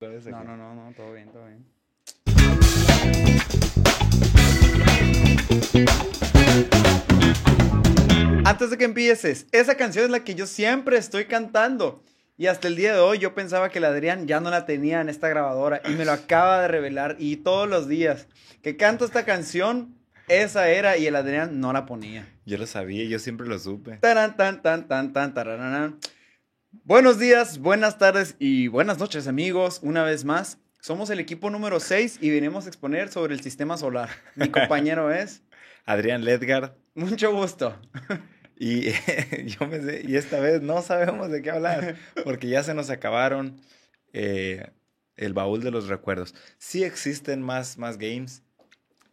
No, 0.00 0.44
no, 0.44 0.56
no, 0.56 0.74
no, 0.76 0.92
todo 0.92 1.12
bien, 1.12 1.28
todo 1.32 1.44
bien. 1.44 1.66
Antes 8.44 8.70
de 8.70 8.78
que 8.78 8.84
empieces, 8.84 9.48
esa 9.50 9.74
canción 9.74 10.04
es 10.04 10.10
la 10.12 10.22
que 10.22 10.36
yo 10.36 10.46
siempre 10.46 10.98
estoy 10.98 11.24
cantando. 11.24 12.04
Y 12.36 12.46
hasta 12.46 12.68
el 12.68 12.76
día 12.76 12.92
de 12.92 13.00
hoy 13.00 13.18
yo 13.18 13.34
pensaba 13.34 13.70
que 13.70 13.78
el 13.78 13.86
Adrián 13.86 14.28
ya 14.28 14.38
no 14.38 14.50
la 14.50 14.66
tenía 14.66 15.00
en 15.00 15.08
esta 15.08 15.28
grabadora 15.28 15.82
y 15.84 15.94
me 15.94 16.04
lo 16.04 16.12
acaba 16.12 16.62
de 16.62 16.68
revelar. 16.68 17.16
Y 17.18 17.38
todos 17.38 17.68
los 17.68 17.88
días 17.88 18.28
que 18.62 18.76
canto 18.76 19.04
esta 19.04 19.24
canción, 19.24 19.96
esa 20.28 20.68
era 20.68 20.96
y 20.96 21.08
el 21.08 21.16
Adrián 21.16 21.58
no 21.58 21.72
la 21.72 21.86
ponía. 21.86 22.24
Yo 22.46 22.56
lo 22.56 22.68
sabía, 22.68 23.04
yo 23.06 23.18
siempre 23.18 23.48
lo 23.48 23.58
supe. 23.58 23.96
Taran, 23.96 24.36
tan, 24.36 24.62
tan, 24.62 24.86
tan, 24.86 25.12
tan, 25.12 25.34
tarararán. 25.34 25.98
Buenos 26.84 27.18
días, 27.18 27.58
buenas 27.58 27.98
tardes 27.98 28.36
y 28.38 28.68
buenas 28.68 28.98
noches 28.98 29.26
amigos, 29.26 29.80
una 29.82 30.02
vez 30.04 30.24
más. 30.24 30.58
Somos 30.80 31.10
el 31.10 31.20
equipo 31.20 31.50
número 31.50 31.80
6 31.80 32.18
y 32.20 32.30
venimos 32.30 32.66
a 32.66 32.68
exponer 32.68 33.10
sobre 33.10 33.34
el 33.34 33.40
sistema 33.40 33.76
solar. 33.76 34.08
Mi 34.34 34.48
compañero 34.50 35.12
es... 35.12 35.42
Adrián 35.84 36.24
Ledgard. 36.24 36.72
Mucho 36.94 37.32
gusto. 37.32 37.78
Y 38.60 38.90
yo 39.46 39.68
me 39.68 39.80
sé, 39.80 40.02
y 40.04 40.16
esta 40.16 40.40
vez 40.40 40.62
no 40.62 40.82
sabemos 40.82 41.30
de 41.30 41.42
qué 41.42 41.52
hablar, 41.52 41.94
porque 42.24 42.48
ya 42.48 42.64
se 42.64 42.74
nos 42.74 42.90
acabaron 42.90 43.60
eh, 44.12 44.72
el 45.14 45.32
baúl 45.32 45.62
de 45.62 45.70
los 45.70 45.86
recuerdos. 45.86 46.34
Sí 46.58 46.82
existen 46.82 47.40
más, 47.40 47.78
más 47.78 47.98
games, 47.98 48.42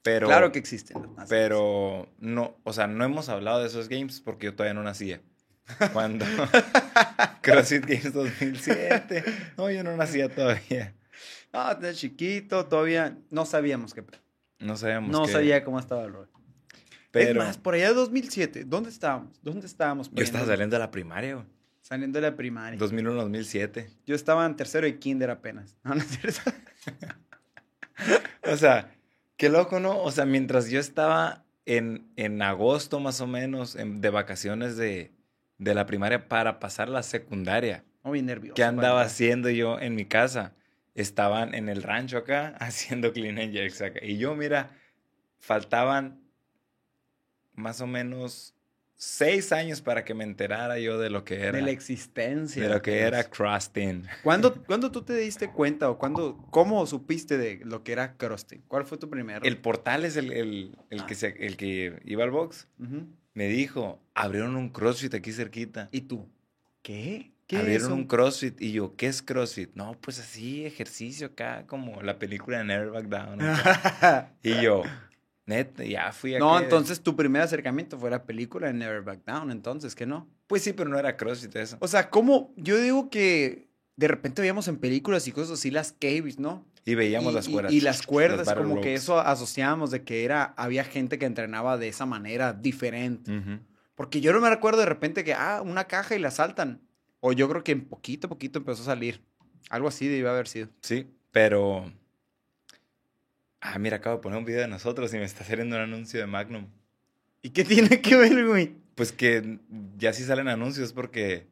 pero... 0.01 0.25
Claro 0.25 0.51
que 0.51 0.57
existen. 0.57 1.13
más 1.13 1.29
Pero 1.29 2.09
no, 2.17 2.57
o 2.63 2.73
sea, 2.73 2.87
no 2.87 3.05
hemos 3.05 3.29
hablado 3.29 3.59
de 3.59 3.67
esos 3.67 3.87
games 3.87 4.19
porque 4.19 4.45
yo 4.47 4.55
todavía 4.55 4.73
no 4.73 4.81
nacía. 4.81 5.21
Cuando 5.93 6.25
CrossFit 7.41 7.85
Games 7.85 8.13
2007. 8.13 9.23
No, 9.57 9.69
yo 9.71 9.83
no 9.83 9.95
nacía 9.97 10.29
todavía. 10.29 10.93
No, 11.53 11.73
desde 11.75 11.95
chiquito, 11.95 12.65
todavía 12.65 13.17
no 13.29 13.45
sabíamos 13.45 13.93
qué. 13.93 14.03
No 14.59 14.77
sabíamos 14.77 15.09
No 15.11 15.27
sabía 15.27 15.63
cómo 15.63 15.79
estaba 15.79 16.03
el 16.05 16.13
rol. 16.13 16.29
Pero 17.11 17.29
Es 17.41 17.47
más, 17.47 17.57
por 17.57 17.73
allá 17.75 17.89
de 17.89 17.93
2007, 17.95 18.65
¿dónde 18.65 18.89
estábamos? 18.89 19.39
¿Dónde 19.41 19.65
estábamos? 19.65 20.11
yo 20.11 20.23
estaba 20.23 20.45
saliendo 20.45 20.75
de 20.75 20.79
la 20.81 20.91
primaria, 20.91 21.35
güey. 21.35 21.45
Saliendo 21.81 22.19
de 22.19 22.29
la 22.29 22.35
primaria. 22.35 22.77
2001-2007. 22.79 23.87
Yo 24.05 24.15
estaba 24.15 24.45
en 24.45 24.55
tercero 24.55 24.85
y 24.87 24.97
kinder 24.97 25.29
apenas. 25.29 25.75
No, 25.83 25.95
no 25.95 26.01
es 26.01 26.07
cierto. 26.07 26.41
O 28.43 28.57
sea, 28.57 28.93
qué 29.37 29.49
loco, 29.49 29.79
¿no? 29.79 30.01
O 30.01 30.11
sea, 30.11 30.25
mientras 30.25 30.69
yo 30.69 30.79
estaba 30.79 31.45
en, 31.65 32.07
en 32.15 32.41
agosto 32.41 32.99
más 32.99 33.21
o 33.21 33.27
menos 33.27 33.75
en- 33.75 34.01
de 34.01 34.09
vacaciones 34.09 34.77
de, 34.77 35.11
de 35.57 35.73
la 35.75 35.85
primaria 35.85 36.27
para 36.27 36.59
pasar 36.59 36.89
la 36.89 37.03
secundaria, 37.03 37.83
Oh, 38.03 38.11
bien 38.11 38.25
nervioso. 38.27 38.53
¿qué 38.55 38.63
andaba 38.63 38.95
padre. 38.99 39.07
haciendo 39.07 39.49
yo 39.49 39.79
en 39.79 39.95
mi 39.95 40.05
casa? 40.05 40.53
Estaban 40.93 41.55
en 41.55 41.69
el 41.69 41.81
rancho 41.83 42.17
acá 42.19 42.55
haciendo 42.59 43.11
clean 43.13 43.37
and 43.39 43.51
jerks 43.53 43.81
acá. 43.81 43.99
Y 44.03 44.17
yo, 44.17 44.35
mira, 44.35 44.71
faltaban 45.39 46.19
más 47.53 47.81
o 47.81 47.87
menos 47.87 48.53
seis 48.97 49.51
años 49.51 49.81
para 49.81 50.05
que 50.05 50.13
me 50.13 50.23
enterara 50.23 50.79
yo 50.79 50.97
de 50.99 51.09
lo 51.09 51.23
que 51.25 51.41
era. 51.41 51.51
De 51.57 51.61
la 51.63 51.71
existencia. 51.71 52.61
de 52.63 52.69
lo 52.69 52.81
que 52.81 52.99
era 52.99 53.21
eso. 53.21 53.29
crusting. 53.29 54.03
¿Cuándo, 54.23 54.53
¿Cuándo 54.67 54.91
tú 54.91 55.01
te 55.01 55.15
diste 55.17 55.51
cuenta 55.51 55.89
o 55.89 55.97
cuándo, 55.97 56.37
cómo 56.51 56.85
supiste 56.85 57.37
de 57.37 57.59
lo 57.65 57.83
que 57.83 57.91
era 57.91 58.15
crusting? 58.17 58.61
¿Cuál 58.67 58.85
fue 58.85 58.97
tu 58.97 59.09
primero? 59.09 59.43
El 59.45 59.57
portal 59.57 60.05
es 60.05 60.15
el, 60.15 60.31
el, 60.31 60.77
el 60.89 61.05
que, 61.05 61.15
se, 61.15 61.27
el 61.45 61.57
que 61.57 61.99
iba 62.05 62.23
al 62.23 62.31
box. 62.31 62.67
Ujú. 62.79 63.07
Me 63.35 63.47
dijo, 63.47 64.01
abrieron 64.15 64.55
un 64.55 64.69
CrossFit 64.69 65.13
aquí 65.13 65.31
cerquita. 65.31 65.89
¿Y 65.91 66.01
tú? 66.01 66.27
¿Qué? 66.81 67.33
¿Qué 67.47 67.57
abrieron 67.57 67.91
es 67.91 67.93
un 67.93 68.05
CrossFit. 68.05 68.59
Y 68.61 68.71
yo, 68.71 68.95
¿qué 68.95 69.07
es 69.07 69.21
CrossFit? 69.21 69.75
No, 69.75 69.95
pues 70.01 70.19
así, 70.19 70.65
ejercicio 70.65 71.27
acá, 71.27 71.65
como 71.67 72.01
la 72.01 72.17
película 72.17 72.57
de 72.57 72.63
Never 72.63 72.89
Back 72.89 73.05
Down. 73.07 73.39
y 74.41 74.61
yo, 74.61 74.81
neta, 75.45 75.83
ya 75.83 76.11
fui 76.11 76.33
a 76.33 76.39
no, 76.39 76.57
entonces 76.57 77.01
tu 77.01 77.15
primer 77.15 77.41
acercamiento 77.41 77.99
fue 77.99 78.09
la 78.09 78.23
película 78.23 78.67
de 78.67 78.73
Never 78.73 79.01
Back 79.01 79.25
Down, 79.25 79.51
entonces, 79.51 79.93
¿qué 79.95 80.05
no? 80.05 80.27
Pues 80.47 80.63
sí, 80.63 80.73
pero 80.73 80.89
no 80.89 80.97
era 80.97 81.17
CrossFit 81.17 81.55
eso. 81.57 81.77
O 81.81 81.87
sea, 81.87 82.09
¿cómo? 82.09 82.53
Yo 82.55 82.77
digo 82.77 83.09
que 83.09 83.67
de 83.95 84.07
repente 84.07 84.41
veíamos 84.41 84.67
en 84.67 84.77
películas 84.77 85.27
y 85.27 85.31
cosas 85.31 85.59
así 85.59 85.71
las 85.71 85.91
caves, 85.91 86.39
¿no? 86.39 86.65
Y 86.85 86.93
veíamos 86.95 87.31
y, 87.31 87.35
las 87.35 87.47
cuerdas. 87.49 87.73
Y, 87.73 87.81
las 87.81 88.01
cuerdas, 88.03 88.53
como 88.53 88.79
que 88.79 88.93
eso 88.93 89.19
asociábamos 89.19 89.89
de 89.89 90.03
que 90.03 90.23
era, 90.23 90.53
había 90.55 90.83
gente 90.83 91.17
que 91.17 91.25
entrenaba 91.25 91.77
de 91.77 91.87
esa 91.87 92.05
manera 92.05 92.53
diferente. 92.53 93.35
Ujú. 93.35 93.59
Porque 93.95 94.21
yo 94.21 94.31
no 94.33 94.39
me 94.39 94.49
recuerdo 94.49 94.81
de 94.81 94.85
repente 94.85 95.23
que, 95.23 95.33
ah, 95.33 95.61
una 95.65 95.85
caja 95.85 96.15
y 96.15 96.19
la 96.19 96.29
saltan. 96.29 96.81
O 97.21 97.33
yo 97.33 97.49
creo 97.49 97.63
que 97.63 97.71
en 97.71 97.85
poquito 97.85 98.27
a 98.27 98.29
poquito 98.29 98.59
empezó 98.59 98.83
a 98.83 98.85
salir. 98.85 99.23
Algo 99.69 99.87
así 99.87 100.07
debió 100.07 100.29
haber 100.29 100.47
sido. 100.47 100.69
Sí, 100.81 101.07
pero... 101.31 101.91
Ah, 103.61 103.79
mira, 103.79 103.97
acabo 103.97 104.17
de 104.17 104.21
poner 104.21 104.37
un 104.37 104.45
video 104.45 104.61
de 104.61 104.67
nosotros 104.67 105.11
y 105.13 105.17
me 105.17 105.23
está 105.23 105.43
saliendo 105.43 105.75
un 105.75 105.81
anuncio 105.81 106.19
de 106.19 106.27
Magnum. 106.27 106.67
¿Y 107.41 107.49
qué 107.49 107.63
tiene 107.63 107.99
que 107.99 108.15
ver, 108.15 108.45
güey? 108.45 108.75
Pues 108.93 109.11
que 109.11 109.57
ya 109.97 110.13
sí 110.13 110.23
salen 110.23 110.47
anuncios 110.49 110.93
porque 110.93 111.47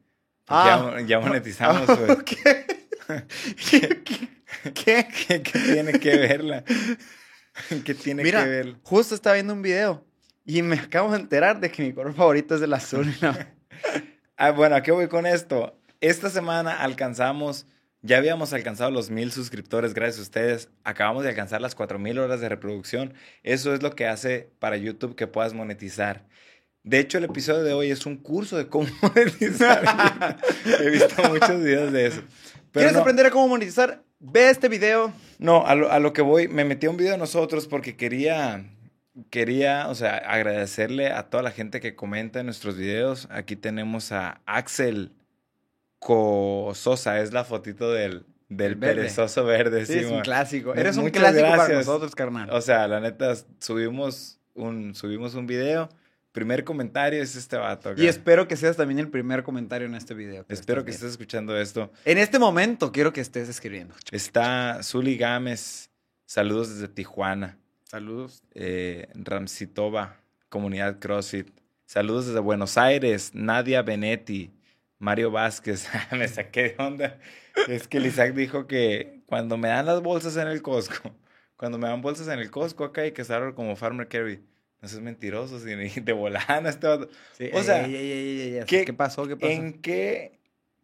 Ah. 0.46 0.96
ya, 1.00 1.06
ya 1.06 1.20
monetizamos, 1.20 1.88
Ah, 1.88 1.96
pues. 3.06 3.24
¿Qué? 4.74 5.06
¿Qué? 5.06 5.42
¿Qué, 5.42 5.58
tiene 5.58 5.98
que 5.98 6.16
verla? 6.16 6.64
¿Qué 7.84 7.94
tiene 7.94 8.22
Mira, 8.22 8.44
que 8.44 8.50
ver? 8.50 8.76
justo 8.82 9.14
estaba 9.14 9.34
viendo 9.34 9.52
un 9.52 9.62
video 9.62 10.04
y 10.44 10.62
me 10.62 10.76
acabo 10.76 11.10
de 11.12 11.18
enterar 11.18 11.60
de 11.60 11.70
que 11.70 11.82
mi 11.82 11.92
color 11.92 12.14
favorito 12.14 12.54
es 12.54 12.62
el 12.62 12.72
azul. 12.72 13.12
¿no? 13.20 13.34
Ah, 14.36 14.50
bueno, 14.50 14.74
¿a 14.74 14.82
qué 14.82 14.90
voy 14.90 15.06
con 15.06 15.26
esto? 15.26 15.78
Esta 16.00 16.28
semana 16.28 16.80
alcanzamos, 16.80 17.68
ya 18.02 18.16
habíamos 18.16 18.52
alcanzado 18.52 18.90
los 18.90 19.08
mil 19.08 19.30
suscriptores, 19.30 19.94
gracias 19.94 20.18
a 20.18 20.22
ustedes. 20.22 20.70
Acabamos 20.82 21.22
de 21.22 21.28
alcanzar 21.28 21.60
las 21.60 21.76
cuatro 21.76 22.00
mil 22.00 22.18
horas 22.18 22.40
de 22.40 22.48
reproducción. 22.48 23.14
Eso 23.44 23.72
es 23.72 23.82
lo 23.84 23.94
que 23.94 24.08
hace 24.08 24.50
para 24.58 24.76
YouTube 24.76 25.14
que 25.14 25.28
puedas 25.28 25.54
monetizar. 25.54 26.26
De 26.84 26.98
hecho, 26.98 27.16
el 27.16 27.24
episodio 27.24 27.62
de 27.62 27.72
hoy 27.72 27.90
es 27.90 28.04
un 28.04 28.18
curso 28.18 28.58
de 28.58 28.68
cómo 28.68 28.86
monetizar. 29.02 30.36
He 30.80 30.90
visto 30.90 31.22
muchos 31.30 31.58
videos 31.62 31.90
de 31.92 32.06
eso. 32.06 32.20
Pero 32.20 32.70
¿Quieres 32.72 32.92
no, 32.92 33.00
aprender 33.00 33.26
a 33.26 33.30
cómo 33.30 33.48
monetizar? 33.48 34.02
Ve 34.20 34.50
este 34.50 34.68
video. 34.68 35.10
No, 35.38 35.66
a 35.66 35.74
lo, 35.74 35.90
a 35.90 35.98
lo 35.98 36.12
que 36.12 36.20
voy, 36.20 36.46
me 36.46 36.64
metí 36.64 36.86
a 36.86 36.90
un 36.90 36.98
video 36.98 37.12
de 37.12 37.18
nosotros 37.18 37.68
porque 37.68 37.96
quería, 37.96 38.66
quería, 39.30 39.88
o 39.88 39.94
sea, 39.94 40.18
agradecerle 40.18 41.10
a 41.10 41.30
toda 41.30 41.42
la 41.42 41.52
gente 41.52 41.80
que 41.80 41.96
comenta 41.96 42.40
en 42.40 42.46
nuestros 42.46 42.76
videos. 42.76 43.28
Aquí 43.30 43.56
tenemos 43.56 44.12
a 44.12 44.42
Axel 44.44 45.12
Cososa, 45.98 47.18
es 47.20 47.32
la 47.32 47.44
fotito 47.44 47.92
del, 47.92 48.26
del 48.50 48.74
verde. 48.74 48.96
perezoso 48.96 49.44
verde. 49.44 49.86
Sí, 49.86 49.94
sí, 49.94 49.98
es 50.00 50.10
un 50.10 50.20
clásico. 50.20 50.74
Eres 50.74 50.98
un 50.98 51.08
clásico 51.08 51.44
para 51.44 51.56
gracias. 51.56 51.86
nosotros, 51.86 52.14
carnal. 52.14 52.50
O 52.50 52.60
sea, 52.60 52.86
la 52.88 53.00
neta, 53.00 53.34
subimos 53.58 54.38
un, 54.52 54.94
subimos 54.94 55.34
un 55.34 55.46
video. 55.46 55.88
Primer 56.34 56.64
comentario 56.64 57.22
es 57.22 57.36
este 57.36 57.56
vato. 57.56 57.90
acá. 57.90 58.02
y 58.02 58.08
espero 58.08 58.48
que 58.48 58.56
seas 58.56 58.76
también 58.76 58.98
el 58.98 59.08
primer 59.08 59.44
comentario 59.44 59.86
en 59.86 59.94
este 59.94 60.14
video. 60.14 60.44
Espero 60.48 60.84
que 60.84 60.90
estés 60.90 61.12
escuchando 61.12 61.56
esto. 61.56 61.92
En 62.04 62.18
este 62.18 62.40
momento 62.40 62.90
quiero 62.90 63.12
que 63.12 63.20
estés 63.20 63.48
escribiendo. 63.48 63.94
Está 64.10 64.82
Zuli 64.82 65.16
Gámez, 65.16 65.90
saludos 66.26 66.70
desde 66.70 66.88
Tijuana. 66.88 67.56
Saludos. 67.84 68.42
eh, 68.52 69.06
Ramsitova, 69.14 70.16
comunidad 70.48 70.98
CrossFit. 70.98 71.50
Saludos 71.86 72.26
desde 72.26 72.40
Buenos 72.40 72.76
Aires, 72.78 73.30
Nadia 73.32 73.82
Benetti, 73.82 74.50
Mario 74.98 75.30
Vázquez. 75.30 75.86
me 76.10 76.26
saqué 76.26 76.74
de 76.74 76.82
onda. 76.82 77.20
Es 77.68 77.86
que 77.86 77.98
el 77.98 78.06
Isaac 78.06 78.34
dijo 78.34 78.66
que 78.66 79.20
cuando 79.26 79.56
me 79.56 79.68
dan 79.68 79.86
las 79.86 80.02
bolsas 80.02 80.36
en 80.36 80.48
el 80.48 80.62
Costco, 80.62 81.14
cuando 81.56 81.78
me 81.78 81.86
dan 81.86 82.02
bolsas 82.02 82.26
en 82.26 82.40
el 82.40 82.50
Costco 82.50 82.82
acá 82.82 83.02
hay 83.02 83.12
que 83.12 83.22
estar 83.22 83.54
como 83.54 83.76
Farmer 83.76 84.08
Carry. 84.08 84.42
No 84.84 84.88
seas 84.88 85.00
mentiroso, 85.00 85.58
si 85.60 85.74
ni 85.76 85.88
de 85.88 86.12
volana 86.12 86.68
este 86.68 86.86
vato. 86.86 87.08
Sí, 87.38 87.48
O 87.54 87.62
sea, 87.62 87.86
ey, 87.86 87.94
ey, 87.96 88.10
ey, 88.12 88.40
ey, 88.42 88.54
ey, 88.58 88.64
¿qué- 88.66 88.84
¿qué, 88.84 88.92
pasó? 88.92 89.26
¿Qué 89.26 89.34
pasó? 89.34 89.50
¿En 89.50 89.80
qué 89.80 90.38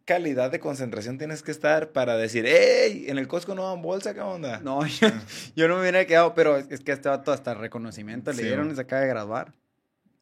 calidad 0.05 0.49
de 0.49 0.59
concentración 0.59 1.19
tienes 1.19 1.43
que 1.43 1.51
estar 1.51 1.91
para 1.91 2.17
decir, 2.17 2.45
hey, 2.47 3.05
en 3.09 3.19
el 3.19 3.27
Costco 3.27 3.53
no 3.53 3.69
dan 3.69 3.83
bolsa, 3.83 4.15
qué 4.15 4.21
onda? 4.21 4.59
No, 4.63 4.83
yo, 4.87 5.07
yo 5.55 5.67
no 5.67 5.75
me 5.75 5.81
hubiera 5.81 6.03
quedado, 6.05 6.33
pero 6.33 6.57
es, 6.57 6.65
es 6.71 6.79
que 6.79 6.89
a 6.91 6.95
este 6.95 7.09
vato 7.09 7.31
hasta 7.31 7.53
reconocimiento 7.53 8.33
le 8.33 8.41
dieron 8.43 8.71
y 8.71 8.75
se 8.75 8.81
acaba 8.81 9.03
de 9.03 9.07
graduar. 9.09 9.53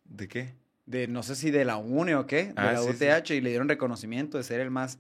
¿De 0.04 0.28
qué? 0.28 0.56
De 0.86 1.08
no 1.08 1.24
sé 1.24 1.38
si 1.38 1.50
de 1.50 1.64
la 1.64 1.78
UNE 1.78 2.16
o 2.16 2.28
qué, 2.28 2.48
de 2.48 2.54
Ah, 2.58 2.74
la 2.74 2.82
sí, 2.82 2.90
UTH, 2.90 3.32
y 3.36 3.40
le 3.40 3.50
dieron 3.52 3.70
reconocimiento 3.70 4.38
de 4.38 4.44
ser 4.44 4.60
el 4.60 4.72
más 4.72 5.00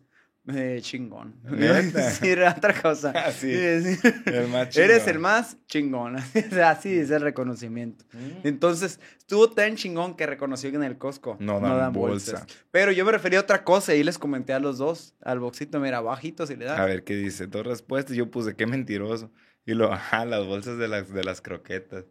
eh, 0.53 0.79
chingón. 0.81 1.35
Era 2.21 2.55
otra 2.57 2.79
cosa. 2.79 3.13
Ah, 3.19 3.31
sí. 3.31 3.47
decir, 3.47 4.13
El 4.25 4.47
más 4.47 4.77
Eres 4.77 5.07
el 5.07 5.19
más 5.19 5.57
chingón. 5.67 6.15
Así 6.15 6.89
dice 6.89 7.15
el 7.15 7.21
reconocimiento. 7.21 8.05
Mm. 8.13 8.47
Entonces, 8.47 8.99
estuvo 9.17 9.49
tan 9.49 9.75
chingón 9.75 10.15
que 10.15 10.25
reconoció 10.25 10.69
que 10.69 10.77
en 10.77 10.83
el 10.83 10.97
Costco 10.97 11.37
No 11.39 11.59
dan 11.59 11.91
bolsa. 11.91 12.45
Pero 12.71 12.91
yo 12.91 13.05
me 13.05 13.11
refería 13.11 13.39
a 13.39 13.41
otra 13.41 13.63
cosa 13.63 13.93
y 13.93 14.03
les 14.03 14.17
comenté 14.17 14.53
a 14.53 14.59
los 14.59 14.77
dos, 14.77 15.15
al 15.21 15.39
boxito, 15.39 15.79
mira, 15.79 16.01
bajito 16.01 16.47
si 16.47 16.55
le 16.55 16.65
das. 16.65 16.79
A 16.79 16.85
ver, 16.85 17.03
¿qué 17.03 17.15
dice? 17.15 17.47
Dos 17.47 17.65
respuestas. 17.65 18.15
Yo 18.15 18.31
puse, 18.31 18.55
qué 18.55 18.65
mentiroso. 18.65 19.31
Y 19.65 19.73
lo, 19.73 19.91
ajá, 19.91 20.25
las 20.25 20.45
bolsas 20.45 20.77
de 20.77 20.87
las, 20.87 21.13
de 21.13 21.23
las 21.23 21.41
croquetas. 21.41 22.05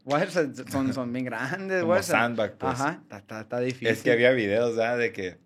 Son, 0.71 0.93
son, 0.93 1.13
bien 1.13 1.25
grandes, 1.25 1.83
güey. 1.83 2.03
sandbag, 2.03 2.57
pues. 2.57 2.75
Ajá, 2.75 3.01
está, 3.03 3.19
está, 3.19 3.41
está 3.41 3.61
difícil. 3.61 3.89
Es 3.89 4.03
que 4.03 4.13
había 4.13 4.31
videos, 4.33 4.77
¿verdad? 4.77 4.99
De 4.99 5.13
que 5.13 5.39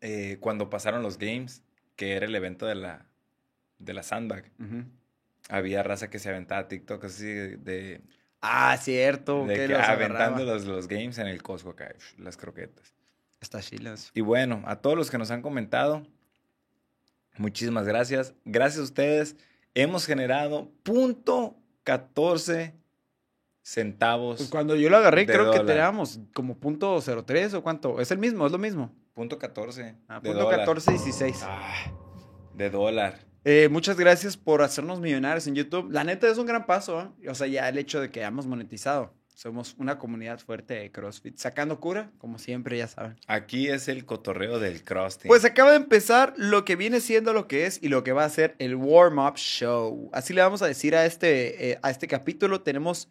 eh, 0.00 0.36
cuando 0.40 0.68
pasaron 0.68 1.02
los 1.02 1.18
games, 1.18 1.62
que 1.96 2.12
era 2.14 2.26
el 2.26 2.34
evento 2.34 2.66
de 2.66 2.74
la, 2.76 3.06
de 3.78 3.94
la 3.94 4.02
sandbag, 4.02 4.50
había 5.48 5.82
raza 5.82 6.10
que 6.10 6.18
se 6.18 6.28
aventaba 6.28 6.68
TikTok 6.68 7.04
así 7.04 7.26
de, 7.26 8.02
Ah, 8.40 8.76
cierto. 8.76 9.44
de 9.46 9.54
que 9.54 9.60
que 9.62 9.68
los 9.68 9.80
aventando 9.82 10.44
los, 10.44 10.64
los 10.66 10.86
games 10.88 11.18
en 11.18 11.26
el 11.26 11.42
Costco 11.42 11.70
acá, 11.70 11.94
las 12.18 12.36
croquetas. 12.36 12.94
Está 13.40 13.60
chilas. 13.60 14.10
Y 14.14 14.20
bueno, 14.20 14.62
a 14.66 14.76
todos 14.76 14.96
los 14.96 15.10
que 15.10 15.18
nos 15.18 15.30
han 15.30 15.42
comentado, 15.42 16.06
muchísimas 17.38 17.86
gracias. 17.86 18.34
Gracias 18.44 18.80
a 18.80 18.84
ustedes. 18.84 19.36
Hemos 19.74 20.06
generado 20.06 20.70
punto 20.82 21.56
14 21.84 22.74
centavos. 23.62 24.38
Pues 24.38 24.48
cuando 24.48 24.76
yo 24.76 24.88
lo 24.88 24.96
agarré, 24.96 25.26
creo 25.26 25.50
que 25.50 25.60
teníamos 25.60 26.20
como 26.32 26.56
punto 26.56 26.98
03 27.00 27.54
o 27.54 27.62
cuánto. 27.62 28.00
Es 28.00 28.10
el 28.10 28.18
mismo, 28.18 28.46
es 28.46 28.52
lo 28.52 28.58
mismo. 28.58 28.94
Punto 29.16 29.38
14. 29.38 29.94
Ah, 30.08 30.20
de 30.20 30.28
punto 30.28 30.44
dólar. 30.44 30.58
14, 30.58 30.90
16. 30.92 31.40
Ah, 31.44 31.90
de 32.52 32.68
dólar. 32.68 33.18
Eh, 33.44 33.70
muchas 33.70 33.96
gracias 33.96 34.36
por 34.36 34.60
hacernos 34.60 35.00
millonarios 35.00 35.46
en 35.46 35.54
YouTube. 35.54 35.90
La 35.90 36.04
neta 36.04 36.28
es 36.30 36.36
un 36.36 36.44
gran 36.44 36.66
paso, 36.66 37.00
¿eh? 37.00 37.30
O 37.30 37.34
sea, 37.34 37.46
ya 37.46 37.66
el 37.66 37.78
hecho 37.78 37.98
de 37.98 38.10
que 38.10 38.20
hayamos 38.20 38.46
monetizado. 38.46 39.14
Somos 39.34 39.74
una 39.78 39.98
comunidad 39.98 40.38
fuerte 40.40 40.74
de 40.74 40.92
CrossFit. 40.92 41.38
Sacando 41.38 41.80
cura, 41.80 42.10
como 42.18 42.38
siempre, 42.38 42.76
ya 42.76 42.88
saben. 42.88 43.16
Aquí 43.26 43.68
es 43.68 43.88
el 43.88 44.04
cotorreo 44.04 44.58
del 44.58 44.84
CrossFit. 44.84 45.28
Pues 45.28 45.46
acaba 45.46 45.70
de 45.70 45.78
empezar 45.78 46.34
lo 46.36 46.66
que 46.66 46.76
viene 46.76 47.00
siendo 47.00 47.32
lo 47.32 47.48
que 47.48 47.64
es 47.64 47.82
y 47.82 47.88
lo 47.88 48.04
que 48.04 48.12
va 48.12 48.26
a 48.26 48.28
ser 48.28 48.54
el 48.58 48.74
warm-up 48.74 49.36
show. 49.36 50.10
Así 50.12 50.34
le 50.34 50.42
vamos 50.42 50.60
a 50.60 50.66
decir 50.66 50.94
a 50.94 51.06
este, 51.06 51.70
eh, 51.70 51.78
a 51.80 51.90
este 51.90 52.06
capítulo. 52.06 52.60
Tenemos, 52.60 53.08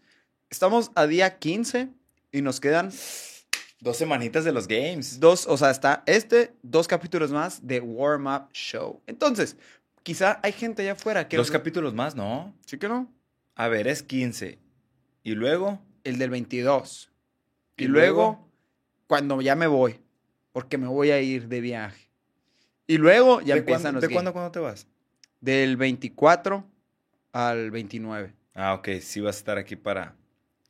estamos 0.52 0.92
a 0.94 1.08
día 1.08 1.40
15 1.40 1.90
y 2.32 2.42
nos 2.44 2.60
quedan 2.60 2.92
Dos 3.86 3.98
semanitas 3.98 4.44
de 4.44 4.52
los 4.52 4.68
games. 4.68 5.20
dos, 5.20 5.46
o 5.46 5.56
sea, 5.58 5.70
está 5.70 6.02
este, 6.08 6.56
dos 6.64 6.88
capítulos 6.88 7.32
más 7.32 7.68
de 7.68 7.80
warm-up 7.80 8.52
show. 8.52 9.00
Entonces, 9.06 9.58
quizá 10.02 10.40
hay 10.42 10.54
gente 10.54 10.82
allá 10.82 10.94
afuera 10.94 11.28
que... 11.28 11.38
Dos 11.38 11.52
capítulos 11.52 11.94
más, 11.94 12.16
¿no? 12.16 12.52
¿Sí 12.66 12.80
que 12.80 12.88
no? 12.88 13.14
A 13.54 13.68
ver, 13.68 13.88
es 13.88 14.02
15. 14.02 14.58
Y 15.22 15.36
luego, 15.36 15.80
El 16.04 16.18
del 16.18 16.32
22. 16.32 17.12
Y, 17.78 17.84
¿Y 17.84 17.88
luego, 17.88 18.16
luego? 18.16 18.50
cuando 19.06 19.40
ya 19.44 19.56
me 19.56 19.68
voy, 19.68 20.00
porque 20.52 20.80
me 20.80 20.88
voy 20.88 21.12
a 21.12 21.22
ir 21.22 21.48
de 21.48 21.62
viaje. 21.62 22.10
Y 22.88 22.98
luego 22.98 23.42
ya 23.42 23.54
¿de, 23.54 23.60
empiezan 23.60 23.94
los 23.94 24.02
¿de 24.02 24.10
cuándo, 24.10 24.34
cuándo 24.34 24.52
te 24.52 24.58
vas? 24.58 24.88
Del 25.42 25.78
24 25.78 26.66
al 27.34 27.70
29. 27.70 28.34
Ah, 28.56 28.74
ok, 28.74 28.90
sí 29.00 29.22
vas 29.22 29.36
a 29.36 29.38
estar 29.38 29.58
aquí 29.60 29.76
para, 29.76 30.16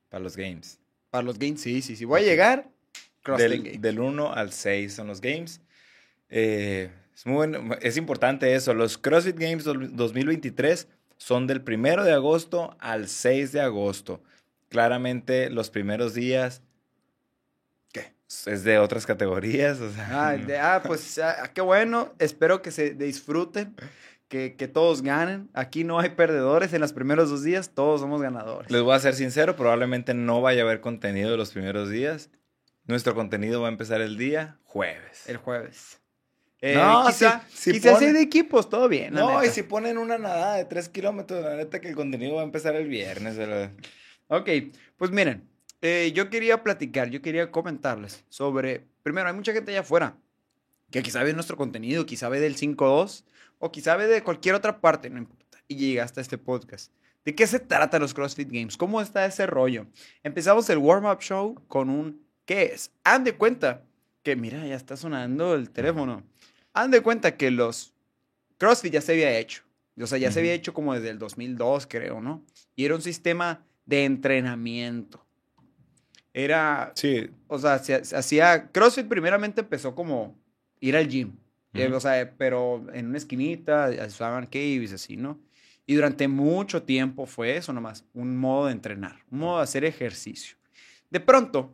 para 0.10 0.22
los 0.22 0.36
games. 0.36 0.82
Para 1.12 1.24
los 1.24 1.40
games, 1.40 1.62
sí, 1.62 1.82
sí, 1.82 1.96
sí. 1.96 2.04
Voy 2.04 2.20
a 2.20 2.26
llegar. 2.26 2.75
Del, 3.38 3.81
del 3.81 4.00
1 4.00 4.33
al 4.33 4.51
6 4.51 4.94
son 4.94 5.07
los 5.07 5.22
games. 5.22 5.62
Eh, 6.30 6.89
es, 7.16 7.25
muy 7.25 7.36
bueno- 7.36 7.75
es 7.81 7.98
importante 7.98 8.54
eso. 8.56 8.74
Los 8.74 8.98
CrossFit 8.98 9.38
Games 9.39 9.63
dos- 9.63 9.77
2023 9.95 10.88
son 11.18 11.48
del 11.48 11.62
1 11.62 12.04
de 12.04 12.12
agosto 12.13 12.75
al 12.80 13.07
6 13.07 13.51
de 13.51 13.62
agosto. 13.62 14.22
Claramente 14.69 15.50
los 15.50 15.69
primeros 15.69 16.13
días 16.13 16.62
¿Qué? 17.92 18.13
es 18.48 18.63
de 18.63 18.77
otras 18.80 19.06
categorías. 19.06 19.80
o 19.80 19.92
sea, 19.92 20.27
Ah, 20.30 20.38
de- 20.38 20.57
ah, 20.60 20.81
pues 20.86 21.18
ah, 21.19 21.51
qué 21.54 21.62
bueno. 21.62 22.13
Espero 22.19 22.62
que 22.62 22.72
se 22.72 22.94
disfruten, 22.95 23.75
que, 24.27 24.56
que 24.56 24.68
todos 24.68 25.01
ganen. 25.04 25.50
Aquí 25.54 25.83
no 25.83 26.00
hay 26.00 26.10
perdedores 26.10 26.74
en 26.74 26.81
los 26.81 26.94
primeros 26.94 27.30
dos 27.30 27.44
días, 27.44 27.69
todos 27.74 28.01
somos 28.01 28.22
ganadores. 28.22 28.69
Les 28.72 28.81
voy 28.81 28.95
a 28.95 29.00
ser 29.00 29.13
sincero, 29.13 29.56
probablemente 29.56 30.13
no 30.13 30.42
vaya 30.42 30.63
a 30.63 30.66
haber 30.66 30.81
contenido 30.81 31.31
de 31.31 31.38
los 31.38 31.51
primeros 31.51 31.89
días. 31.89 32.30
Nuestro 32.88 33.16
contenido 33.16 33.62
va 33.62 33.68
a 33.68 33.72
empezar 33.72 34.02
el 34.02 34.18
día 34.18 34.58
jueves. 34.64 35.28
El 35.28 35.38
jueves. 35.38 36.00
Eh, 36.62 36.76
No, 36.76 37.06
quizá, 37.08 37.44
si- 37.50 37.58
si 37.58 37.72
quizá 37.74 37.90
pone- 37.94 38.00
si 38.00 38.06
hay 38.08 38.14
de 38.14 38.22
equipos, 38.22 38.70
todo 38.70 38.88
bien. 38.88 39.14
No, 39.14 39.44
y 39.44 39.48
si 39.50 39.64
ponen 39.64 39.98
una 39.98 40.18
nadada 40.18 40.56
de 40.56 40.66
3 40.66 40.90
kilómetros, 40.90 41.44
la 41.44 41.56
neta 41.56 41.80
que 41.82 41.90
el 41.90 41.96
contenido 41.96 42.36
va 42.36 42.42
a 42.42 42.46
empezar 42.46 42.76
el 42.76 42.88
viernes. 42.88 43.38
¿verdad? 43.38 43.72
Ok, 44.28 44.50
pues 44.98 45.12
miren, 45.12 45.48
eh, 45.82 46.12
yo 46.16 46.30
quería 46.30 46.64
platicar, 46.64 47.10
yo 47.10 47.22
quería 47.22 47.52
comentarles 47.52 48.24
sobre, 48.30 48.86
primero, 49.04 49.28
hay 49.28 49.36
mucha 49.36 49.54
gente 49.54 49.72
allá 49.72 49.82
afuera 49.82 50.18
que 50.92 51.04
quizá 51.04 51.22
ve 51.24 51.34
nuestro 51.34 51.58
contenido, 51.58 52.06
quizá 52.06 52.30
ve 52.30 52.40
del 52.40 52.56
5.2 52.56 53.26
o 53.60 53.72
quizá 53.72 53.96
ve 53.96 54.08
de 54.08 54.24
cualquier 54.24 54.56
otra 54.56 54.80
parte, 54.82 55.10
no 55.10 55.18
importa, 55.20 55.60
y 55.68 55.76
llega 55.76 56.04
hasta 56.04 56.22
este 56.22 56.38
podcast. 56.38 56.92
¿De 57.26 57.36
qué 57.36 57.48
se 57.48 57.60
trata 57.60 58.00
los 58.00 58.14
CrossFit 58.14 58.50
Games? 58.52 58.78
¿Cómo 58.78 59.02
está 59.02 59.26
ese 59.26 59.46
rollo? 59.48 59.88
Empezamos 60.24 60.70
el 60.70 60.78
warm-up 60.78 61.20
show 61.22 61.56
con 61.68 61.90
un 61.90 62.25
¿qué 62.46 62.72
es? 62.74 62.92
Han 63.04 63.24
de 63.24 63.36
cuenta 63.36 63.84
que, 64.24 64.36
mira, 64.36 64.66
ya 64.66 64.76
está 64.76 64.98
sonando 64.98 65.56
el 65.56 65.70
teléfono. 65.70 66.24
Han 66.74 66.92
de 66.92 67.02
cuenta 67.02 67.38
que 67.38 67.52
los 67.52 67.94
CrossFit 68.58 68.94
ya 68.94 69.02
se 69.02 69.14
había 69.14 69.38
hecho. 69.38 69.64
O 70.00 70.08
sea, 70.08 70.18
ya 70.18 70.32
se 70.32 70.40
había 70.40 70.54
hecho 70.54 70.74
como 70.74 70.94
desde 70.94 71.10
el 71.10 71.20
2002, 71.20 71.88
creo, 71.88 72.20
¿no? 72.22 72.44
Y 72.76 72.86
era 72.86 72.96
un 72.96 73.02
sistema 73.02 73.66
de 73.86 74.04
entrenamiento. 74.04 75.26
Era, 76.34 76.92
Sí, 76.96 77.30
o 77.48 77.58
sea, 77.58 77.80
se, 77.80 78.04
se 78.04 78.16
hacía, 78.16 78.70
CrossFit 78.72 79.08
primeramente 79.08 79.62
empezó 79.62 79.96
como 79.96 80.38
ir 80.82 80.98
al 80.98 81.08
gym. 81.08 81.38
Eh. 81.74 81.92
O 81.94 82.00
sea, 82.00 82.34
pero 82.38 82.86
en 82.94 83.08
una 83.08 83.18
esquinita, 83.18 83.92
usaban 84.08 84.46
caves, 84.46 84.94
así, 84.94 85.18
¿no? 85.18 85.40
Y 85.86 85.96
durante 85.96 86.28
mucho 86.28 86.84
tiempo 86.84 87.26
fue 87.26 87.58
eso 87.58 87.72
nomás, 87.74 88.06
un 88.14 88.38
modo 88.38 88.68
de 88.68 88.72
entrenar, 88.72 89.24
un 89.30 89.40
modo 89.40 89.58
de 89.58 89.64
hacer 89.64 89.86
ejercicio. 89.86 90.58
De 91.12 91.20
pronto, 91.20 91.74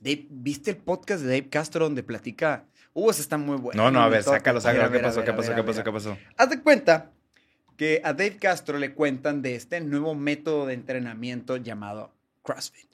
Dave, 0.00 0.26
¿viste 0.30 0.70
el 0.70 0.76
podcast 0.76 1.22
de 1.22 1.28
Dave 1.28 1.48
Castro 1.48 1.84
donde 1.84 2.02
platica? 2.02 2.64
Uh, 2.94 3.10
ese 3.10 3.22
está 3.22 3.36
muy 3.36 3.56
bueno. 3.56 3.82
No, 3.82 3.90
no, 3.90 4.00
a 4.00 4.08
ver, 4.08 4.22
sácalo, 4.22 4.60
sácalo. 4.60 4.90
¿Qué 4.90 5.00
pasó? 5.00 5.24
¿Qué 5.24 5.32
pasó? 5.32 5.54
¿Qué 5.54 5.62
pasó? 5.62 5.84
¿Qué 5.84 5.92
pasó? 5.92 6.18
Haz 6.36 6.50
de 6.50 6.62
cuenta 6.62 7.10
que 7.76 8.00
a 8.04 8.12
Dave 8.12 8.36
Castro 8.36 8.78
le 8.78 8.94
cuentan 8.94 9.42
de 9.42 9.54
este 9.54 9.80
nuevo 9.80 10.14
método 10.14 10.66
de 10.66 10.74
entrenamiento 10.74 11.56
llamado 11.56 12.12
CrossFit. 12.42 12.87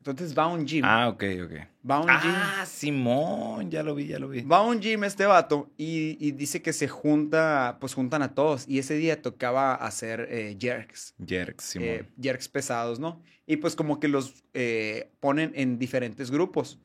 Entonces 0.00 0.36
va 0.36 0.44
a 0.44 0.46
un 0.48 0.66
gym. 0.66 0.82
Ah, 0.84 1.08
ok, 1.08 1.24
ok. 1.44 1.52
va 1.88 1.96
a 1.96 2.00
un 2.00 2.06
Ah, 2.10 2.64
Simón, 2.66 3.70
ya 3.70 3.82
lo 3.82 3.94
vi, 3.94 4.06
ya 4.06 4.18
lo 4.18 4.28
vi. 4.28 4.40
gym. 4.40 4.50
Va 4.50 4.58
a 4.58 4.62
un 4.62 4.80
gym 4.80 5.04
este 5.04 5.26
vato 5.26 5.70
y, 5.76 6.16
y 6.18 6.32
dice 6.32 6.62
que 6.62 6.72
se 6.72 6.88
junta, 6.88 7.76
pues 7.80 7.92
juntan 7.94 8.22
a 8.22 8.34
todos. 8.34 8.66
Y 8.66 8.78
ese 8.78 8.94
día 8.94 9.20
tocaba 9.20 9.74
hacer 9.74 10.26
eh, 10.30 10.56
jerks. 10.58 11.14
Jerks, 11.24 11.64
Simón. 11.64 11.88
eh, 11.88 12.04
jerks 12.20 12.48
pesados, 12.48 12.98
¿no? 12.98 13.20
Y 13.46 13.56
pues 13.56 13.76
como 13.76 14.00
que 14.00 14.08
los 14.08 14.42
eh, 14.54 15.10
ponen 15.20 15.52
en 15.54 15.78
diferentes 15.78 16.30
grupos. 16.30 16.78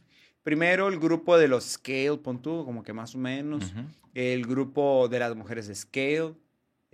Primero 0.44 0.89
el 0.89 1.00
grupo 1.00 1.38
de 1.38 1.47
los 1.47 1.63
scale, 1.63 2.18
pon 2.21 2.41
tú, 2.41 2.65
como 2.65 2.83
que 2.83 2.91
más 2.94 3.15
o 3.15 3.18
menos. 3.18 3.73
El 4.13 4.45
grupo 4.45 5.07
de 5.07 5.19
las 5.19 5.35
mujeres 5.35 5.68
de 5.68 5.75
scale. 5.75 6.33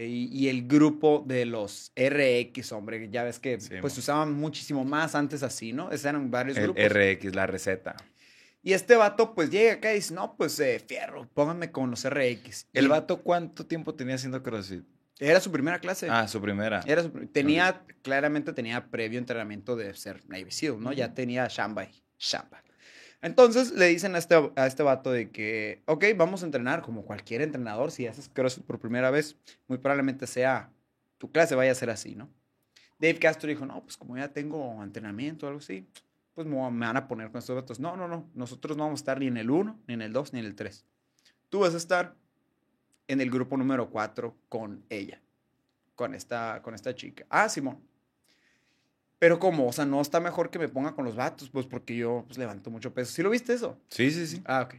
Eh, 0.01 0.07
Y, 0.07 0.27
y 0.31 0.49
el 0.49 0.67
grupo 0.67 1.23
de 1.27 1.45
los 1.45 1.91
RX, 1.95 2.71
hombre, 2.71 3.09
ya 3.11 3.23
ves 3.23 3.39
que 3.39 3.59
Sí, 3.59 3.75
pues 3.81 3.97
usaban 3.97 4.33
muchísimo 4.33 4.83
más 4.85 5.15
antes 5.15 5.43
así, 5.43 5.73
¿no? 5.73 5.91
Esos 5.91 6.05
eran 6.05 6.29
varios 6.31 6.57
El 6.57 6.63
grupos. 6.73 6.83
RX, 6.89 7.35
la 7.35 7.47
receta. 7.47 7.95
Y 8.63 8.73
este 8.73 8.95
vato 8.95 9.33
pues 9.33 9.49
llega 9.49 9.73
acá 9.73 9.91
y 9.91 9.95
dice, 9.95 10.13
no, 10.13 10.35
pues 10.37 10.59
eh, 10.59 10.79
fierro, 10.85 11.27
pónganme 11.33 11.71
con 11.71 11.89
los 11.89 12.07
RX. 12.07 12.67
¿El 12.73 12.85
Y 12.85 12.87
vato 12.87 13.21
cuánto 13.23 13.65
tiempo 13.65 13.95
tenía 13.95 14.15
haciendo 14.15 14.43
CrossFit? 14.43 14.83
Era 15.19 15.39
su 15.39 15.51
primera 15.51 15.79
clase. 15.79 16.07
Ah, 16.09 16.27
su 16.27 16.41
primera. 16.41 16.83
Era 16.87 17.03
su- 17.03 17.09
tenía, 17.31 17.83
claramente 18.01 18.53
tenía 18.53 18.87
previo 18.89 19.19
entrenamiento 19.19 19.75
de 19.75 19.93
ser 19.93 20.21
Navy 20.27 20.49
SEAL, 20.51 20.79
¿no? 20.79 20.93
Ya 20.93 21.13
tenía 21.13 21.47
Shamba 21.47 21.83
ahí, 21.83 22.03
Shamba. 22.19 22.63
Entonces 23.21 23.71
le 23.73 23.85
dicen 23.87 24.15
a 24.15 24.17
este, 24.17 24.35
a 24.55 24.65
este 24.65 24.81
vato 24.81 25.11
de 25.11 25.29
que, 25.29 25.83
ok, 25.85 26.05
vamos 26.15 26.41
a 26.41 26.45
entrenar 26.45 26.81
como 26.81 27.05
cualquier 27.05 27.41
entrenador. 27.41 27.91
Si 27.91 28.07
haces 28.07 28.29
CrossFit 28.29 28.65
por 28.65 28.79
primera 28.79 29.11
vez, 29.11 29.37
muy 29.67 29.77
probablemente 29.77 30.25
sea, 30.25 30.71
tu 31.19 31.31
clase 31.31 31.53
vaya 31.53 31.71
a 31.71 31.75
ser 31.75 31.91
así, 31.91 32.15
¿no? 32.15 32.29
Dave 32.97 33.19
Castro 33.19 33.49
dijo, 33.49 33.65
no, 33.65 33.81
pues 33.83 33.97
como 33.97 34.17
ya 34.17 34.29
tengo 34.29 34.81
entrenamiento 34.83 35.45
o 35.45 35.49
algo 35.49 35.59
así, 35.59 35.87
pues 36.33 36.47
me 36.47 36.55
van 36.55 36.97
a 36.97 37.07
poner 37.07 37.31
con 37.31 37.39
estos 37.39 37.55
vatos. 37.55 37.79
No, 37.79 37.95
no, 37.95 38.07
no, 38.07 38.29
nosotros 38.33 38.77
no 38.77 38.83
vamos 38.83 38.99
a 38.99 39.01
estar 39.01 39.19
ni 39.19 39.27
en 39.27 39.37
el 39.37 39.51
1, 39.51 39.81
ni 39.87 39.93
en 39.93 40.01
el 40.01 40.13
2, 40.13 40.33
ni 40.33 40.39
en 40.39 40.45
el 40.45 40.55
3. 40.55 40.85
Tú 41.49 41.59
vas 41.59 41.73
a 41.73 41.77
estar 41.77 42.15
en 43.07 43.21
el 43.21 43.29
grupo 43.29 43.57
número 43.57 43.89
4 43.89 44.35
con 44.49 44.83
ella, 44.89 45.21
con 45.95 46.15
esta, 46.15 46.61
con 46.63 46.73
esta 46.73 46.95
chica. 46.95 47.25
Ah, 47.29 47.49
Simón. 47.49 47.79
Pero 49.21 49.37
como, 49.37 49.67
o 49.67 49.71
sea, 49.71 49.85
no 49.85 50.01
está 50.01 50.19
mejor 50.19 50.49
que 50.49 50.57
me 50.57 50.67
ponga 50.67 50.95
con 50.95 51.05
los 51.05 51.15
vatos, 51.15 51.47
pues 51.51 51.67
porque 51.67 51.95
yo 51.95 52.23
pues, 52.25 52.39
levanto 52.39 52.71
mucho 52.71 52.91
peso. 52.91 53.11
¿Sí 53.11 53.21
lo 53.21 53.29
viste 53.29 53.53
eso? 53.53 53.77
Sí, 53.87 54.09
sí, 54.09 54.25
sí. 54.25 54.41
Ah, 54.45 54.61
ok. 54.63 54.73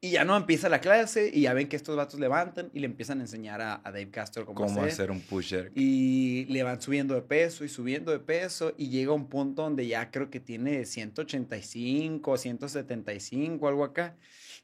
Y 0.00 0.10
ya 0.10 0.24
no 0.24 0.36
empieza 0.36 0.68
la 0.68 0.80
clase 0.80 1.30
y 1.32 1.42
ya 1.42 1.54
ven 1.54 1.68
que 1.68 1.76
estos 1.76 1.94
vatos 1.94 2.18
levantan 2.18 2.70
y 2.74 2.80
le 2.80 2.86
empiezan 2.86 3.18
a 3.18 3.20
enseñar 3.20 3.60
a, 3.60 3.74
a 3.84 3.92
Dave 3.92 4.10
Castro 4.10 4.44
cómo, 4.46 4.56
Cómo 4.66 4.80
hacer. 4.80 4.92
hacer 4.92 5.10
un 5.12 5.20
pusher. 5.20 5.70
Y 5.76 6.46
le 6.46 6.64
van 6.64 6.82
subiendo 6.82 7.14
de 7.14 7.22
peso 7.22 7.64
y 7.64 7.68
subiendo 7.68 8.10
de 8.10 8.18
peso 8.18 8.74
y 8.76 8.88
llega 8.88 9.12
un 9.12 9.28
punto 9.28 9.62
donde 9.62 9.86
ya 9.86 10.10
creo 10.10 10.28
que 10.28 10.40
tiene 10.40 10.84
185, 10.84 12.36
175, 12.36 13.68
algo 13.68 13.84
acá. 13.84 14.16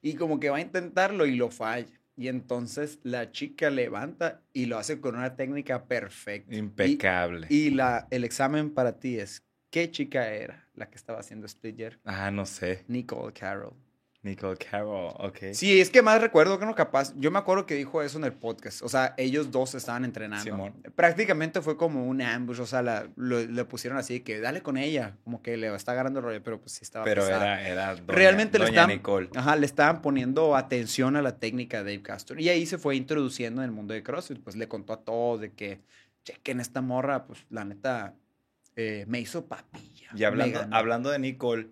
Y 0.03 0.15
como 0.15 0.41
que 0.41 0.51
va 0.51 0.57
a 0.57 0.61
intentarlo 0.61 1.25
y 1.25 1.37
lo 1.37 1.51
falla. 1.53 1.87
Y 2.17 2.29
entonces 2.29 2.99
la 3.03 3.31
chica 3.31 3.69
levanta 3.69 4.43
y 4.53 4.67
lo 4.67 4.79
hace 4.79 5.01
con 5.01 5.17
una 5.17 5.37
técnica 5.37 5.87
perfecta. 5.87 6.57
Impecable. 6.57 7.47
Y, 7.51 7.71
la, 7.71 8.09
el 8.11 8.25
examen 8.25 8.73
para 8.73 8.99
ti 8.99 9.19
es, 9.19 9.45
¿qué 9.71 9.91
chica 9.91 10.33
era 10.33 10.67
la 10.75 10.89
que 10.89 10.97
estaba 10.97 11.21
haciendo 11.21 11.47
split 11.47 11.77
jerk? 11.77 12.01
Ah, 12.05 12.31
no 12.31 12.47
sé. 12.47 12.85
Nicole 12.89 13.35
Carroll. 13.35 13.75
Nicole 14.27 14.57
Carroll, 14.59 15.15
ok. 15.19 15.39
Sí, 15.55 15.81
es 15.81 15.89
que 15.89 16.03
más 16.03 16.21
recuerdo 16.21 16.59
que 16.59 16.67
no 16.67 16.75
capaz. 16.75 17.15
Yo 17.17 17.31
me 17.31 17.39
acuerdo 17.39 17.65
que 17.65 17.75
dijo 17.75 18.03
eso 18.03 18.19
en 18.19 18.25
el 18.25 18.33
podcast. 18.35 18.83
O 18.83 18.89
sea, 18.91 19.15
ellos 19.17 19.51
dos 19.51 19.75
estaban 19.75 20.05
entrenando. 20.05 20.45
Simón. 20.45 20.75
Prácticamente 20.95 21.63
fue 21.63 21.77
como 21.77 22.07
un 22.07 22.21
ambush. 22.21 22.61
O 22.61 22.67
sea, 22.67 22.83
la- 22.83 23.09
lo- 23.17 23.41
le 23.41 23.65
pusieron 23.65 23.99
así 23.99 24.21
que 24.21 24.39
dale 24.41 24.61
con 24.63 24.77
ella. 24.77 25.17
Como 25.25 25.41
que 25.41 25.57
le 25.57 25.75
está 25.75 25.93
agarrando 25.93 26.19
el 26.19 26.25
rollo, 26.27 26.43
pero 26.43 26.61
pues 26.61 26.73
sí 26.73 26.81
estaba 26.83 27.05
Pero 27.05 27.23
pesada. 27.23 27.61
era, 27.63 27.69
era 27.69 27.95
doña, 27.95 28.05
Realmente 28.09 28.59
le 28.59 28.65
doña 28.67 28.75
estaban, 28.83 28.97
Nicole. 28.97 29.29
Ajá, 29.35 29.57
le 29.57 29.65
estaban 29.67 30.03
poniendo 30.03 30.55
atención 30.57 31.17
a 31.17 31.23
la 31.23 31.39
técnica 31.39 31.83
de 31.83 31.93
Dave 31.93 32.03
Castor. 32.03 32.41
Y 32.41 32.49
ahí 32.51 32.67
se 32.67 32.77
fue 32.79 32.97
introduciendo 32.97 33.63
en 33.63 33.67
el 33.67 33.73
mundo 33.73 33.95
de 33.95 34.03
CrossFit. 34.03 34.43
Pues 34.43 34.57
le 34.57 34.69
contó 34.69 34.93
a 34.93 35.01
todos 35.05 35.41
de 35.41 35.53
que, 35.53 35.81
chequen 36.25 36.59
esta 36.61 36.81
morra, 36.81 37.25
pues 37.25 37.47
la 37.51 37.65
neta, 37.65 38.15
eh, 38.75 39.05
me 39.07 39.21
hizo 39.21 39.47
papilla. 39.47 40.11
Y 40.15 40.25
hablando, 40.25 40.59
ganó". 40.61 40.77
hablando 40.77 41.11
de 41.11 41.19
Nicole, 41.21 41.69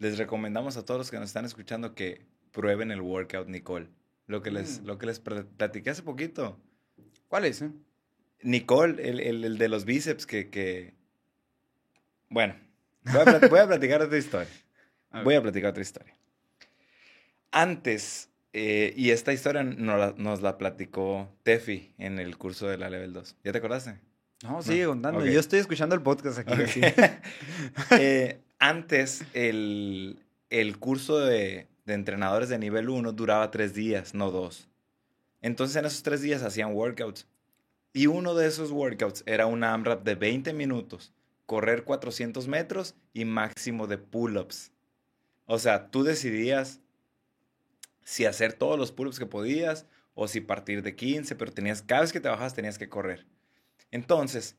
les 0.00 0.18
recomendamos 0.18 0.76
a 0.76 0.84
todos 0.84 0.98
los 0.98 1.10
que 1.12 1.18
nos 1.18 1.28
están 1.28 1.44
escuchando 1.44 1.94
que 1.94 2.26
prueben 2.50 2.90
el 2.90 3.00
workout 3.00 3.46
Nicole. 3.46 3.86
Lo 4.26 4.42
que 4.42 4.50
les, 4.50 4.80
Mm. 4.80 4.86
lo 4.86 4.98
que 4.98 5.06
les 5.06 5.20
pl- 5.20 5.44
platiqué 5.44 5.90
hace 5.90 6.02
poquito. 6.02 6.58
¿Cuál 7.28 7.44
es? 7.44 7.62
eh? 7.62 7.70
Nicole, 8.42 9.08
el, 9.08 9.20
el- 9.20 9.44
el 9.44 9.58
de 9.58 9.68
los 9.68 9.84
bíceps 9.84 10.26
que... 10.26 10.50
que... 10.50 10.94
Bueno, 12.28 12.56
voy 13.04 13.20
a, 13.20 13.24
plat- 13.24 13.48
voy 13.50 13.58
a 13.60 13.66
platicar 13.68 14.02
otra 14.02 14.18
historia. 14.18 14.48
Voy 15.24 15.34
a 15.34 15.42
platicar 15.42 15.70
otra 15.70 15.82
historia. 15.82 16.14
Antes, 17.50 18.28
eh, 18.52 18.92
y 18.96 19.10
esta 19.10 19.32
historia 19.32 19.64
nos 19.64 19.98
la, 19.98 20.14
nos 20.16 20.40
la 20.40 20.56
platicó 20.56 21.28
Tefi 21.42 21.92
en 21.98 22.18
el 22.20 22.38
curso 22.38 22.68
de 22.68 22.78
la 22.78 22.88
Level 22.90 23.12
2. 23.12 23.36
¿Ya 23.42 23.50
te 23.52 23.58
acordaste? 23.58 23.98
No, 24.44 24.62
sigue 24.62 24.86
contando. 24.86 25.26
Yo 25.26 25.40
estoy 25.40 25.58
escuchando 25.58 25.94
el 25.96 26.02
podcast 26.02 26.38
aquí. 26.38 26.52
Eh, 27.98 28.40
antes, 28.60 29.24
el, 29.34 30.24
el 30.50 30.78
curso 30.78 31.18
de, 31.18 31.68
de 31.86 31.94
entrenadores 31.94 32.48
de 32.48 32.58
nivel 32.58 32.88
1 32.88 33.12
duraba 33.12 33.50
tres 33.50 33.74
días, 33.74 34.14
no 34.14 34.30
dos. 34.30 34.68
Entonces, 35.42 35.76
en 35.76 35.86
esos 35.86 36.02
tres 36.02 36.22
días 36.22 36.42
hacían 36.42 36.74
workouts. 36.74 37.26
Y 37.92 38.06
uno 38.06 38.34
de 38.34 38.46
esos 38.46 38.70
workouts 38.70 39.24
era 39.26 39.46
un 39.46 39.64
AMRAP 39.64 40.04
de 40.04 40.14
20 40.14 40.52
minutos, 40.52 41.12
correr 41.46 41.84
400 41.84 42.46
metros 42.46 42.94
y 43.12 43.24
máximo 43.24 43.86
de 43.88 43.98
pull-ups. 43.98 44.72
O 45.46 45.58
sea, 45.58 45.90
tú 45.90 46.04
decidías 46.04 46.80
si 48.04 48.24
hacer 48.26 48.52
todos 48.52 48.78
los 48.78 48.92
pull-ups 48.92 49.18
que 49.18 49.26
podías 49.26 49.86
o 50.14 50.28
si 50.28 50.40
partir 50.40 50.82
de 50.82 50.96
15, 50.96 51.34
pero 51.36 51.52
tenías, 51.52 51.82
cada 51.82 52.02
vez 52.02 52.12
que 52.12 52.20
te 52.20 52.28
bajas 52.28 52.54
tenías 52.54 52.78
que 52.78 52.88
correr. 52.88 53.26
Entonces, 53.90 54.56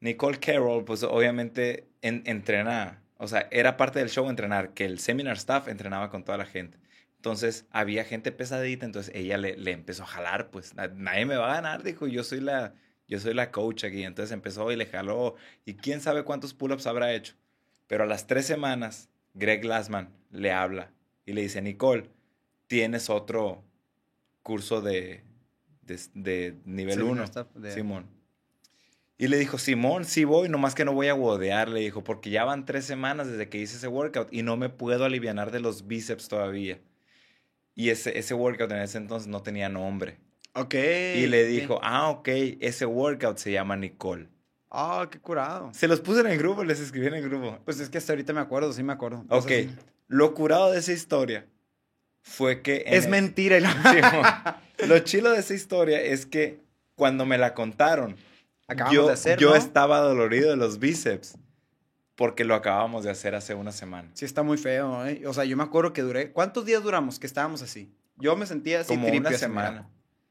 Nicole 0.00 0.38
Carroll, 0.40 0.84
pues 0.84 1.02
obviamente 1.02 1.88
en- 2.02 2.22
entrena, 2.26 3.01
o 3.22 3.28
sea, 3.28 3.48
era 3.50 3.76
parte 3.76 3.98
del 4.00 4.08
show 4.10 4.28
entrenar, 4.28 4.74
que 4.74 4.84
el 4.84 4.98
seminar 4.98 5.36
staff 5.36 5.68
entrenaba 5.68 6.10
con 6.10 6.24
toda 6.24 6.38
la 6.38 6.44
gente. 6.46 6.78
Entonces, 7.16 7.66
había 7.70 8.04
gente 8.04 8.32
pesadita, 8.32 8.84
entonces 8.84 9.14
ella 9.14 9.38
le, 9.38 9.56
le 9.56 9.70
empezó 9.70 10.02
a 10.02 10.06
jalar, 10.06 10.50
pues 10.50 10.74
"Na- 10.74 10.88
nadie 10.88 11.24
me 11.24 11.36
va 11.36 11.52
a 11.52 11.54
ganar, 11.54 11.82
dijo, 11.84 12.08
yo 12.08 12.24
soy 12.24 12.40
la, 12.40 12.74
yo 13.06 13.20
soy 13.20 13.32
la 13.34 13.52
coach 13.52 13.84
aquí. 13.84 14.02
Entonces 14.02 14.32
empezó 14.32 14.72
y 14.72 14.76
le 14.76 14.86
jaló, 14.86 15.36
y 15.64 15.74
quién 15.74 16.00
sabe 16.00 16.24
cuántos 16.24 16.52
pull-ups 16.52 16.86
habrá 16.88 17.12
hecho. 17.14 17.34
Pero 17.86 18.04
a 18.04 18.06
las 18.08 18.26
tres 18.26 18.44
semanas, 18.46 19.08
Greg 19.34 19.60
Glassman 19.62 20.08
le 20.32 20.50
habla 20.50 20.90
y 21.24 21.32
le 21.34 21.42
dice, 21.42 21.62
Nicole, 21.62 22.10
tienes 22.66 23.08
otro 23.08 23.62
curso 24.42 24.80
de, 24.80 25.22
de, 25.82 26.00
de 26.14 26.56
nivel 26.64 26.94
Seminar 26.94 27.12
1. 27.14 27.24
staff 27.24 27.46
de- 27.54 27.72
Simón. 27.72 28.06
Y 29.18 29.28
le 29.28 29.36
dijo, 29.38 29.58
Simón, 29.58 30.04
sí 30.04 30.24
voy, 30.24 30.48
nomás 30.48 30.74
que 30.74 30.84
no 30.84 30.92
voy 30.94 31.08
a 31.08 31.14
wodear, 31.14 31.68
le 31.68 31.80
dijo, 31.80 32.02
porque 32.02 32.30
ya 32.30 32.44
van 32.44 32.64
tres 32.66 32.84
semanas 32.84 33.28
desde 33.28 33.48
que 33.48 33.58
hice 33.58 33.76
ese 33.76 33.86
workout 33.88 34.32
y 34.32 34.42
no 34.42 34.56
me 34.56 34.68
puedo 34.68 35.04
alivianar 35.04 35.50
de 35.52 35.60
los 35.60 35.86
bíceps 35.86 36.28
todavía. 36.28 36.80
Y 37.74 37.90
ese, 37.90 38.18
ese 38.18 38.34
workout 38.34 38.70
en 38.72 38.78
ese 38.78 38.98
entonces 38.98 39.28
no 39.28 39.42
tenía 39.42 39.68
nombre. 39.68 40.18
Ok. 40.54 40.74
Y 40.74 41.26
le 41.28 41.46
dijo, 41.46 41.78
ah, 41.82 42.08
ok, 42.08 42.28
ese 42.60 42.84
workout 42.84 43.38
se 43.38 43.52
llama 43.52 43.76
Nicole. 43.76 44.28
Ah, 44.70 45.06
qué 45.10 45.18
curado. 45.20 45.70
Se 45.74 45.86
los 45.86 46.00
puse 46.00 46.20
en 46.20 46.26
el 46.26 46.38
grupo, 46.38 46.64
les 46.64 46.80
escribí 46.80 47.06
en 47.06 47.14
el 47.14 47.22
grupo. 47.28 47.58
Pues 47.64 47.78
es 47.80 47.88
que 47.90 47.98
hasta 47.98 48.12
ahorita 48.14 48.32
me 48.32 48.40
acuerdo, 48.40 48.72
sí 48.72 48.82
me 48.82 48.92
acuerdo. 48.92 49.24
Ok, 49.28 49.50
lo 50.08 50.34
curado 50.34 50.72
de 50.72 50.78
esa 50.80 50.92
historia 50.92 51.46
fue 52.22 52.62
que... 52.62 52.84
Es 52.86 53.04
el- 53.04 53.10
mentira. 53.10 53.60
Simón. 53.92 54.88
Lo 54.88 54.98
chilo 55.00 55.30
de 55.30 55.40
esa 55.40 55.54
historia 55.54 56.00
es 56.00 56.26
que 56.26 56.60
cuando 56.94 57.24
me 57.26 57.38
la 57.38 57.54
contaron, 57.54 58.16
Acabamos 58.68 58.94
yo, 58.94 59.06
de 59.06 59.12
hacer, 59.12 59.38
yo 59.38 59.50
¿no? 59.50 59.56
estaba 59.56 60.00
dolorido 60.00 60.50
de 60.50 60.56
los 60.56 60.78
bíceps 60.78 61.36
porque 62.14 62.44
lo 62.44 62.54
acabamos 62.54 63.04
de 63.04 63.10
hacer 63.10 63.34
hace 63.34 63.54
una 63.54 63.72
semana. 63.72 64.10
Sí, 64.14 64.24
está 64.24 64.42
muy 64.42 64.58
feo, 64.58 65.04
¿eh? 65.06 65.22
O 65.26 65.34
sea, 65.34 65.44
yo 65.44 65.56
me 65.56 65.62
acuerdo 65.62 65.92
que 65.92 66.02
duré. 66.02 66.32
¿Cuántos 66.32 66.64
días 66.64 66.82
duramos 66.82 67.18
que 67.18 67.26
estábamos 67.26 67.62
así? 67.62 67.92
Yo 68.16 68.36
me 68.36 68.46
sentía 68.46 68.80
así 68.80 68.94
Como 68.94 69.08
una 69.08 69.32
semana. 69.32 69.88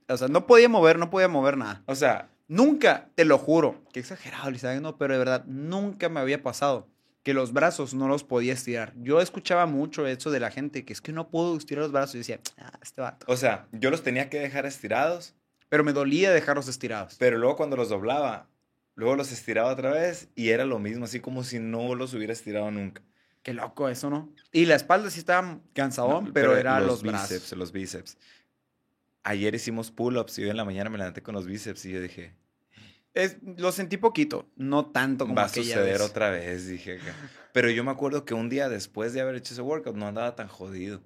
O 0.07 0.17
sea, 0.17 0.27
no 0.27 0.45
podía 0.45 0.69
mover, 0.69 0.99
no 0.99 1.09
podía 1.09 1.27
mover 1.27 1.57
nada. 1.57 1.83
O 1.87 1.95
sea, 1.95 2.29
Nunca, 2.51 3.07
te 3.15 3.23
lo 3.23 3.37
juro. 3.37 3.81
Qué 3.93 4.01
exagerado, 4.01 4.51
Lizabeth, 4.51 4.81
no, 4.81 4.97
pero 4.97 5.13
de 5.13 5.19
verdad, 5.19 5.45
nunca 5.45 6.09
me 6.09 6.19
había 6.19 6.43
pasado 6.43 6.89
que 7.23 7.33
los 7.33 7.53
brazos 7.53 7.93
no 7.93 8.09
los 8.09 8.25
podía 8.25 8.51
estirar. 8.51 8.91
Yo 8.97 9.21
escuchaba 9.21 9.65
mucho 9.67 10.05
eso 10.05 10.31
de 10.31 10.41
la 10.41 10.51
gente, 10.51 10.83
que 10.83 10.91
es 10.91 10.99
que 10.99 11.13
no 11.13 11.29
puedo 11.29 11.55
estirar 11.55 11.83
los 11.83 11.93
brazos. 11.93 12.15
Y 12.15 12.17
decía, 12.17 12.41
ah, 12.57 12.73
este 12.83 12.99
vato. 12.99 13.25
o 13.29 13.37
sea, 13.37 13.67
yo 13.71 13.89
los 13.89 14.03
tenía 14.03 14.29
que 14.29 14.37
dejar 14.37 14.65
estirados, 14.65 15.33
Pero 15.71 15.85
me 15.85 15.93
dolía 15.93 16.31
dejarlos 16.31 16.67
estirados. 16.67 17.15
pero 17.17 17.37
luego 17.37 17.55
cuando 17.55 17.77
los 17.77 17.87
doblaba, 17.87 18.49
luego 18.95 19.15
los 19.15 19.31
estiraba 19.31 19.71
otra 19.71 19.89
vez 19.91 20.27
y 20.35 20.49
era 20.49 20.65
lo 20.65 20.79
mismo, 20.79 21.05
así 21.05 21.21
como 21.21 21.45
si 21.45 21.59
no 21.59 21.95
los 21.95 22.13
hubiera 22.13 22.33
estirado 22.33 22.69
nunca. 22.71 23.01
Qué 23.41 23.53
loco 23.53 23.87
eso, 23.87 24.09
¿no? 24.09 24.35
Y 24.51 24.65
la 24.65 24.75
espalda 24.75 25.09
sí 25.09 25.19
estaba 25.19 25.59
cansadón, 25.73 26.25
No, 26.25 26.33
pero, 26.33 26.57
era 26.57 26.81
los, 26.81 27.01
bíceps, 27.01 27.29
brazos. 27.29 27.57
los 27.57 27.71
bíceps. 27.71 28.17
Ayer 29.23 29.55
hicimos 29.55 29.91
pull-ups 29.91 30.39
y 30.39 30.43
hoy 30.43 30.49
en 30.49 30.57
la 30.57 30.65
mañana 30.65 30.89
me 30.89 30.97
levanté 30.97 31.23
con 31.23 31.35
los 31.35 31.45
bíceps 31.47 31.85
y 31.85 31.91
yo 31.93 32.01
dije, 32.01 32.35
Es, 33.13 33.37
lo 33.57 33.71
sentí 33.71 33.95
poquito, 33.95 34.51
no 34.57 34.87
tanto 34.87 35.23
como 35.23 35.35
va 35.37 35.45
a 35.45 35.49
suceder 35.49 35.99
vez. 35.99 36.01
otra 36.01 36.31
vez, 36.31 36.67
dije 36.67 36.99
acá. 36.99 37.15
Pero 37.53 37.69
yo 37.69 37.85
me 37.85 37.91
acuerdo 37.91 38.25
que 38.25 38.33
un 38.33 38.49
día 38.49 38.67
después 38.67 39.13
de 39.13 39.21
haber 39.21 39.35
hecho 39.35 39.53
ese 39.53 39.61
workout 39.61 39.95
no 39.95 40.05
andaba 40.05 40.35
tan 40.35 40.49
jodido. 40.49 41.01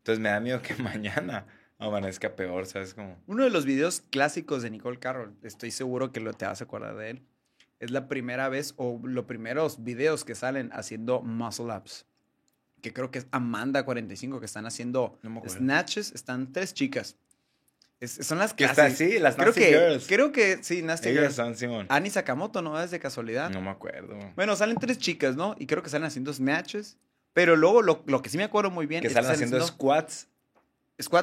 Entonces 0.00 0.20
me 0.20 0.28
da 0.28 0.38
miedo 0.38 0.60
que 0.60 0.74
mañana 0.82 1.46
amanezca 1.82 2.34
peor, 2.36 2.66
¿sabes? 2.66 2.94
Como, 2.94 3.16
Uno 3.26 3.44
de 3.44 3.50
los 3.50 3.64
videos 3.64 4.02
clásicos 4.10 4.62
de 4.62 4.70
Nicole 4.70 4.98
Carroll, 4.98 5.34
estoy 5.42 5.70
seguro 5.70 6.12
que 6.12 6.20
lo 6.20 6.32
te 6.32 6.44
vas 6.46 6.60
a 6.60 6.64
acordar 6.64 6.96
de 6.96 7.10
él. 7.10 7.22
Es 7.80 7.90
la 7.90 8.06
primera 8.08 8.48
vez 8.48 8.74
o 8.76 9.00
los 9.02 9.24
primeros 9.24 9.82
videos 9.82 10.24
que 10.24 10.34
salen 10.34 10.70
haciendo 10.72 11.20
muscle 11.20 11.74
ups. 11.76 12.06
Que 12.80 12.92
creo 12.92 13.10
que 13.10 13.18
es 13.20 13.30
Amanda45 13.30 14.38
que 14.40 14.46
están 14.46 14.66
haciendo 14.66 15.18
No 15.22 15.42
snatches. 15.48 16.12
Están 16.12 16.52
tres 16.52 16.74
chicas. 16.74 17.16
Es- 18.00 18.18
son 18.26 18.38
las 18.38 18.52
que 18.54 18.64
está 18.64 18.86
clásicas. 18.86 19.08
así, 19.12 19.18
las 19.20 19.34
Creo 19.36 19.46
Nasty 19.46 19.60
que, 19.60 19.68
Girls. 19.68 20.06
creo 20.08 20.32
que 20.32 20.58
sí, 20.64 20.82
Nasty 20.82 21.08
Ellas 21.10 21.20
Girls. 21.22 21.36
son 21.36 21.56
Simón. 21.56 21.86
Ani 21.88 22.10
Sakamoto, 22.10 22.60
¿no? 22.62 22.80
Es 22.80 22.90
de 22.90 22.98
casualidad. 22.98 23.50
No 23.50 23.60
me 23.60 23.70
acuerdo. 23.70 24.16
Bueno, 24.34 24.56
salen 24.56 24.76
tres 24.78 24.98
chicas, 24.98 25.36
¿no? 25.36 25.54
Y 25.58 25.66
creo 25.66 25.82
que 25.82 25.90
salen 25.90 26.06
haciendo 26.06 26.32
snatches. 26.32 26.96
Pero 27.32 27.54
luego 27.56 27.80
lo, 27.82 28.02
lo 28.06 28.20
que 28.20 28.28
sí 28.28 28.36
me 28.36 28.44
acuerdo 28.44 28.70
muy 28.70 28.86
bien 28.86 29.00
que 29.00 29.06
es 29.06 29.12
salen 29.14 29.30
haciendo 29.30 29.58
squats, 29.64 29.74
squats 30.14 30.28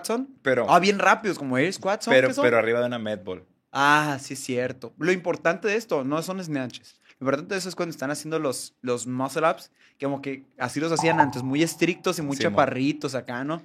son. 0.04 0.28
pero, 0.42 0.66
Ah, 0.70 0.80
bien 0.80 1.00
rápidos, 1.00 1.38
como 1.38 1.58
air 1.58 1.72
squats 1.74 2.06
son. 2.06 2.14
pero, 2.14 2.30
pero 2.42 2.58
arriba 2.58 2.80
de 2.80 2.86
una 2.88 3.00
medball. 3.00 3.46
Ah, 3.72 4.18
sí 4.22 4.34
es 4.34 4.40
cierto. 4.40 4.94
Lo 4.98 5.12
importante 5.12 5.68
de 5.68 5.76
esto 5.76 6.04
no 6.04 6.22
son 6.22 6.44
snatches. 6.44 7.00
Lo 7.20 7.26
importante 7.26 7.54
de 7.54 7.60
eso 7.60 7.70
es 7.70 7.76
cuando 7.76 7.92
están 7.92 8.12
haciendo 8.12 8.40
los, 8.40 8.74
los 8.82 9.06
muscle 9.08 9.50
ups, 9.50 9.72
que 9.98 10.06
como 10.06 10.22
que 10.22 10.46
así 10.58 10.80
los 10.80 10.92
hacían 10.92 11.20
antes, 11.20 11.44
muy 11.44 11.62
estrictos 11.64 12.18
y 12.20 12.22
muy 12.22 12.36
Sí, 12.38 12.44
chaparritos 12.44 13.16
acá, 13.16 13.44
¿no? 13.44 13.62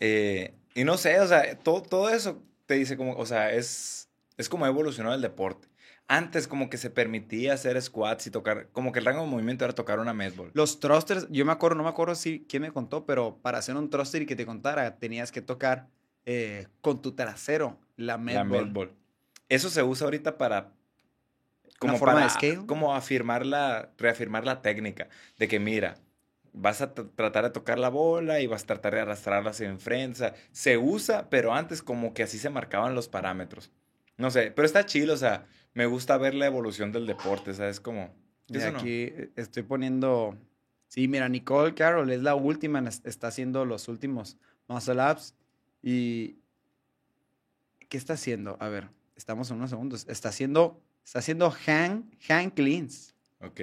Eh, 0.00 0.54
y 0.74 0.84
no 0.84 0.96
sé, 0.96 1.18
o 1.20 1.26
sea, 1.26 1.58
todo, 1.58 1.82
todo 1.82 2.10
eso 2.10 2.40
te 2.66 2.74
dice 2.74 2.96
como, 2.96 3.14
o 3.16 3.26
sea, 3.26 3.52
es, 3.52 4.08
es 4.36 4.48
como 4.48 4.64
ha 4.64 4.68
evolucionado 4.68 5.14
el 5.14 5.22
deporte. 5.22 5.67
Antes 6.10 6.48
como 6.48 6.70
que 6.70 6.78
se 6.78 6.88
permitía 6.88 7.52
hacer 7.52 7.80
squats 7.82 8.26
y 8.26 8.30
tocar, 8.30 8.68
como 8.72 8.92
que 8.92 8.98
el 8.98 9.04
rango 9.04 9.20
de 9.22 9.28
movimiento 9.28 9.64
era 9.66 9.74
tocar 9.74 9.98
una 9.98 10.14
medball. 10.14 10.50
Los 10.54 10.80
thrusters, 10.80 11.26
yo 11.30 11.44
me 11.44 11.52
acuerdo, 11.52 11.76
no 11.76 11.82
me 11.82 11.90
acuerdo 11.90 12.14
si 12.14 12.46
quién 12.48 12.62
me 12.62 12.72
contó, 12.72 13.04
pero 13.04 13.36
para 13.42 13.58
hacer 13.58 13.76
un 13.76 13.90
thruster 13.90 14.22
y 14.22 14.26
que 14.26 14.34
te 14.34 14.46
contara, 14.46 14.96
tenías 14.98 15.30
que 15.30 15.42
tocar 15.42 15.86
eh, 16.24 16.66
con 16.80 17.02
tu 17.02 17.12
trasero 17.12 17.78
la 17.96 18.16
med 18.16 18.34
La 18.36 18.44
ball. 18.44 18.66
medball. 18.66 18.92
Eso 19.50 19.68
se 19.68 19.82
usa 19.82 20.06
ahorita 20.06 20.38
para... 20.38 20.72
¿Una 21.80 21.94
forma 21.94 22.14
para, 22.14 22.24
de 22.24 22.30
scale? 22.30 22.66
Como 22.66 22.94
afirmar 22.94 23.46
la, 23.46 23.90
reafirmar 23.98 24.44
la 24.44 24.62
técnica 24.62 25.08
de 25.38 25.46
que 25.46 25.60
mira, 25.60 25.96
vas 26.52 26.80
a 26.80 26.94
tr- 26.94 27.10
tratar 27.14 27.44
de 27.44 27.50
tocar 27.50 27.78
la 27.78 27.88
bola 27.88 28.40
y 28.40 28.46
vas 28.46 28.64
a 28.64 28.66
tratar 28.66 28.94
de 28.94 29.00
arrastrarla 29.02 29.50
hacia 29.50 29.68
enfrente. 29.68 30.32
Se 30.50 30.76
usa, 30.76 31.28
pero 31.30 31.54
antes 31.54 31.82
como 31.82 32.14
que 32.14 32.22
así 32.24 32.38
se 32.38 32.50
marcaban 32.50 32.94
los 32.94 33.08
parámetros. 33.08 33.70
No 34.16 34.30
sé, 34.32 34.50
pero 34.50 34.66
está 34.66 34.84
chido, 34.86 35.14
o 35.14 35.16
sea, 35.16 35.46
me 35.74 35.86
gusta 35.86 36.16
ver 36.18 36.34
la 36.34 36.46
evolución 36.46 36.92
del 36.92 37.06
deporte, 37.06 37.54
¿sabes? 37.54 37.80
Como... 37.80 38.14
Y 38.48 38.54
no. 38.58 38.64
aquí 38.66 39.02
eh, 39.02 39.30
estoy 39.36 39.62
poniendo. 39.62 40.36
Sí, 40.88 41.06
mira, 41.06 41.28
Nicole 41.28 41.74
Carroll 41.74 42.10
es 42.10 42.22
la 42.22 42.34
última, 42.34 42.82
está 43.04 43.28
haciendo 43.28 43.64
los 43.66 43.88
últimos 43.88 44.38
muscle 44.68 45.02
ups. 45.12 45.34
Y. 45.82 46.36
¿Qué 47.90 47.98
está 47.98 48.14
haciendo? 48.14 48.56
A 48.60 48.68
ver, 48.68 48.88
estamos 49.16 49.50
en 49.50 49.58
unos 49.58 49.68
segundos. 49.70 50.06
Está 50.08 50.30
haciendo. 50.30 50.80
Está 51.04 51.18
haciendo 51.18 51.50
hang, 51.66 52.04
hang 52.26 52.50
cleans. 52.50 53.14
Ok. 53.40 53.60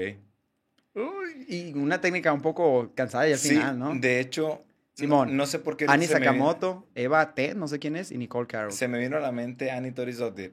Y 1.48 1.74
una 1.74 2.00
técnica 2.00 2.32
un 2.32 2.42
poco 2.42 2.92
cansada 2.96 3.28
y 3.28 3.34
al 3.34 3.38
Sí, 3.40 3.50
final, 3.50 3.78
¿no? 3.78 3.96
de 3.96 4.20
hecho, 4.20 4.64
Simón. 4.94 5.30
No, 5.32 5.36
no 5.36 5.46
sé 5.46 5.60
por 5.60 5.78
qué. 5.78 5.88
Me 5.88 5.98
vino- 5.98 6.12
Sakamoto, 6.12 6.88
Eva 6.96 7.34
T, 7.36 7.54
no 7.56 7.68
sé 7.68 7.80
quién 7.80 7.96
es, 7.96 8.12
y 8.12 8.18
Nicole 8.18 8.48
Carroll. 8.48 8.72
Se 8.72 8.88
me 8.88 8.98
vino 9.00 9.18
a 9.18 9.20
la 9.20 9.32
mente 9.32 9.72
Annie 9.72 9.92
Torizotti. 9.92 10.52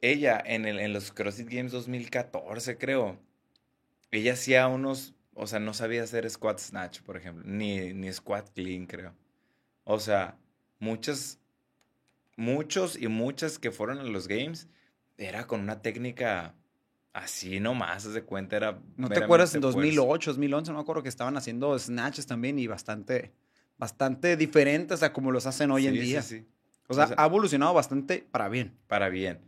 Ella, 0.00 0.42
en, 0.44 0.66
el, 0.66 0.78
en 0.78 0.92
los 0.92 1.10
CrossFit 1.12 1.48
Games 1.48 1.72
2014, 1.72 2.76
creo, 2.78 3.18
ella 4.10 4.34
hacía 4.34 4.66
unos, 4.68 5.14
o 5.34 5.46
sea, 5.46 5.58
no 5.58 5.74
sabía 5.74 6.02
hacer 6.02 6.28
squat 6.30 6.58
snatch, 6.58 7.00
por 7.02 7.16
ejemplo, 7.16 7.44
ni, 7.46 7.92
ni 7.94 8.12
squat 8.12 8.50
clean, 8.54 8.86
creo. 8.86 9.14
O 9.84 9.98
sea, 9.98 10.36
muchas, 10.78 11.38
muchos 12.36 13.00
y 13.00 13.08
muchas 13.08 13.58
que 13.58 13.70
fueron 13.70 13.98
a 13.98 14.04
los 14.04 14.28
Games, 14.28 14.68
era 15.18 15.46
con 15.46 15.60
una 15.60 15.80
técnica 15.80 16.54
así 17.14 17.58
nomás, 17.60 18.12
de 18.12 18.22
cuenta, 18.22 18.56
era... 18.56 18.78
¿No 18.96 19.08
te 19.08 19.24
acuerdas 19.24 19.54
en 19.54 19.60
meramente 19.60 19.80
fuerza. 19.90 19.96
2008, 20.00 20.30
2011? 20.32 20.70
No 20.72 20.76
me 20.78 20.82
acuerdo 20.82 21.02
que 21.02 21.08
estaban 21.08 21.36
haciendo 21.38 21.78
snatches 21.78 22.26
también 22.26 22.58
y 22.58 22.66
bastante, 22.66 23.32
bastante 23.78 24.36
diferentes 24.36 25.02
a 25.02 25.14
como 25.14 25.32
los 25.32 25.46
hacen 25.46 25.70
hoy 25.70 25.86
en 25.86 25.94
Sí, 25.94 26.00
sí, 26.00 26.06
día. 26.06 26.22
sí. 26.22 26.46
O 26.88 26.92
sea, 26.94 27.04
O 27.04 27.08
sea- 27.08 27.16
ha 27.18 27.24
evolucionado 27.26 27.72
bastante 27.72 28.26
para 28.30 28.50
bien. 28.50 28.76
para 28.86 29.08
bien. 29.08 29.40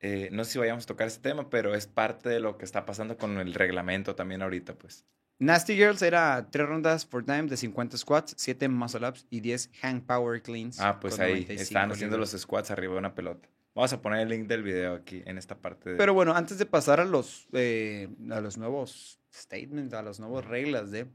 Eh, 0.00 0.28
no 0.32 0.44
sé 0.44 0.52
si 0.52 0.58
vayamos 0.58 0.84
a 0.84 0.86
tocar 0.86 1.06
este 1.06 1.28
tema, 1.28 1.48
pero 1.48 1.74
es 1.74 1.86
parte 1.86 2.28
de 2.28 2.40
lo 2.40 2.58
que 2.58 2.64
está 2.64 2.84
pasando 2.84 3.16
con 3.16 3.38
el 3.38 3.54
reglamento 3.54 4.14
también 4.14 4.42
ahorita, 4.42 4.74
pues. 4.74 5.04
Nasty 5.38 5.74
Girls 5.74 6.00
era 6.00 6.48
tres 6.50 6.66
rondas 6.66 7.04
por 7.04 7.24
time 7.24 7.44
de 7.44 7.56
50 7.56 7.98
squats, 7.98 8.34
7 8.38 8.68
muscle 8.68 9.06
ups 9.06 9.26
y 9.28 9.40
10 9.40 9.70
hang 9.82 10.00
power 10.00 10.42
cleans. 10.42 10.80
Ah, 10.80 10.98
pues 10.98 11.18
ahí 11.18 11.32
95 11.32 11.62
están 11.62 11.92
haciendo 11.92 12.16
los 12.16 12.30
squats 12.30 12.70
arriba 12.70 12.94
de 12.94 12.98
una 12.98 13.14
pelota. 13.14 13.48
Vamos 13.74 13.92
a 13.92 14.00
poner 14.00 14.20
el 14.20 14.30
link 14.30 14.46
del 14.46 14.62
video 14.62 14.94
aquí 14.94 15.22
en 15.26 15.36
esta 15.36 15.58
parte 15.58 15.90
de... 15.90 15.96
Pero 15.96 16.14
bueno, 16.14 16.34
antes 16.34 16.56
de 16.56 16.64
pasar 16.64 16.98
a 17.00 17.04
los, 17.04 17.46
eh, 17.52 18.08
a 18.30 18.40
los 18.40 18.56
nuevos 18.56 19.20
statements, 19.30 19.92
a 19.92 20.02
las 20.02 20.18
nuevas 20.18 20.46
reglas 20.46 20.90
de... 20.90 21.06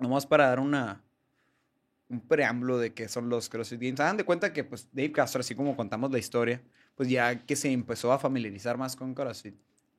Nomás 0.00 0.26
para 0.26 0.48
dar 0.48 0.58
una, 0.58 1.04
un 2.08 2.20
preámbulo 2.20 2.78
de 2.78 2.92
qué 2.92 3.08
son 3.08 3.28
los 3.28 3.48
CrossFit 3.48 3.80
Games. 3.80 4.00
Hagan 4.00 4.16
de 4.16 4.24
cuenta 4.24 4.52
que 4.52 4.64
pues 4.64 4.88
Dave 4.90 5.12
Castro, 5.12 5.40
así 5.40 5.54
como 5.54 5.76
contamos 5.76 6.10
la 6.10 6.18
historia, 6.18 6.60
pues 6.94 7.08
ya 7.08 7.44
que 7.44 7.56
se 7.56 7.70
empezó 7.72 8.12
a 8.12 8.18
familiarizar 8.18 8.76
más 8.78 8.94
con 8.96 9.14
CrossFit 9.14 9.54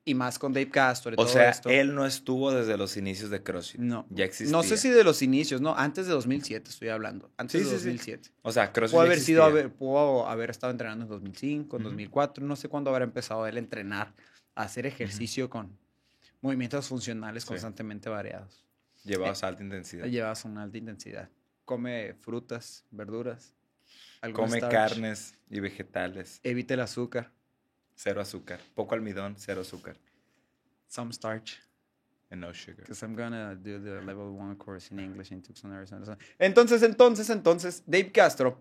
y 0.08 0.14
más 0.14 0.38
con 0.38 0.54
Dave 0.54 0.70
Castro 0.70 1.12
y 1.12 1.14
o 1.16 1.18
todo 1.18 1.28
sea, 1.28 1.50
esto. 1.50 1.68
él 1.70 1.96
no 1.96 2.06
estuvo 2.06 2.52
desde 2.52 2.78
los 2.78 2.96
inicios 2.96 3.30
de 3.32 3.42
CrossFit. 3.42 3.82
no, 3.82 4.06
Ya 4.12 4.26
existía. 4.26 4.56
no 4.56 4.62
sé 4.64 4.78
si 4.78 4.90
de 4.90 5.04
los 5.04 5.22
inicios, 5.24 5.62
no, 5.62 5.76
antes 5.76 6.06
de 6.06 6.14
2007 6.14 6.70
estoy 6.70 6.90
hablando, 6.90 7.32
antes 7.38 7.54
Sí, 7.54 7.58
de 7.60 7.64
sí, 7.64 7.70
sí. 7.80 7.86
2007. 7.88 8.30
O 8.44 8.52
sea, 8.52 8.72
CrossFit 8.72 8.94
Pudo 8.96 9.02
haber 9.06 9.20
sido, 9.20 9.44
haber, 9.44 9.74
pudo 9.74 10.28
haber 10.28 10.52
estado 10.52 10.70
entrenando 10.72 11.06
en 11.06 11.10
2005, 11.10 11.78
en 11.78 11.82
Ujú. 11.82 11.90
2004, 11.90 12.46
no 12.46 12.56
sé 12.56 12.70
cuándo 12.70 12.92
habrá 12.92 13.04
empezado 13.04 13.48
él 13.48 13.56
a 13.56 13.60
entrenar, 13.60 14.14
a 14.54 14.62
hacer 14.62 14.86
ejercicio 14.86 15.50
con 15.50 15.76
movimientos 16.42 16.88
funcionales 16.88 17.42
Sí. 17.44 17.48
constantemente 17.50 18.08
variados. 18.08 18.64
Llevados 19.04 19.44
a 19.44 19.48
alta 19.48 19.64
intensidad. 19.64 20.06
Llevas 20.06 20.46
una 20.46 20.64
alta 20.64 20.78
intensidad. 20.78 21.30
Come 21.66 22.14
frutas, 22.22 22.86
verduras, 22.92 23.54
Come 24.34 24.58
starch, 24.58 24.72
carnes 24.72 25.36
y 25.50 25.60
vegetales. 25.60 26.40
Evita 26.44 26.74
el 26.74 26.82
azúcar, 26.82 27.32
Cero 27.96 28.22
azúcar. 28.22 28.60
Poco 28.74 28.94
almidón, 28.94 29.36
cero 29.38 29.62
azúcar. 29.62 29.96
some 30.88 31.12
starch. 31.12 31.60
And 32.32 32.42
no 32.42 32.52
sugar. 32.54 32.86
Because 32.86 33.04
I'm 33.04 33.16
gonna 33.16 33.56
do 33.56 33.80
the 33.80 34.02
level 34.02 34.36
one 34.36 34.56
course 34.56 34.92
in 34.92 35.00
English 35.00 35.32
in 35.32 35.42
Tucson, 35.42 35.72
Arizona. 35.72 36.18
Entonces, 36.40 36.82
entonces, 36.82 37.30
entonces, 37.30 37.84
Dave 37.86 38.12
Castro 38.12 38.58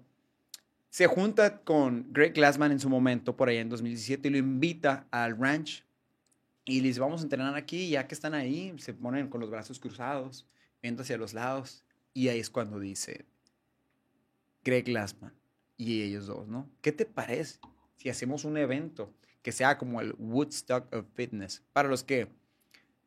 se 0.91 1.07
junta 1.07 1.62
con 1.62 2.12
Greg 2.12 2.35
Glassman 2.35 2.73
en 2.73 2.79
su 2.79 2.88
momento, 2.88 3.37
por 3.37 3.49
ahí 3.49 3.57
en 3.57 3.69
2017, 3.69 4.29
y 4.29 4.31
lo 4.31 4.38
invita 4.38 5.07
al 5.11 5.37
ranch. 5.38 5.83
Y 6.67 6.81
les 6.81 6.99
vamos 6.99 7.21
a 7.21 7.25
entrenar 7.25 7.57
aquí, 7.57 7.91
ya 7.91 8.07
que 8.07 8.14
están 8.14 8.35
ahí, 8.35 8.75
se 8.79 8.95
ponen 8.95 9.29
con 9.29 9.41
los 9.41 9.50
brazos 9.50 9.81
cruzados, 9.81 10.47
viendo 10.83 11.03
hacia 11.03 11.17
los 11.17 11.35
lados. 11.35 11.85
Y 12.12 12.29
ahí 12.29 12.41
es 12.41 12.50
cuando 12.50 12.79
dice 12.79 13.25
Greg 14.64 14.87
Glassman 14.87 15.33
y 15.76 16.02
ellos 16.02 16.26
dos, 16.26 16.49
¿no? 16.49 16.71
¿Qué 16.80 16.92
te 16.92 17.04
parece 17.04 17.59
si 17.97 18.09
hacemos 18.09 18.44
un 18.44 18.56
evento 18.56 19.12
que 19.42 19.52
sea 19.52 19.78
como 19.78 20.00
el 20.00 20.14
Woodstock 20.18 20.92
of 20.94 21.06
Fitness? 21.14 21.62
Para 21.73 21.88
los 21.88 22.04
que 22.04 22.28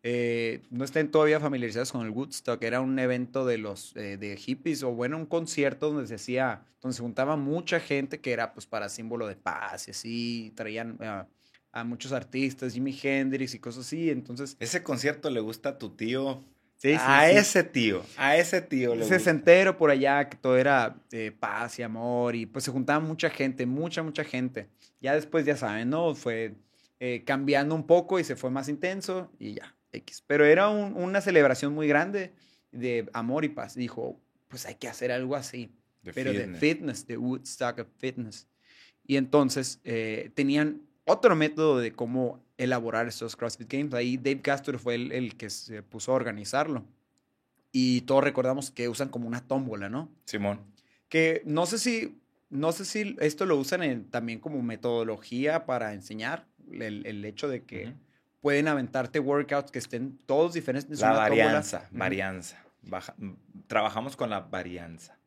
eh, 0.04 0.62
no 0.70 0.86
estén 0.86 1.10
todavía 1.10 1.40
familiarizados 1.40 1.92
con 1.92 2.06
el 2.06 2.12
Woodstock, 2.12 2.62
era 2.64 2.82
un 2.82 2.98
evento 3.00 3.46
de 3.46 3.58
los 3.58 3.96
eh, 3.96 4.18
de 4.18 4.38
hippies 4.38 4.84
o 4.84 4.92
bueno, 4.92 5.18
un 5.18 5.26
concierto 5.26 5.92
donde 5.92 6.08
se 6.08 6.16
hacía, 6.16 6.66
donde 6.82 6.96
se 6.96 7.02
juntaba 7.02 7.36
mucha 7.36 7.80
gente 7.80 8.22
que 8.22 8.32
era 8.32 8.54
pues 8.54 8.66
para 8.66 8.90
símbolo 8.90 9.28
de 9.28 9.36
paz 9.36 9.88
y 9.88 9.92
así, 9.92 10.54
traían 10.56 10.98
a 11.72 11.84
muchos 11.84 12.12
artistas, 12.12 12.74
Jimi 12.74 12.98
Hendrix 13.02 13.54
y 13.54 13.60
cosas 13.60 13.86
así, 13.86 14.10
entonces... 14.10 14.58
Ese 14.60 14.84
concierto 14.84 15.30
le 15.30 15.40
gusta 15.42 15.70
a 15.70 15.78
tu 15.78 15.90
tío. 15.92 16.44
Sí, 16.78 16.90
sí, 16.92 16.98
a 17.00 17.28
sí. 17.30 17.36
ese 17.38 17.64
tío. 17.64 18.04
A 18.18 18.38
ese 18.38 18.62
tío 18.62 18.94
le 18.94 19.02
gusta. 19.02 19.18
sesentero 19.18 19.78
por 19.78 19.90
allá, 19.90 20.30
que 20.30 20.38
todo 20.38 20.58
era 20.58 20.96
eh, 21.12 21.32
paz 21.32 21.80
y 21.80 21.84
amor, 21.84 22.36
y 22.36 22.46
pues 22.46 22.66
se 22.66 22.72
juntaba 22.72 23.00
mucha 23.00 23.30
gente, 23.30 23.66
mucha, 23.66 24.04
mucha 24.04 24.24
gente. 24.24 24.68
Ya 25.02 25.14
después, 25.16 25.46
ya 25.46 25.58
saben, 25.58 25.90
¿no? 25.90 26.14
Fue 26.16 26.54
eh, 27.00 27.24
cambiando 27.26 27.74
un 27.76 27.86
poco 27.86 28.20
y 28.20 28.24
se 28.24 28.36
fue 28.36 28.50
más 28.52 28.70
intenso 28.70 29.32
y 29.40 29.54
ya, 29.56 29.76
X. 29.92 30.24
Pero 30.28 30.46
era 30.46 30.70
un- 30.70 30.96
una 30.96 31.22
celebración 31.22 31.74
muy 31.74 31.88
grande 31.88 32.34
de 32.72 33.08
amor 33.14 33.44
y 33.46 33.50
paz. 33.50 33.74
Dijo, 33.76 34.20
pues 34.48 34.66
hay 34.66 34.76
que 34.76 34.88
hacer 34.88 35.12
algo 35.12 35.36
así, 35.36 35.72
De 36.04 36.14
pero 36.14 36.32
de 36.32 36.40
fitness. 36.42 36.60
fitness, 36.60 37.08
de 37.08 37.18
Woodstock 37.18 37.80
of 37.80 37.88
Fitness. 37.98 38.48
Y 39.06 39.18
entonces 39.18 39.80
eh, 39.84 40.32
tenían 40.36 40.82
otro 41.06 41.36
método 41.36 41.80
de 41.80 41.92
cómo 41.94 42.44
elaborar 42.58 43.08
estos 43.08 43.36
CrossFit 43.36 43.72
Games. 43.72 43.94
Ahí 43.94 44.18
Dave 44.18 44.42
Castro 44.42 44.78
fue 44.80 44.96
el, 44.96 45.12
el 45.12 45.36
que 45.38 45.50
se 45.50 45.84
puso 45.84 46.12
a 46.12 46.16
organizarlo. 46.16 46.86
Y 47.72 48.02
todos 48.02 48.24
recordamos 48.24 48.72
que 48.72 48.90
usan 48.90 49.10
como 49.10 49.28
una 49.28 49.42
tómbola, 49.48 49.90
¿no? 49.90 50.10
Simón. 50.26 50.62
Que 51.10 51.42
no 51.46 51.66
sé 51.66 51.78
si, 51.78 52.20
no 52.50 52.72
sé 52.72 52.86
si 52.86 53.16
esto 53.20 53.46
lo 53.46 53.58
usan 53.58 53.84
en- 53.84 54.06
también 54.10 54.40
como 54.40 54.62
metodología 54.62 55.66
para 55.66 55.94
enseñar. 55.94 56.46
El, 56.72 57.06
el 57.06 57.24
hecho 57.24 57.48
de 57.48 57.64
que 57.64 57.86
Ujú. 57.88 57.94
pueden 58.42 58.68
aventarte 58.68 59.20
workouts 59.20 59.72
que 59.72 59.80
estén 59.80 60.18
todos 60.26 60.54
diferentes. 60.54 61.00
en 61.00 61.08
La 61.08 61.14
varianza. 61.14 61.88
Varianza. 61.92 62.62
Baja- 62.82 63.16
trabajamos 63.68 64.16
con 64.18 64.30
la 64.30 64.40
varianza. 64.42 65.18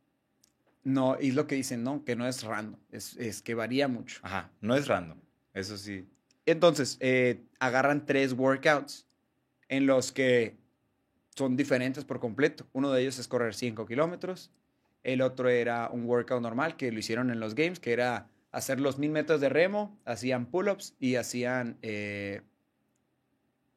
No, 0.83 1.17
y 1.21 1.29
es 1.29 1.35
lo 1.35 1.47
que 1.47 1.55
dicen, 1.57 1.83
¿no? 1.85 2.05
Que 2.05 2.17
no 2.17 2.27
es 2.27 2.43
random, 2.43 2.81
es, 2.91 3.17
es 3.19 3.43
que 3.43 3.55
varía 3.55 3.87
mucho. 3.87 4.21
Ajá. 4.23 4.51
No 4.63 4.75
es 4.75 4.89
random. 4.89 5.19
Eso 5.53 5.77
sí. 5.77 6.09
Entonces, 6.51 6.97
eh, 7.01 7.45
agarran 7.61 8.07
tres 8.07 8.33
workouts 8.33 9.07
en 9.69 9.87
los 9.87 10.11
que 10.11 10.57
son 11.37 11.57
diferentes 11.57 12.05
por 12.05 12.19
completo. 12.19 12.67
Uno 12.73 12.91
de 12.91 13.03
ellos 13.03 13.19
es 13.21 13.29
correr 13.29 13.55
5 13.55 13.87
kilómetros. 13.87 14.51
El 15.05 15.23
otro 15.23 15.49
era 15.49 15.89
un 15.91 16.05
workout 16.07 16.43
normal 16.43 16.77
que 16.77 16.91
lo 16.91 16.99
hicieron 16.99 17.31
en 17.31 17.39
los 17.39 17.55
games, 17.55 17.79
que 17.79 17.93
era 17.93 18.29
hacer 18.51 18.81
los 18.81 18.99
mil 18.99 19.11
metros 19.11 19.41
de 19.41 19.49
remo, 19.49 19.97
hacían 20.05 20.47
pull-ups 20.47 20.95
y 20.99 21.15
hacían... 21.15 21.79
eh, 21.83 22.43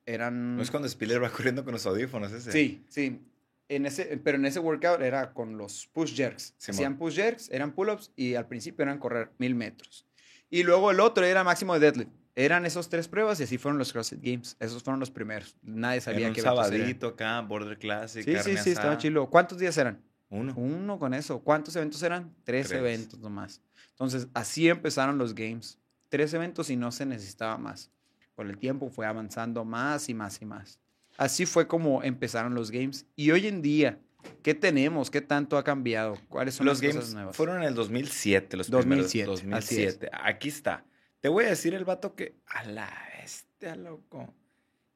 eran... 0.05 0.57
No 0.57 0.63
es 0.63 0.71
cuando 0.71 0.89
Spiller 0.89 1.23
va 1.23 1.29
corriendo 1.29 1.63
con 1.63 1.73
los 1.73 1.85
audífonos 1.85 2.31
ese. 2.31 2.51
Sí, 2.51 2.83
sí. 2.89 3.21
En 3.69 3.85
ese, 3.85 4.19
pero 4.23 4.37
en 4.37 4.45
ese 4.45 4.59
workout 4.59 4.99
era 5.01 5.31
con 5.31 5.57
los 5.57 5.87
push 5.93 6.15
jerks. 6.15 6.55
Simón. 6.57 6.75
Hacían 6.75 6.97
push 6.97 7.15
jerks, 7.15 7.49
eran 7.51 7.71
pull-ups 7.71 8.11
y 8.15 8.33
al 8.33 8.47
principio 8.47 8.81
eran 8.83 8.97
correr 8.97 9.31
mil 9.37 9.53
metros. 9.53 10.05
Y 10.49 10.63
luego 10.63 10.91
el 10.91 10.99
otro 10.99 11.23
era 11.23 11.43
máximo 11.43 11.75
de 11.75 11.79
deadlift. 11.79 12.22
Eran 12.35 12.65
esos 12.65 12.89
tres 12.89 13.07
pruebas 13.07 13.39
y 13.39 13.43
así 13.43 13.57
fueron 13.57 13.77
los 13.77 13.93
CrossFit 13.93 14.19
Games. 14.21 14.57
Esos 14.59 14.81
fueron 14.81 14.99
los 14.99 15.11
primeros. 15.11 15.55
Nadie 15.61 16.01
sabía 16.01 16.27
un 16.27 16.33
qué 16.33 16.41
eventos 16.41 16.65
eran. 16.67 16.79
sabadito 16.79 17.07
acá, 17.09 17.41
Border 17.41 17.77
Classic. 17.77 18.23
Sí, 18.23 18.31
sí, 18.31 18.35
carne 18.37 18.63
sí, 18.63 18.69
estaba 18.71 18.87
asada. 18.89 18.97
chilo. 18.97 19.29
¿Cuántos 19.29 19.59
días 19.59 19.77
eran? 19.77 20.01
Uno. 20.29 20.53
Uno 20.55 20.97
con 20.97 21.13
eso. 21.13 21.39
¿Cuántos 21.41 21.75
eventos 21.75 22.01
eran? 22.01 22.33
Tres, 22.43 22.69
Tres. 22.69 22.79
eventos 22.79 23.19
nomás. 23.19 23.61
Entonces, 23.91 24.27
así 24.33 24.67
empezaron 24.67 25.19
los 25.19 25.35
games. 25.35 25.77
Tres 26.09 26.33
eventos 26.33 26.71
y 26.71 26.75
no 26.75 26.91
se 26.91 27.05
necesitaba 27.05 27.57
más. 27.59 27.91
Con 28.35 28.49
el 28.49 28.57
tiempo 28.57 28.89
fue 28.89 29.05
avanzando 29.05 29.63
más 29.63 30.09
y 30.09 30.15
más 30.15 30.41
y 30.41 30.45
más. 30.45 30.79
Así 31.17 31.45
fue 31.45 31.67
como 31.67 32.01
empezaron 32.01 32.55
los 32.55 32.71
games. 32.71 33.05
Y 33.15 33.29
hoy 33.29 33.45
en 33.45 33.61
día, 33.61 33.99
¿qué 34.41 34.55
tenemos? 34.55 35.11
¿Qué 35.11 35.21
tanto 35.21 35.55
ha 35.55 35.63
cambiado? 35.63 36.17
¿Cuáles 36.29 36.55
son 36.55 36.65
Los 36.65 36.81
las 36.81 36.87
cosas 36.87 37.03
games 37.03 37.13
nuevas? 37.13 37.35
fueron 37.35 37.57
en 37.57 37.67
el 37.67 37.75
2007. 37.75 38.57
Los 38.57 38.71
2007, 38.71 39.37
primeros, 39.37 39.63
así 39.63 39.83
es. 39.83 39.99
2007. 39.99 40.09
Aquí 40.23 40.49
está. 40.49 40.83
Te 41.23 41.29
voy 41.29 41.45
a 41.45 41.49
decir 41.51 41.73
el 41.73 41.85
vato 41.85 42.15
que... 42.15 42.35
A 42.47 42.65
la 42.65 42.91
bestia, 43.17 43.77
loco. 43.77 44.33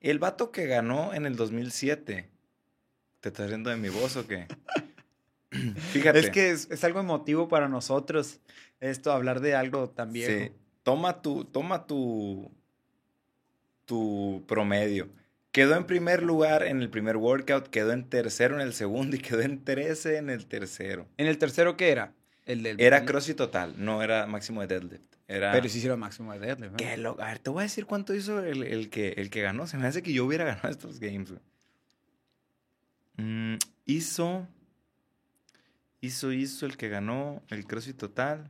El 0.01 0.19
vato 0.19 0.51
que 0.51 0.65
ganó 0.65 1.13
en 1.13 1.25
el 1.25 1.37
2007. 1.37 2.29
¿Te 3.21 3.29
estás 3.29 3.47
riendo 3.47 3.69
de 3.69 3.77
mi 3.77 3.87
voz 3.87 4.17
o 4.17 4.27
qué? 4.27 4.45
Fíjate. 5.93 6.19
Es 6.19 6.29
que 6.29 6.49
es, 6.49 6.69
es 6.69 6.83
algo 6.83 6.99
emotivo 6.99 7.47
para 7.47 7.69
nosotros 7.69 8.41
esto, 8.81 9.13
hablar 9.13 9.39
de 9.39 9.55
algo 9.55 9.93
viejo. 10.09 10.33
Sí. 10.33 10.51
Toma 10.83 11.21
tu, 11.21 11.45
toma 11.45 11.87
tu, 11.87 12.51
tu 13.85 14.43
promedio. 14.49 15.07
Quedó 15.53 15.77
en 15.77 15.85
primer 15.85 16.23
lugar 16.23 16.63
en 16.63 16.81
el 16.81 16.89
primer 16.89 17.15
workout, 17.15 17.69
quedó 17.69 17.93
en 17.93 18.03
tercero 18.09 18.55
en 18.55 18.67
el 18.67 18.73
segundo 18.73 19.15
y 19.15 19.19
quedó 19.19 19.43
en 19.43 19.63
13 19.63 20.17
en 20.17 20.29
el 20.29 20.45
tercero. 20.45 21.07
¿En 21.15 21.27
el 21.27 21.37
tercero 21.37 21.77
qué 21.77 21.89
era? 21.89 22.16
El 22.47 22.63
del... 22.63 22.79
Era 22.79 23.03
CrossFit 23.03 23.35
total, 23.35 23.75
no 23.77 24.01
era 24.01 24.25
máximo 24.25 24.61
de 24.61 24.67
deadlift. 24.67 25.15
Era... 25.27 25.51
Pero 25.51 25.67
sí 25.67 25.79
hicieron 25.79 25.99
máximo 25.99 26.31
de 26.31 26.39
deadlift. 26.39 26.71
¿no? 26.71 26.77
Qué 26.77 26.95
loco. 26.95 27.21
A 27.21 27.27
ver, 27.27 27.39
te 27.39 27.49
voy 27.49 27.59
a 27.59 27.63
decir 27.63 27.85
cuánto 27.85 28.15
hizo 28.15 28.39
el, 28.39 28.63
el 28.63 28.89
que, 28.89 29.09
el 29.17 29.29
que 29.29 29.41
ganó. 29.41 29.67
Se 29.67 29.77
me 29.77 29.85
hace 29.85 30.01
que 30.01 30.13
yo 30.13 30.25
hubiera 30.25 30.45
ganado 30.45 30.69
estos 30.69 31.01
games. 31.01 31.33
Mm, 33.17 33.55
hizo. 33.85 34.47
hizo, 35.99 36.31
hizo 36.31 36.65
el 36.65 36.77
que 36.77 36.87
ganó 36.87 37.43
el 37.49 37.67
CrossFit 37.67 37.97
total. 37.97 38.49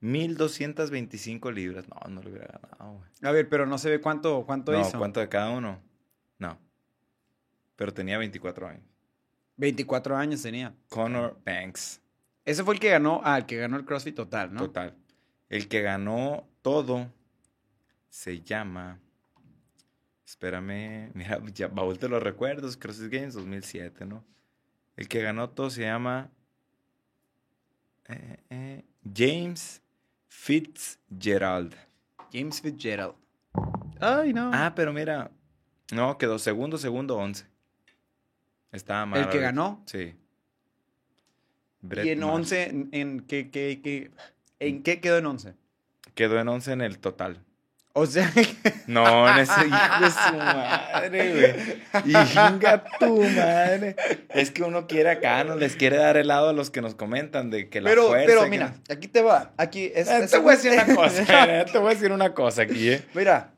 1225 0.00 1.50
libras. 1.52 1.86
No, 1.88 2.10
no 2.10 2.22
lo 2.22 2.28
hubiera 2.28 2.60
ganado, 2.60 2.98
güey. 2.98 3.10
A 3.22 3.32
ver, 3.32 3.48
pero 3.48 3.64
no 3.64 3.78
se 3.78 3.88
ve 3.88 4.02
cuánto, 4.02 4.44
cuánto 4.44 4.72
No, 4.72 4.80
hizo. 4.82 4.98
¿cuánto 4.98 5.20
de 5.20 5.30
cada 5.30 5.48
uno? 5.48 5.80
No. 6.38 6.58
Pero 7.76 7.94
tenía 7.94 8.18
24 8.18 8.68
años. 8.68 8.84
24 9.56 10.16
años 10.18 10.42
tenía. 10.42 10.74
Connor 10.90 11.40
Banks. 11.46 12.02
Ese 12.44 12.62
fue 12.64 12.74
el 12.74 12.80
que 12.80 12.90
ganó, 12.90 13.20
ah, 13.24 13.38
el 13.38 13.46
que 13.46 13.56
ganó 13.56 13.76
el 13.76 13.84
CrossFit 13.84 14.14
total, 14.14 14.52
¿no? 14.52 14.60
Total. 14.60 14.94
El 15.48 15.68
que 15.68 15.82
ganó 15.82 16.46
todo 16.62 17.10
se 18.08 18.40
llama. 18.42 19.00
Espérame. 20.26 21.10
Mira, 21.14 21.40
ya 21.52 21.68
baúl 21.68 21.96
de 21.98 22.08
los 22.08 22.22
recuerdos. 22.22 22.76
CrossFit 22.76 23.12
Games 23.12 23.34
2007, 23.34 24.04
¿no? 24.06 24.24
El 24.96 25.08
que 25.08 25.22
ganó 25.22 25.50
todo 25.50 25.70
se 25.70 25.82
llama. 25.82 26.30
eh, 28.08 28.36
eh, 28.50 28.84
James 29.14 29.82
Fitzgerald. 30.28 31.74
James 32.32 32.60
Fitzgerald. 32.60 33.14
Ay, 34.00 34.32
no. 34.32 34.50
Ah, 34.52 34.72
pero 34.74 34.92
mira. 34.92 35.30
No, 35.92 36.16
quedó 36.18 36.38
segundo, 36.38 36.76
segundo, 36.78 37.16
once. 37.16 37.46
Estaba 38.72 39.06
mal. 39.06 39.20
el 39.20 39.28
que 39.28 39.38
ganó. 39.38 39.82
Sí. 39.86 40.14
Y 42.04 42.08
en 42.10 42.20
Maher. 42.20 42.32
11, 42.34 42.62
¿en, 42.64 42.88
en 42.92 43.20
qué, 43.20 43.50
qué, 43.50 43.80
qué- 43.82 44.10
¿en 44.60 44.82
qué 44.82 45.00
quedó 45.00 45.18
en 45.18 45.26
11? 45.26 45.54
Quedó 46.14 46.38
en 46.40 46.48
once 46.48 46.72
en 46.72 46.80
el 46.80 46.98
total. 46.98 47.42
O 47.96 48.06
sea, 48.06 48.28
No, 48.88 49.28
en 49.30 49.38
ese 49.38 49.52
hijo 49.66 50.00
de 50.04 50.10
su 50.10 50.36
madre, 50.36 51.32
güey. 51.32 52.12
Hinga 52.12 52.84
tu 52.98 53.20
madre. 53.22 53.94
Es 54.30 54.50
que 54.50 54.62
uno 54.64 54.86
quiere 54.88 55.10
acá, 55.10 55.44
nos 55.44 55.58
les 55.60 55.76
quiere 55.76 55.96
dar 55.98 56.16
helado 56.16 56.48
a 56.48 56.52
los 56.52 56.70
que 56.70 56.80
nos 56.80 56.94
comentan 56.96 57.50
de 57.50 57.68
que 57.68 57.80
la 57.80 57.90
pero, 57.90 58.08
fuerza. 58.08 58.26
pero 58.26 58.48
mira, 58.48 58.70
no- 58.88 58.94
aquí 58.94 59.06
te 59.08 59.22
va. 59.22 59.52
Aquí 59.56 59.92
es, 59.94 60.08
Eh, 60.10 60.26
te 60.28 60.38
voy 60.38 60.54
a 60.54 60.56
decir 60.56 60.72
una 60.72 60.86
cosa, 60.96 61.60
eh, 61.60 61.64
te 61.70 61.78
voy 61.78 61.92
a 61.92 61.94
decir 61.94 62.10
una 62.12 62.34
cosa 62.34 62.62
aquí, 62.62 62.90
eh. 62.90 63.02
Mira, 63.14 63.54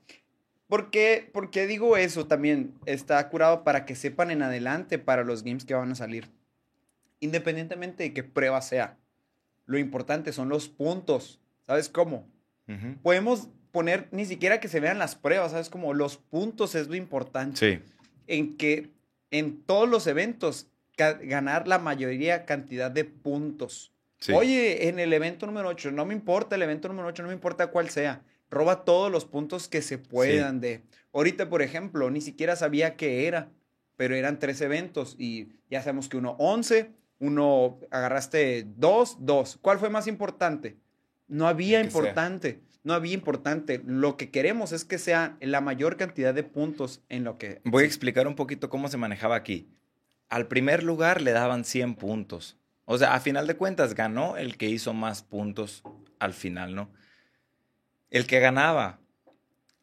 ¿por 0.69 0.91
qué, 0.91 1.31
por 1.33 1.51
qué 1.51 1.67
digo 1.67 1.97
eso 1.97 2.27
también? 2.27 2.75
Está 2.85 3.27
curado 3.31 3.65
para 3.65 3.87
que 3.87 3.95
sepan 3.95 4.31
en 4.31 4.43
adelante 4.43 4.99
para 4.99 5.25
los 5.25 5.45
games 5.45 5.65
que 5.65 5.73
van 5.75 5.93
a 5.93 5.95
salir. 5.95 6.29
Independientemente 7.21 8.03
de 8.05 8.13
qué 8.13 8.23
prueba 8.23 8.61
sea. 8.63 8.99
Lo 9.65 9.79
importante 9.79 10.33
son 10.33 10.49
los 10.49 10.69
puntos. 10.69 11.41
¿Sabes 11.67 11.89
cómo? 11.89 12.29
Podemos 13.03 13.49
poner 13.73 14.09
ni 14.11 14.25
siquiera 14.25 14.61
que 14.61 14.69
se 14.69 14.81
vean 14.81 14.99
las 14.99 15.15
pruebas, 15.15 15.53
¿sabes? 15.53 15.71
Como 15.71 15.95
los 15.95 16.17
puntos 16.17 16.75
es 16.75 16.89
lo 16.89 16.95
importante. 16.97 17.57
Sí, 17.57 17.83
En 18.27 18.57
que 18.57 18.91
en 19.31 19.63
todos 19.63 19.89
los 19.89 20.07
eventos 20.07 20.69
ganar 20.97 21.69
la 21.69 21.79
mayoría 21.79 22.45
cantidad 22.47 22.91
de 22.91 23.05
puntos. 23.05 23.93
sí. 24.19 24.33
Oye, 24.33 24.89
en 24.89 24.99
el 24.99 25.13
evento 25.13 25.47
número 25.47 25.69
8, 25.69 25.91
no 25.91 26.07
me 26.07 26.15
importa 26.15 26.57
el 26.57 26.63
evento 26.63 26.89
número 26.89 27.09
8, 27.09 27.23
no 27.23 27.29
me 27.29 27.35
importa 27.35 27.67
cuál 27.69 27.91
sea. 27.91 28.23
Roba 28.51 28.85
todos 28.85 29.11
los 29.13 29.25
puntos 29.25 29.69
que 29.69 29.83
se 29.83 29.99
puedan 29.99 30.61
de. 30.61 30.83
Ahorita, 31.13 31.49
por 31.51 31.63
ejemplo, 31.63 32.11
ni 32.11 32.21
siquiera 32.21 32.57
sabía 32.57 32.97
qué 32.97 33.27
era, 33.27 33.51
pero 33.97 34.15
eran 34.15 34.39
tres 34.39 34.61
eventos 34.61 35.17
y 35.19 35.49
ya 35.71 35.81
sabemos 35.83 36.09
que 36.09 36.17
uno 36.17 36.37
11, 36.39 36.91
uno 37.19 37.79
agarraste 37.91 38.67
dos, 38.77 39.17
dos. 39.21 39.59
¿Cuál 39.61 39.79
fue 39.79 39.91
más 39.91 40.07
importante? 40.07 40.77
No 41.29 41.49
había 41.49 41.79
sea. 41.79 41.87
importante, 41.87 42.61
no 42.85 42.95
había 42.95 43.15
importante. 43.15 43.83
Lo 43.85 44.17
que 44.17 44.31
queremos 44.31 44.73
es 44.73 44.85
que 44.85 44.99
sea 44.99 45.37
la 45.41 45.61
mayor 45.61 45.97
cantidad 45.97 46.35
de 46.35 46.43
puntos 46.43 47.03
en 47.09 47.25
lo 47.25 47.39
que... 47.39 47.61
Voy 47.65 47.85
a 47.85 47.87
explicar 47.87 48.27
un 48.27 48.37
poquito 48.37 48.69
cómo 48.71 48.89
se 48.89 48.97
manejaba 48.97 49.37
aquí. 49.37 49.69
Al 50.29 50.47
primer 50.47 50.83
lugar 50.83 51.21
le 51.21 51.33
daban 51.33 51.65
100 51.65 51.95
puntos. 51.95 52.57
O 52.85 52.99
sea, 52.99 53.15
a 53.15 53.21
final 53.21 53.47
de 53.47 53.57
cuentas 53.57 53.95
ganó 53.95 54.37
el 54.37 54.57
que 54.57 54.69
hizo 54.69 54.93
más 54.95 55.23
puntos 55.23 55.83
al 56.19 56.33
final, 56.33 56.75
¿no? 56.75 56.91
El 58.11 58.27
que 58.27 58.39
ganaba 58.39 59.01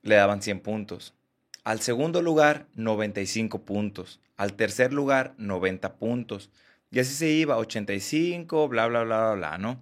le 0.02 0.15
daban 0.15 0.41
100 0.41 0.62
puntos. 0.62 1.13
Al 1.63 1.80
segundo 1.80 2.22
lugar, 2.22 2.67
95 2.76 3.63
puntos. 3.63 4.22
Al 4.36 4.54
tercer 4.54 4.93
lugar, 4.93 5.34
90 5.38 5.96
puntos. 5.96 6.50
Y 6.94 7.00
así 7.00 7.16
se 7.16 7.28
iba, 7.28 7.58
85, 7.58 8.68
bla, 8.68 8.86
bla, 8.86 9.04
bla, 9.04 9.34
bla, 9.34 9.34
bla, 9.34 9.58
¿no? 9.58 9.82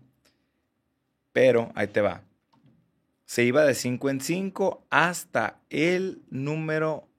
Pero, 1.33 1.69
ahí 1.75 1.87
te 1.87 1.99
va. 1.99 2.23
Se 3.25 3.43
iba 3.43 3.65
de 3.65 3.75
5 3.75 4.09
en 4.09 4.21
5 4.21 4.87
hasta 4.89 5.59
el 5.69 6.21
número... 6.29 7.09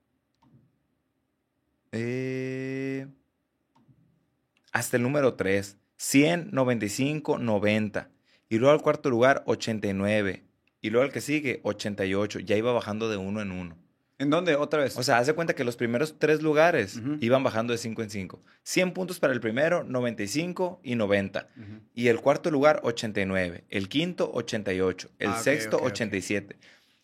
eh, 1.92 3.06
hasta 4.72 4.96
el 4.96 5.02
número 5.02 5.34
3. 5.34 5.76
100, 5.98 6.48
95, 6.52 7.36
90. 7.36 8.08
Y 8.48 8.56
luego 8.56 8.72
al 8.72 8.80
cuarto 8.80 9.10
lugar, 9.10 9.42
89. 9.44 10.42
Y 10.80 10.88
luego 10.88 11.04
al 11.04 11.12
que 11.12 11.20
sigue, 11.20 11.60
88. 11.64 12.38
Ya 12.40 12.56
iba 12.56 12.72
bajando 12.72 13.10
de 13.10 13.18
uno 13.18 13.42
en 13.42 13.52
uno. 13.52 13.76
¿En 14.22 14.30
dónde? 14.30 14.54
Otra 14.54 14.80
vez. 14.84 14.96
O 14.96 15.02
sea, 15.02 15.18
hace 15.18 15.32
cuenta 15.32 15.54
que 15.54 15.64
los 15.64 15.76
primeros 15.76 16.16
tres 16.18 16.42
lugares 16.42 17.00
iban 17.20 17.42
bajando 17.42 17.72
de 17.72 17.78
5 17.78 18.02
en 18.02 18.10
5. 18.10 18.40
100 18.62 18.92
puntos 18.92 19.18
para 19.18 19.32
el 19.32 19.40
primero, 19.40 19.82
95 19.82 20.80
y 20.84 20.94
90. 20.94 21.48
Ujú. 21.56 21.66
Y 21.94 22.06
el 22.06 22.20
cuarto 22.20 22.50
lugar, 22.52 22.80
89. 22.84 23.64
El 23.68 23.88
quinto, 23.88 24.30
88. 24.32 25.10
El 25.18 25.30
Ah, 25.30 25.38
sexto, 25.42 25.76
ok, 25.78 25.82
ok. 25.82 25.88
87. 25.88 26.56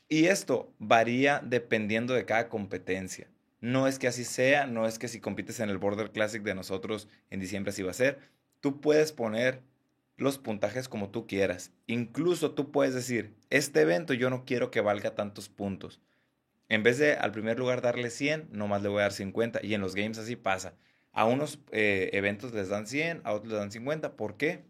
Y 0.08 0.26
esto 0.26 0.72
varía 0.78 1.42
dependiendo 1.44 2.14
de 2.14 2.24
cada 2.24 2.48
competencia. 2.48 3.26
No 3.60 3.88
es 3.88 3.98
que 3.98 4.06
así 4.06 4.22
sea, 4.24 4.66
no 4.66 4.86
es 4.86 5.00
que 5.00 5.08
si 5.08 5.18
compites 5.18 5.58
en 5.58 5.68
el 5.70 5.78
Border 5.78 6.12
Classic 6.12 6.42
de 6.44 6.54
nosotros 6.54 7.08
en 7.30 7.40
diciembre 7.40 7.70
así 7.70 7.82
va 7.82 7.90
a 7.90 7.94
ser. 7.94 8.20
Tú 8.60 8.80
puedes 8.80 9.10
poner 9.10 9.60
los 10.16 10.38
puntajes 10.38 10.88
como 10.88 11.10
tú 11.10 11.26
quieras. 11.26 11.72
Incluso 11.88 12.52
tú 12.52 12.70
puedes 12.70 12.94
decir, 12.94 13.34
este 13.50 13.80
evento 13.80 14.14
yo 14.14 14.30
no 14.30 14.44
quiero 14.44 14.70
que 14.70 14.80
valga 14.80 15.16
tantos 15.16 15.48
puntos. 15.48 16.00
En 16.68 16.82
vez 16.82 16.98
de 16.98 17.14
al 17.14 17.32
primer 17.32 17.58
lugar 17.58 17.80
darle 17.80 18.10
100, 18.10 18.48
nomás 18.52 18.82
le 18.82 18.88
voy 18.88 18.98
a 19.00 19.02
dar 19.02 19.12
50. 19.12 19.60
Y 19.64 19.74
en 19.74 19.80
los 19.80 19.94
games 19.94 20.18
así 20.18 20.36
pasa. 20.36 20.74
A 21.12 21.24
unos 21.24 21.58
eh, 21.72 22.10
eventos 22.12 22.52
les 22.52 22.68
dan 22.68 22.86
100, 22.86 23.22
a 23.24 23.32
otros 23.32 23.50
les 23.52 23.58
dan 23.60 23.72
50. 23.72 24.12
¿Por 24.16 24.36
qué? 24.36 24.64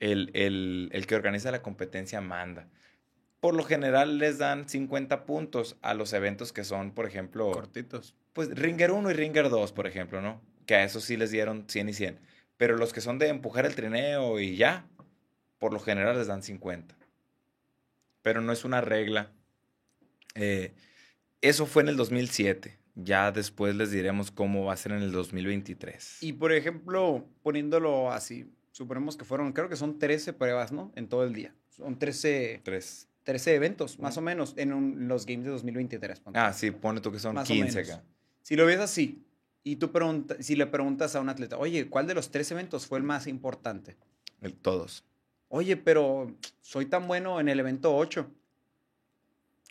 El, 0.00 0.30
el- 0.34 0.90
el 0.92 1.06
que 1.06 1.14
organiza 1.16 1.50
la 1.50 1.62
competencia 1.62 2.20
manda. 2.20 2.68
Por 3.40 3.54
lo 3.54 3.64
general 3.64 4.18
les 4.18 4.38
dan 4.38 4.68
50 4.68 5.24
puntos 5.26 5.76
a 5.82 5.92
los 5.94 6.12
eventos 6.12 6.52
que 6.52 6.64
son, 6.64 6.92
por 6.92 7.06
ejemplo, 7.06 7.50
Cortitos. 7.52 8.14
pues 8.32 8.48
Ringer 8.50 8.90
1 8.92 9.10
y 9.10 9.14
Ringer 9.14 9.50
2, 9.50 9.72
por 9.72 9.86
ejemplo, 9.86 10.22
¿no? 10.22 10.40
Que 10.66 10.76
a 10.76 10.84
esos 10.84 11.04
sí 11.04 11.16
les 11.16 11.30
dieron 11.30 11.64
100 11.68 11.88
y 11.90 11.92
100. 11.92 12.18
Pero 12.56 12.76
los 12.76 12.92
que 12.92 13.00
son 13.02 13.18
de 13.18 13.28
empujar 13.28 13.66
el 13.66 13.74
trineo 13.74 14.40
y 14.40 14.56
ya, 14.56 14.86
por 15.58 15.72
lo 15.72 15.80
general 15.80 16.16
les 16.16 16.26
dan 16.28 16.42
50. 16.42 16.94
Pero 18.22 18.40
no 18.40 18.52
es 18.52 18.64
una 18.64 18.80
regla. 18.80 19.30
Eh, 20.34 20.72
eso 21.40 21.66
fue 21.66 21.82
en 21.82 21.88
el 21.90 21.96
2007. 21.96 22.78
Ya 22.96 23.32
después 23.32 23.74
les 23.74 23.90
diremos 23.90 24.30
cómo 24.30 24.66
va 24.66 24.72
a 24.72 24.76
ser 24.76 24.92
en 24.92 25.02
el 25.02 25.12
2023. 25.12 26.18
Y 26.22 26.32
por 26.34 26.52
ejemplo, 26.52 27.26
poniéndolo 27.42 28.12
así, 28.12 28.50
suponemos 28.70 29.16
que 29.16 29.24
fueron, 29.24 29.52
creo 29.52 29.68
que 29.68 29.76
son 29.76 29.98
13 29.98 30.32
pruebas, 30.32 30.70
¿no? 30.72 30.92
En 30.94 31.08
todo 31.08 31.24
el 31.24 31.32
día. 31.32 31.54
Son 31.70 31.98
13, 31.98 32.60
Tres. 32.64 33.08
13 33.24 33.54
eventos, 33.54 33.98
más 33.98 34.16
o 34.16 34.20
menos, 34.20 34.54
en 34.56 34.72
un- 34.72 35.08
los 35.08 35.26
games 35.26 35.44
de 35.44 35.50
2023. 35.50 36.20
ponte. 36.20 36.38
Ah, 36.38 36.52
sí, 36.52 36.70
pone 36.70 37.00
tú 37.00 37.10
que 37.10 37.18
son 37.18 37.34
Más 37.34 37.50
o 37.50 37.52
15 37.52 37.78
menos. 37.80 37.90
acá. 37.94 38.04
Si 38.42 38.54
lo 38.54 38.64
ves 38.66 38.78
así, 38.78 39.24
y 39.64 39.76
tú 39.76 39.90
preguntas, 39.90 40.36
si 40.40 40.54
le 40.56 40.66
preguntas 40.66 41.16
a 41.16 41.20
un 41.20 41.28
atleta, 41.30 41.56
oye, 41.58 41.88
¿cuál 41.88 42.06
de 42.06 42.14
los 42.14 42.30
tres 42.30 42.50
eventos 42.52 42.86
fue 42.86 42.98
el 42.98 43.04
más 43.04 43.26
importante? 43.26 43.96
El- 44.40 44.54
todos. 44.54 45.04
Oye, 45.48 45.76
pero 45.76 46.32
soy 46.60 46.86
tan 46.86 47.06
bueno 47.08 47.40
en 47.40 47.48
el 47.48 47.58
evento 47.58 47.96
8. 47.96 48.30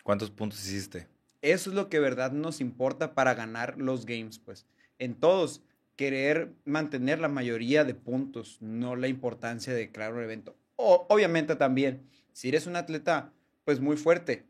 ¿Cuántos 0.04 0.32
puntos 0.32 0.64
hiciste? 0.66 1.08
Eso 1.42 1.70
es 1.70 1.76
lo 1.76 1.90
que 1.90 1.98
de 1.98 2.04
verdad 2.04 2.32
nos 2.32 2.62
importa 2.62 3.14
para 3.16 3.34
ganar 3.34 3.78
los 3.78 4.06
games, 4.06 4.40
pues. 4.40 4.66
En 5.00 5.16
todos, 5.16 5.62
querer 5.96 6.54
mantener 6.66 7.20
la 7.20 7.28
mayoría 7.30 7.84
de 7.84 7.96
puntos, 7.96 8.58
no 8.62 8.96
la 8.96 9.08
importancia 9.08 9.74
de 9.74 9.92
crear 9.92 10.14
un 10.14 10.24
evento. 10.24 10.56
O, 10.76 11.06
obviamente 11.10 11.56
también, 11.56 12.08
si 12.32 12.50
eres 12.50 12.66
un 12.68 12.76
atleta, 12.76 13.32
pues 13.66 13.80
muy 13.80 13.98
fuerte, 13.98 14.46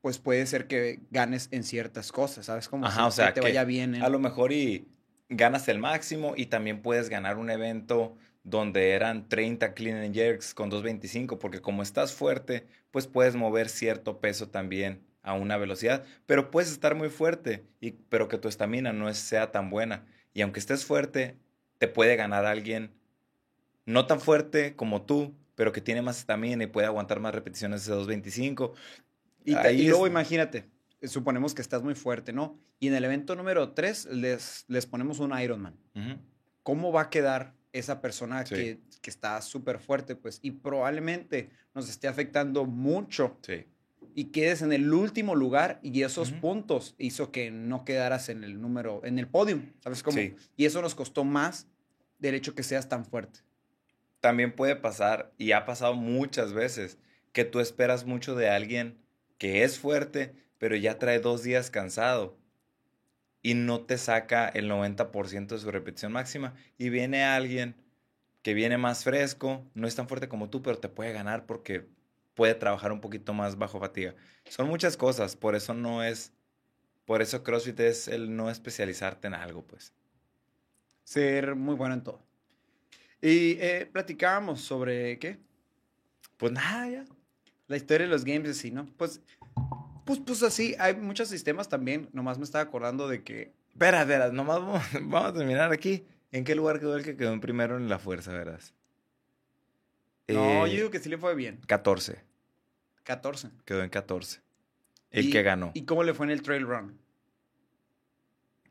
pues 0.00 0.18
puede 0.18 0.44
ser 0.46 0.66
que 0.66 1.00
ganes 1.10 1.48
en 1.50 1.64
ciertas 1.64 2.12
cosas, 2.12 2.46
¿sabes? 2.46 2.68
Como 2.68 2.84
Ajá, 2.86 3.02
si 3.02 3.08
o 3.08 3.10
sea, 3.10 3.28
te 3.34 3.40
que 3.40 3.46
vaya 3.46 3.64
bien. 3.64 3.94
en- 3.94 4.02
A 4.02 4.08
lo 4.08 4.18
mejor 4.18 4.52
y 4.52 4.86
ganas 5.28 5.66
el 5.68 5.78
máximo 5.78 6.34
y 6.36 6.46
también 6.46 6.82
puedes 6.82 7.08
ganar 7.08 7.38
un 7.38 7.50
evento 7.50 8.16
donde 8.44 8.90
eran 8.90 9.28
30 9.28 9.74
clean 9.74 9.96
and 10.02 10.14
jerks 10.14 10.54
con 10.54 10.70
225, 10.70 11.38
porque 11.38 11.60
como 11.60 11.82
estás 11.82 12.12
fuerte, 12.12 12.66
pues 12.90 13.06
puedes 13.06 13.34
mover 13.34 13.68
cierto 13.68 14.20
peso 14.20 14.48
también 14.48 15.02
a 15.22 15.32
una 15.32 15.56
velocidad, 15.56 16.04
pero 16.26 16.50
puedes 16.50 16.70
estar 16.70 16.94
muy 16.94 17.08
fuerte, 17.08 17.64
y, 17.80 17.92
pero 17.92 18.28
que 18.28 18.36
tu 18.38 18.46
estamina 18.48 18.92
no 18.92 19.12
sea 19.14 19.50
tan 19.50 19.70
buena. 19.70 20.04
Y 20.34 20.42
aunque 20.42 20.60
estés 20.60 20.84
fuerte, 20.84 21.36
te 21.78 21.88
puede 21.88 22.16
ganar 22.16 22.44
alguien 22.44 22.92
no 23.86 24.06
tan 24.06 24.20
fuerte 24.20 24.76
como 24.76 25.02
tú, 25.02 25.34
pero 25.54 25.72
que 25.72 25.80
tiene 25.80 26.02
más 26.02 26.18
estamina 26.18 26.64
y 26.64 26.66
puede 26.66 26.86
aguantar 26.86 27.20
más 27.20 27.34
repeticiones 27.34 27.86
de 27.86 27.92
225. 27.94 28.74
Y, 29.44 29.54
Ahí 29.54 29.82
y 29.82 29.88
luego 29.88 30.06
es- 30.06 30.10
imagínate, 30.10 30.66
eh, 31.00 31.08
suponemos 31.08 31.54
que 31.54 31.62
estás 31.62 31.82
muy 31.82 31.94
fuerte, 31.94 32.32
¿no? 32.32 32.58
Y 32.80 32.88
en 32.88 32.94
el 32.94 33.04
evento 33.04 33.36
número 33.36 33.70
3 33.72 34.06
les, 34.06 34.64
les 34.68 34.84
ponemos 34.86 35.18
un 35.20 35.38
Ironman. 35.38 35.74
Ujú. 35.94 36.18
cómo 36.62 36.92
va 36.92 37.02
a 37.02 37.10
quedar 37.10 37.52
esa 37.74 38.00
persona 38.00 38.46
Sí. 38.46 38.54
que, 38.54 38.78
que 39.02 39.10
está 39.10 39.42
súper 39.42 39.78
fuerte, 39.78 40.16
pues, 40.16 40.38
y 40.42 40.52
probablemente 40.52 41.50
nos 41.74 41.90
esté 41.90 42.08
afectando 42.08 42.64
mucho 42.64 43.36
Sí. 43.42 43.66
y 44.14 44.26
quedes 44.26 44.62
en 44.62 44.72
el 44.72 44.90
último 44.92 45.34
lugar 45.34 45.80
y 45.82 46.02
esos 46.02 46.30
puntos 46.30 46.94
hizo 46.98 47.30
que 47.32 47.50
no 47.50 47.84
quedaras 47.84 48.28
en 48.30 48.44
el 48.44 48.60
número, 48.60 49.02
en 49.04 49.18
el 49.18 49.26
podium, 49.28 49.72
¿sabes 49.80 50.02
cómo? 50.02 50.16
Sí. 50.16 50.34
Y 50.56 50.64
eso 50.66 50.80
nos 50.80 50.94
costó 50.94 51.24
más 51.24 51.66
del 52.20 52.34
hecho 52.36 52.54
que 52.54 52.62
seas 52.62 52.88
tan 52.88 53.04
fuerte. 53.04 53.40
También 54.20 54.54
puede 54.54 54.76
pasar, 54.76 55.32
y 55.36 55.52
ha 55.52 55.66
pasado 55.66 55.94
muchas 55.94 56.52
veces, 56.54 56.96
que 57.32 57.44
tú 57.44 57.58
esperas 57.60 58.06
mucho 58.06 58.34
de 58.36 58.48
alguien 58.48 58.96
que 59.36 59.64
es 59.64 59.78
fuerte, 59.80 60.32
pero 60.58 60.76
ya 60.76 60.98
trae 60.98 61.18
dos 61.18 61.42
días 61.42 61.70
cansado 61.70 62.38
y 63.44 63.52
no 63.52 63.82
te 63.82 63.98
saca 63.98 64.48
el 64.48 64.70
90% 64.70 65.48
de 65.48 65.58
su 65.58 65.70
repetición 65.70 66.12
máxima. 66.12 66.54
Y 66.78 66.88
viene 66.88 67.24
alguien 67.24 67.76
que 68.42 68.54
viene 68.54 68.78
más 68.78 69.04
fresco, 69.04 69.62
no 69.74 69.86
es 69.86 69.94
tan 69.94 70.08
fuerte 70.08 70.28
como 70.28 70.48
tú, 70.48 70.62
pero 70.62 70.78
te 70.78 70.88
puede 70.88 71.12
ganar 71.12 71.44
porque 71.44 71.86
puede 72.32 72.54
trabajar 72.54 72.90
un 72.90 73.02
poquito 73.02 73.34
más 73.34 73.58
bajo 73.58 73.78
fatiga. 73.78 74.14
Son 74.48 74.66
muchas 74.66 74.96
cosas, 74.96 75.36
por 75.36 75.54
eso 75.54 75.74
no 75.74 76.02
es, 76.02 76.32
por 77.04 77.20
eso 77.20 77.44
CrossFit 77.44 77.78
es 77.80 78.08
el 78.08 78.34
no 78.34 78.50
especializarte 78.50 79.28
en 79.28 79.34
algo, 79.34 79.62
pues. 79.62 79.92
Ser 81.04 81.54
muy 81.54 81.74
bueno 81.74 81.94
en 81.94 82.02
todo. 82.02 82.22
Y 83.20 83.58
eh, 83.60 83.86
platicábamos 83.92 84.62
sobre, 84.62 85.18
¿qué? 85.18 85.38
Pues 86.38 86.50
nada, 86.50 86.88
ya. 86.88 87.04
La 87.66 87.76
historia 87.76 88.06
de 88.06 88.12
los 88.12 88.24
games 88.24 88.48
así, 88.48 88.70
¿no? 88.70 88.86
Pues, 88.96 89.20
pues, 90.04 90.20
pues 90.24 90.42
así, 90.42 90.74
hay 90.78 90.94
muchos 90.96 91.28
sistemas 91.28 91.68
también. 91.68 92.08
Nomás 92.12 92.38
me 92.38 92.44
estaba 92.44 92.62
acordando 92.62 93.08
de 93.08 93.22
que 93.22 93.52
Espera, 93.72 94.02
espera, 94.02 94.30
nomás 94.30 94.60
vamos, 94.60 94.82
vamos 95.02 95.24
a 95.30 95.32
terminar 95.34 95.72
aquí. 95.72 96.04
¿En 96.32 96.44
qué 96.44 96.54
lugar 96.54 96.78
quedó 96.80 96.96
el 96.96 97.04
que 97.04 97.16
quedó 97.16 97.32
en 97.32 97.40
primero 97.40 97.76
en 97.76 97.88
la 97.88 97.98
fuerza, 97.98 98.32
verás? 98.32 98.74
No, 100.28 100.66
Eh, 100.66 100.70
yo 100.70 100.76
digo 100.76 100.90
que 100.90 100.98
sí 101.00 101.08
le 101.08 101.18
fue 101.18 101.34
bien. 101.34 101.60
14. 101.66 102.18
14. 103.04 103.50
Quedó 103.64 103.82
en 103.82 103.90
14. 103.90 104.40
El 105.10 105.30
que 105.30 105.42
ganó 105.42 105.70
¿Y 105.74 105.82
cómo 105.84 106.02
le 106.02 106.12
fue 106.14 106.26
en 106.26 106.30
el 106.32 106.42
trail 106.42 106.66
run? 106.66 106.98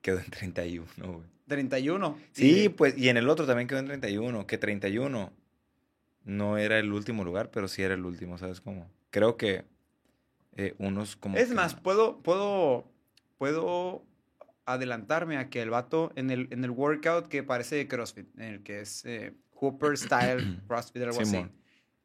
quedó 0.01 0.19
en 0.19 0.29
31, 0.29 0.85
güey. 1.13 1.27
31. 1.47 2.17
Sí, 2.33 2.63
Y- 2.65 2.69
pues, 2.69 2.97
y 2.97 3.09
en 3.09 3.15
el 3.17 3.29
otro 3.29 3.45
también 3.45 3.67
quedó 3.67 3.79
en 3.79 3.85
31. 3.85 4.45
Que 4.47 4.57
31 4.57 5.31
no 6.25 6.57
era 6.57 6.79
el 6.79 6.91
último 6.91 7.23
lugar, 7.23 7.51
pero 7.51 7.67
sí 7.67 7.81
era 7.83 7.93
el 7.93 8.05
último, 8.05 8.37
¿sabes 8.37 8.59
cómo? 8.61 8.89
Creo 9.11 9.37
que 9.37 9.63
eh, 10.57 10.75
unos 10.77 11.15
como. 11.15 11.37
Es 11.37 11.49
que- 11.49 11.55
más, 11.55 11.75
puedo, 11.75 12.19
puedo, 12.21 12.87
puedo 13.37 14.03
adelantarme 14.65 15.37
a 15.37 15.49
que 15.49 15.61
el 15.61 15.69
vato 15.69 16.11
en 16.15 16.31
el, 16.31 16.47
en 16.51 16.63
el 16.63 16.71
workout 16.71 17.27
que 17.27 17.43
parece 17.43 17.75
de 17.75 17.87
CrossFit, 17.87 18.27
en 18.37 18.43
el 18.45 18.63
que 18.63 18.81
es 18.81 19.03
eh, 19.05 19.33
Hooper 19.55 19.97
Style 19.97 20.59
CrossFit, 20.67 21.03
algo 21.03 21.21
así. 21.21 21.45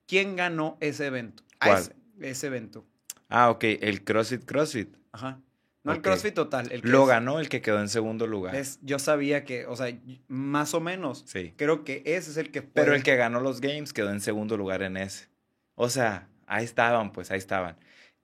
¿Quién 0.07 0.37
ganó 0.37 0.77
ese 0.81 1.07
evento? 1.07 1.43
¿Cuál? 1.63 1.79
Ese, 1.83 1.95
ese 2.21 2.47
evento. 2.49 2.87
Ah, 3.29 3.51
ok, 3.51 3.63
el 3.65 4.05
CrossFit 4.05 4.45
CrossFit. 4.45 4.97
Ajá. 5.13 5.41
No 5.85 5.93
el. 5.93 6.03
CrossFit 6.03 6.35
total. 6.35 6.73
El 6.73 6.83
que 6.83 6.89
Lo 6.89 7.03
es- 7.03 7.09
ganó 7.09 7.39
el 7.41 7.49
que 7.49 7.61
quedó 7.61 7.81
en 7.81 7.89
segundo 7.89 8.27
lugar. 8.27 8.55
es- 8.57 8.79
yo 8.83 8.99
sabía 8.99 9.45
que, 9.45 9.67
o 9.67 9.77
sea, 9.77 9.97
más 10.27 10.75
o 10.75 10.81
menos. 10.81 11.25
Sí. 11.27 11.55
Creo 11.57 11.85
que 11.85 12.03
ese 12.05 12.31
es 12.31 12.37
el 12.39 12.51
que 12.51 12.63
Pero 12.63 12.87
puede- 12.87 12.97
el 12.97 13.03
que 13.03 13.17
ganó 13.17 13.41
los 13.41 13.61
games 13.61 13.93
quedó 13.93 14.11
en 14.11 14.21
segundo 14.21 14.57
lugar 14.57 14.83
en 14.83 14.97
ese. 14.97 15.29
O 15.75 15.89
sea, 15.91 16.29
ahí 16.47 16.65
estaban, 16.65 17.13
pues 17.13 17.31
ahí 17.31 17.39
estaban. 17.39 17.77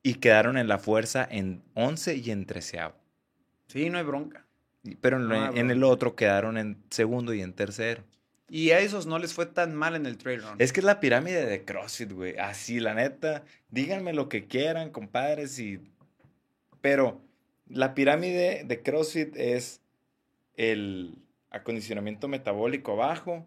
Y 0.05 0.17
quedaron 0.17 0.57
en 0.59 0.69
la 0.69 0.79
fuerza 0.79 1.27
en 1.29 1.65
11 1.75 2.17
y 2.17 2.31
en 2.31 2.47
13. 2.47 2.79
Sí, 3.67 3.91
no 3.91 3.99
hay 3.99 4.05
bronca. 4.05 4.45
Pero 5.01 5.17
en, 5.57 5.71
el 5.71 5.83
otro 5.83 6.15
quedaron 6.15 6.59
en 6.59 6.77
segundo 6.91 7.33
y 7.33 7.41
en 7.41 7.55
tercero. 7.55 8.05
Y 8.51 8.71
a 8.73 8.81
esos 8.81 9.07
no 9.07 9.19
les 9.19 9.33
fue 9.33 9.47
tan 9.47 9.75
mal 9.75 9.97
en 9.97 10.05
el 10.05 10.19
trail 10.19 10.43
run. 10.43 10.57
Es 10.59 10.75
que 10.75 10.81
es 10.81 10.85
la 10.85 11.01
pirámide 11.01 11.47
de 11.47 11.65
CrossFit, 11.65 12.13
güey. 12.13 12.37
Así, 12.37 12.81
la 12.81 12.93
neta. 12.95 13.45
Díganme 13.71 14.13
lo 14.13 14.29
que 14.29 14.47
quieran, 14.47 14.91
compadres. 14.91 15.59
Y... 15.59 15.81
Pero 16.83 17.23
la 17.67 17.95
pirámide 17.95 18.65
de 18.65 18.83
CrossFit 18.83 19.35
es 19.37 19.81
el 20.57 21.17
acondicionamiento 21.51 22.29
metabólico 22.29 22.93
abajo, 22.93 23.47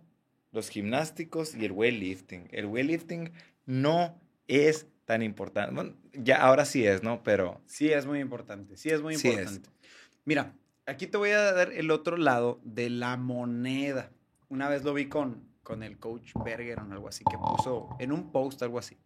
los 0.52 0.70
gimnásticos 0.70 1.54
y 1.54 1.66
el 1.66 1.72
weightlifting. 1.72 2.48
El 2.52 2.66
weightlifting 2.66 3.32
no 3.68 4.20
es 4.48 4.88
tan 5.08 5.24
importante. 5.24 5.74
Bueno, 5.74 5.94
ya 6.14 6.42
ahora 6.42 6.66
sí 6.66 6.86
es, 6.86 7.02
¿no? 7.02 7.24
Pero 7.24 7.62
Sí, 7.66 7.90
es 7.90 8.06
muy 8.06 8.20
importante. 8.20 8.76
Sí, 8.76 8.90
es 8.90 9.02
muy 9.02 9.16
Sí 9.16 9.30
es. 9.30 9.38
importante. 9.38 9.70
Mira, 10.26 10.54
aquí 10.86 11.08
te 11.08 11.16
voy 11.18 11.30
a 11.30 11.54
dar 11.54 11.72
el 11.72 11.92
otro 11.92 12.18
lado 12.18 12.60
de 12.66 12.90
la 12.90 13.16
moneda. 13.16 14.12
Una 14.50 14.68
vez 14.68 14.84
lo 14.84 14.94
vi 14.94 15.08
con, 15.08 15.48
con 15.64 15.82
el 15.82 15.98
coach 15.98 16.34
Berger 16.44 16.80
o 16.80 16.92
algo 16.92 17.08
así, 17.08 17.24
que 17.24 17.38
puso 17.38 17.88
en 18.00 18.12
un 18.12 18.34
post 18.34 18.62
algo 18.64 18.78
así, 18.80 18.98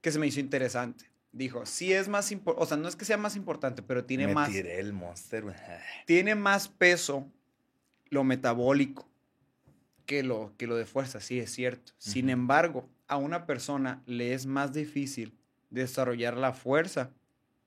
que 0.00 0.10
se 0.10 0.18
me 0.18 0.26
hizo 0.26 0.40
interesante. 0.40 1.04
Dijo, 1.32 1.66
sí 1.66 1.92
es 1.92 2.08
más 2.08 2.32
importante, 2.32 2.64
o 2.64 2.66
sea, 2.66 2.78
no 2.78 2.88
es 2.88 2.96
que 2.96 3.04
sea 3.04 3.18
más 3.18 3.36
importante, 3.36 3.82
pero 3.82 4.06
tiene 4.06 4.26
me 4.28 4.32
más, 4.32 4.50
tiré 4.50 4.80
el 4.80 4.94
monster, 4.94 5.44
tiene 6.06 6.34
más 6.34 6.68
peso 6.68 7.30
lo 8.08 8.24
metabólico 8.24 9.06
que 10.06 10.22
lo, 10.22 10.54
que 10.56 10.66
lo 10.66 10.76
de 10.76 10.86
fuerza, 10.86 11.20
sí 11.20 11.38
es 11.38 11.52
cierto. 11.52 11.92
Sin 11.98 12.26
Ujú. 12.26 12.32
embargo, 12.32 12.88
a 13.08 13.16
una 13.16 13.46
persona 13.46 14.02
le 14.06 14.34
es 14.34 14.46
más 14.46 14.72
difícil 14.72 15.36
desarrollar 15.70 16.36
la 16.36 16.52
fuerza 16.52 17.10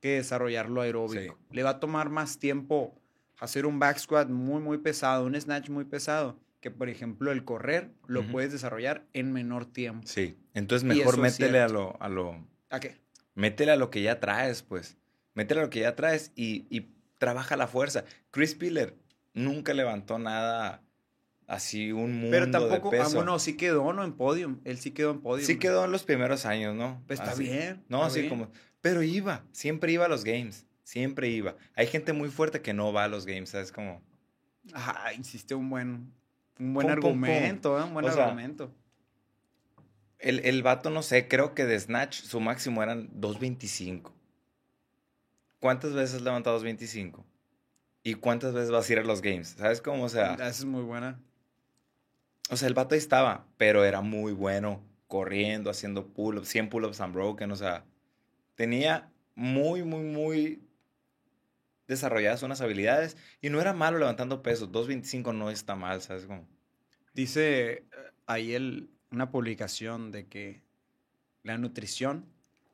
que 0.01 0.15
desarrollar 0.15 0.69
lo 0.69 0.81
aeróbico. 0.81 1.37
Le 1.51 1.63
va 1.63 1.71
a 1.71 1.79
tomar 1.79 2.09
más 2.09 2.39
tiempo 2.39 2.95
hacer 3.39 3.65
un 3.65 3.79
back 3.79 3.97
squat 3.97 4.29
muy, 4.29 4.61
muy 4.61 4.77
pesado, 4.77 5.25
un 5.25 5.39
snatch 5.39 5.69
muy 5.69 5.85
pesado, 5.85 6.39
que 6.61 6.71
por 6.71 6.89
ejemplo 6.89 7.31
el 7.31 7.43
correr 7.45 7.91
lo 8.07 8.21
Ujú. 8.21 8.31
puedes 8.31 8.51
desarrollar 8.51 9.05
en 9.13 9.31
menor 9.31 9.65
tiempo. 9.65 10.07
Sí. 10.07 10.37
Entonces 10.53 10.83
mejor 10.85 11.17
métele 11.17 11.59
a 11.59 11.67
lo, 11.67 12.01
a 12.01 12.09
lo 12.09 12.45
¿A 12.69 12.79
qué? 12.79 12.97
Métele 13.35 13.71
a 13.71 13.75
lo 13.75 13.89
que 13.89 14.01
ya 14.01 14.19
traes, 14.19 14.63
pues. 14.63 14.97
Métele 15.33 15.61
a 15.61 15.63
lo 15.63 15.69
que 15.69 15.79
ya 15.81 15.95
traes 15.95 16.31
y, 16.35 16.65
y 16.69 16.91
trabaja 17.17 17.55
la 17.55 17.67
fuerza. 17.67 18.03
Chris 18.31 18.55
Piller 18.55 18.95
nunca 19.33 19.73
levantó 19.73 20.19
nada 20.19 20.81
así, 21.49 21.91
un 21.91 22.13
mundo 22.13 22.31
Pero 22.31 22.49
tampoco, 22.51 22.91
de 22.91 22.99
ah, 22.99 23.03
peso. 23.03 23.15
bueno, 23.17 23.37
sí 23.39 23.57
quedó, 23.57 23.91
¿no? 23.91 24.03
En 24.03 24.13
podium. 24.13 24.59
Él 24.63 24.77
sí 24.77 24.91
quedó 24.91 25.11
en 25.11 25.19
podium. 25.21 25.45
sí 25.45 25.57
quedó 25.59 25.83
en 25.85 25.91
los 25.91 26.03
primeros 26.03 26.45
años, 26.45 26.75
¿no? 26.75 27.03
Pues 27.07 27.19
está 27.19 27.31
Así. 27.31 27.43
bien. 27.43 27.83
No, 27.89 27.99
está 28.01 28.11
sí, 28.13 28.19
bien. 28.21 28.29
como... 28.29 28.51
Pero 28.81 29.03
iba, 29.03 29.43
siempre 29.51 29.91
iba 29.91 30.05
a 30.05 30.07
los 30.07 30.23
games. 30.23 30.65
Siempre 30.83 31.27
iba. 31.29 31.55
Hay 31.75 31.87
gente 31.87 32.13
muy 32.13 32.29
fuerte 32.29 32.61
que 32.61 32.73
no 32.73 32.93
va 32.93 33.03
a 33.03 33.07
los 33.09 33.25
games, 33.25 33.49
¿sabes? 33.49 33.71
Como... 33.71 34.01
Ajá, 34.73 35.13
hiciste 35.13 35.53
un 35.55 35.69
buen, 35.69 36.13
un 36.59 36.73
buen 36.73 36.87
Pum, 36.87 36.95
pum, 36.95 37.01
pum. 37.01 37.23
argumento, 37.23 37.79
¿eh? 37.79 37.83
Un 37.83 37.93
buen 37.93 38.05
O 38.05 38.11
sea, 38.11 38.25
argumento. 38.25 38.71
El, 40.19 40.39
el 40.45 40.63
vato, 40.63 40.89
no 40.89 41.01
sé, 41.01 41.27
creo 41.27 41.53
que 41.55 41.65
de 41.65 41.79
Snatch 41.79 42.21
su 42.21 42.39
máximo 42.39 42.83
eran 42.83 43.09
2.25. 43.19 44.11
¿Cuántas 45.59 45.93
veces 45.93 46.15
has 46.17 46.21
levantado 46.21 46.59
2.25? 46.61 47.23
¿Y 48.03 48.13
cuántas 48.15 48.53
veces 48.53 48.71
vas 48.71 48.89
a 48.89 48.93
ir 48.93 48.99
a 48.99 49.03
los 49.03 49.21
games? 49.21 49.55
¿Sabes 49.57 49.81
cómo? 49.81 50.03
O 50.05 50.09
sea, 50.09 50.33
Esa 50.35 50.47
es 50.47 50.65
muy 50.65 50.83
buena. 50.83 51.19
O 52.49 52.57
sea, 52.57 52.67
el 52.67 52.73
vato 52.73 52.95
ahí 52.95 52.99
estaba, 52.99 53.45
pero 53.57 53.85
era 53.85 54.01
muy 54.01 54.33
bueno 54.33 54.83
corriendo, 55.07 55.69
haciendo 55.69 56.07
pull-ups, 56.07 56.47
100 56.47 56.69
pull-ups 56.69 56.99
unbroken, 56.99 57.51
o 57.51 57.55
sea, 57.55 57.85
tenía 58.55 59.11
muy, 59.35 59.83
muy, 59.83 60.03
muy 60.03 60.61
desarrolladas 61.87 62.43
unas 62.43 62.61
habilidades 62.61 63.17
y 63.41 63.49
no 63.49 63.59
era 63.59 63.73
malo 63.73 63.97
levantando 63.97 64.43
pesos. 64.43 64.71
2.25 64.71 65.35
no 65.35 65.49
está 65.49 65.75
mal, 65.75 66.01
¿sabes 66.01 66.25
cómo? 66.25 66.47
Dice 67.13 67.71
eh, 67.71 67.83
ahí 68.27 68.53
el, 68.53 68.89
una 69.11 69.31
publicación 69.31 70.11
de 70.11 70.27
que 70.27 70.61
la 71.43 71.57
nutrición, 71.57 72.25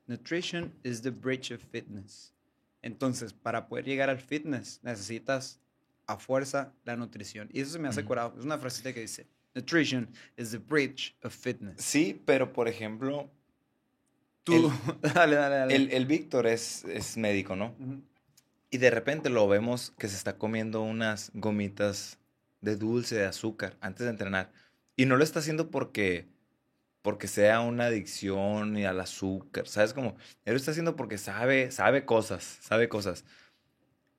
nutrition 0.08 0.74
is 0.84 1.02
the 1.02 1.12
bridge 1.12 1.52
of 1.52 1.62
fitness. 1.72 2.34
Entonces, 2.82 3.34
para 3.34 3.68
poder 3.68 3.86
llegar 3.86 4.10
al 4.10 4.20
fitness, 4.20 4.80
necesitas 4.84 5.60
a 6.08 6.18
fuerza 6.18 6.74
la 6.84 6.96
nutrición. 6.96 7.50
Y 7.52 7.62
eso 7.62 7.72
se 7.72 7.80
me 7.80 7.88
hace 7.88 8.04
curado. 8.04 8.36
Es 8.38 8.46
una 8.46 8.58
frasita 8.58 8.94
que 8.94 9.00
dice, 9.00 9.28
nutrition 9.56 10.10
is 10.38 10.52
the 10.52 10.60
bridge 10.60 11.16
of 11.24 11.34
fitness. 11.34 11.82
Sí, 11.82 12.22
pero 12.26 12.54
por 12.54 12.68
ejemplo, 12.68 13.32
Tú, 14.46 14.72
dale, 15.02 15.36
dale, 15.36 15.56
dale. 15.56 15.76
el, 15.76 15.92
el 15.92 16.06
Víctor 16.06 16.46
es, 16.46 16.86
es 16.86 17.18
médico, 17.18 17.56
¿no? 17.56 17.76
Y 18.70 18.78
de 18.78 18.92
repente 18.92 19.30
lo 19.30 19.48
vemos 19.48 19.92
que 19.98 20.08
se 20.08 20.16
está 20.16 20.38
comiendo 20.38 20.82
unas 20.82 21.32
gomitas 21.34 22.20
de 22.62 22.76
dulce, 22.76 23.16
de 23.16 23.26
azúcar, 23.26 23.76
antes 23.82 24.06
de 24.06 24.12
entrenar. 24.12 24.52
Y 24.96 25.08
no 25.08 25.18
lo 25.18 25.24
está 25.24 25.40
haciendo 25.40 25.72
porque, 25.72 26.28
porque 27.02 27.28
sea 27.28 27.62
una 27.62 27.86
adicción 27.86 28.78
y 28.78 28.86
al 28.86 29.00
azúcar, 29.00 29.68
¿sabes? 29.68 29.94
Como, 29.94 30.16
él 30.46 30.54
lo 30.54 30.58
está 30.58 30.72
haciendo 30.72 30.96
porque 30.96 31.18
sabe, 31.18 31.72
sabe 31.72 32.06
cosas, 32.06 32.60
sabe 32.62 32.88
cosas. 32.88 33.26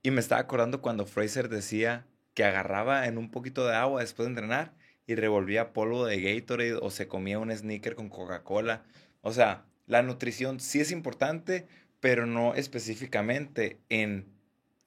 Y 0.03 0.11
me 0.11 0.20
estaba 0.20 0.40
acordando 0.40 0.83
cuando 0.83 1.07
Fraser 1.07 1.49
decía 1.49 2.05
que 2.35 2.44
agarraba 2.44 3.07
en 3.07 3.16
un 3.16 3.31
poquito 3.31 3.64
de 3.66 3.77
agua 3.77 4.01
después 4.01 4.27
de 4.27 4.31
entrenar 4.31 4.75
y 5.07 5.14
revolvía 5.14 5.73
polvo 5.73 6.05
de 6.07 6.21
Gatorade 6.21 6.75
o 6.75 6.90
se 6.90 7.07
comía 7.09 7.38
un 7.38 7.51
sneaker 7.57 7.95
con 7.95 8.09
Coca-Cola. 8.09 8.83
O 9.23 9.33
sea, 9.33 9.64
la 9.87 10.03
nutrición 10.03 10.59
sí 10.61 10.81
es 10.81 10.90
importante, 10.90 11.66
pero 12.01 12.27
no 12.27 12.55
específicamente 12.55 13.79
en, 13.88 14.27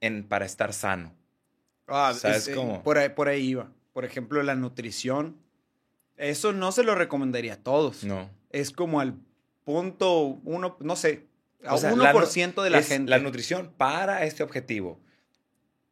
en 0.01 0.27
para 0.27 0.45
estar 0.45 0.73
sano. 0.73 1.13
Ah, 1.87 2.13
¿Sabes 2.15 2.39
ese- 2.47 2.55
cómo? 2.55 2.83
Por 2.83 2.97
ahí, 2.97 3.09
por 3.09 3.27
ahí 3.29 3.47
iba. 3.49 3.71
por 3.93 4.05
ejemplo, 4.05 4.41
la 4.43 4.55
nutrición, 4.55 5.37
eso 6.17 6.53
no 6.53 6.71
se 6.71 6.83
lo 6.83 6.95
recomendaría 6.95 7.53
a 7.53 7.63
todos. 7.63 8.03
No. 8.03 8.29
Es 8.51 8.71
como 8.71 8.99
al 8.99 9.15
punto 9.63 10.39
uno, 10.43 10.77
no 10.79 10.95
sé, 10.95 11.27
a 11.65 11.75
O 11.75 11.77
sea, 11.77 11.91
1% 11.93 11.97
la 11.97 12.13
nu- 12.13 12.63
de 12.63 12.69
la 12.69 12.79
es 12.79 12.87
gente. 12.87 13.09
La 13.09 13.19
nutrición 13.19 13.73
para 13.77 14.23
este 14.25 14.43
objetivo. 14.43 14.99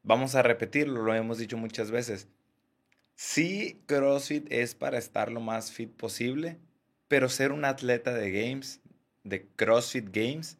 Vamos 0.04 0.36
a 0.36 0.42
repetirlo, 0.42 1.02
lo 1.04 1.13
hemos 1.13 1.38
dicho 1.38 1.58
muchas 1.58 1.92
veces. 1.92 2.28
Sí, 3.19 3.82
CrossFit 3.88 4.45
es 4.51 4.75
para 4.75 4.99
estar 4.99 5.32
lo 5.32 5.39
más 5.39 5.71
fit 5.71 5.89
posible, 5.89 6.60
pero 7.08 7.30
ser 7.30 7.51
un 7.51 7.65
atleta 7.65 8.13
de 8.13 8.30
games, 8.30 8.80
de 9.23 9.47
CrossFit 9.56 10.10
Games, 10.12 10.60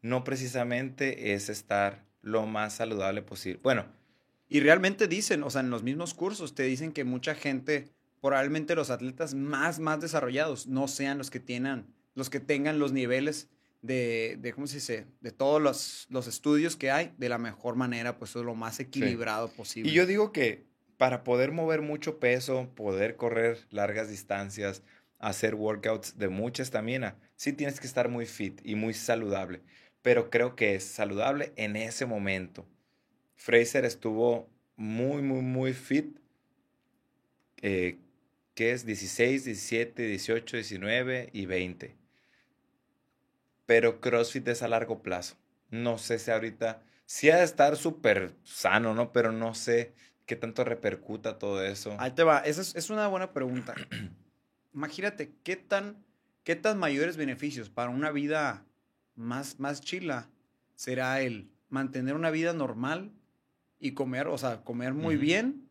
no 0.00 0.22
precisamente 0.22 1.32
es 1.34 1.48
estar 1.48 2.06
lo 2.22 2.46
más 2.46 2.74
saludable 2.76 3.22
posible. 3.22 3.58
Bueno, 3.64 3.84
Y 4.48 4.60
realmente 4.60 5.08
dicen, 5.08 5.42
o 5.42 5.50
sea, 5.50 5.60
en 5.60 5.70
los 5.70 5.82
mismos 5.82 6.14
cursos 6.14 6.54
te 6.54 6.62
dicen 6.62 6.92
que 6.92 7.02
mucha 7.02 7.34
gente, 7.34 7.90
probablemente 8.22 8.76
los 8.76 8.90
atletas 8.90 9.34
más, 9.34 9.80
más 9.80 10.00
desarrollados, 10.00 10.68
no 10.68 10.86
sean 10.86 11.18
los 11.18 11.30
que 11.30 11.40
tengan, 11.40 11.92
los 12.14 12.30
que 12.30 12.38
tengan 12.38 12.78
los 12.78 12.92
niveles 12.92 13.48
de, 13.82 14.38
de 14.40 14.52
¿cómo 14.52 14.68
se 14.68 14.76
dice? 14.76 15.06
De 15.20 15.32
todos 15.32 15.60
los, 15.60 16.06
los 16.10 16.28
estudios 16.28 16.76
que 16.76 16.92
hay 16.92 17.12
de 17.18 17.28
la 17.28 17.38
mejor 17.38 17.74
manera, 17.74 18.18
pues 18.18 18.36
es 18.36 18.42
lo 18.42 18.54
más 18.54 18.78
equilibrado 18.78 19.50
posible. 19.50 19.90
Y 19.90 19.94
yo 19.94 20.06
digo 20.06 20.30
que 20.30 20.67
para 20.98 21.24
poder 21.24 21.52
mover 21.52 21.80
mucho 21.80 22.18
peso, 22.18 22.68
poder 22.74 23.16
correr 23.16 23.58
largas 23.70 24.10
distancias, 24.10 24.82
hacer 25.18 25.54
workouts 25.54 26.18
de 26.18 26.28
mucha 26.28 26.62
estamina, 26.62 27.16
sí 27.36 27.52
tienes 27.52 27.80
que 27.80 27.86
estar 27.86 28.08
muy 28.08 28.26
fit 28.26 28.60
y 28.64 28.74
muy 28.74 28.94
saludable. 28.94 29.60
Pero 30.02 30.28
creo 30.28 30.56
que 30.56 30.74
es 30.74 30.84
saludable 30.84 31.52
en 31.56 31.76
ese 31.76 32.04
momento. 32.04 32.66
Fraser 33.36 33.84
estuvo 33.84 34.48
muy, 34.76 35.22
muy, 35.22 35.42
muy 35.42 35.72
fit. 35.72 36.18
Eh, 37.62 37.98
¿Qué 38.54 38.72
es? 38.72 38.84
16, 38.84 39.44
17, 39.44 40.02
18, 40.02 40.56
19 40.56 41.30
y 41.32 41.46
20. 41.46 41.96
Pero 43.66 44.00
CrossFit 44.00 44.48
es 44.48 44.62
a 44.62 44.68
largo 44.68 45.02
plazo. 45.02 45.36
No 45.70 45.98
sé 45.98 46.18
si 46.18 46.30
ahorita 46.30 46.82
sí 47.06 47.30
ha 47.30 47.38
de 47.38 47.44
estar 47.44 47.76
súper 47.76 48.34
sano, 48.42 48.94
¿no? 48.94 49.12
Pero 49.12 49.30
no 49.30 49.54
sé 49.54 49.92
qué 50.28 50.36
tanto 50.36 50.62
repercuta 50.62 51.38
todo 51.38 51.64
eso. 51.64 51.96
Ahí 51.98 52.10
te 52.12 52.22
va, 52.22 52.40
esa 52.40 52.60
es, 52.60 52.76
es 52.76 52.90
una 52.90 53.08
buena 53.08 53.32
pregunta. 53.32 53.74
Imagínate, 54.74 55.32
¿qué 55.42 55.56
tan, 55.56 56.04
¿qué 56.44 56.54
tan 56.54 56.78
mayores 56.78 57.16
beneficios 57.16 57.70
para 57.70 57.88
una 57.90 58.12
vida 58.12 58.64
más, 59.16 59.58
más 59.58 59.80
chila 59.80 60.28
será 60.76 61.22
el 61.22 61.50
mantener 61.70 62.14
una 62.14 62.30
vida 62.30 62.52
normal 62.52 63.10
y 63.80 63.92
comer, 63.92 64.28
o 64.28 64.36
sea, 64.36 64.60
comer 64.62 64.92
muy 64.92 65.14
Ujú. 65.16 65.22
bien? 65.22 65.68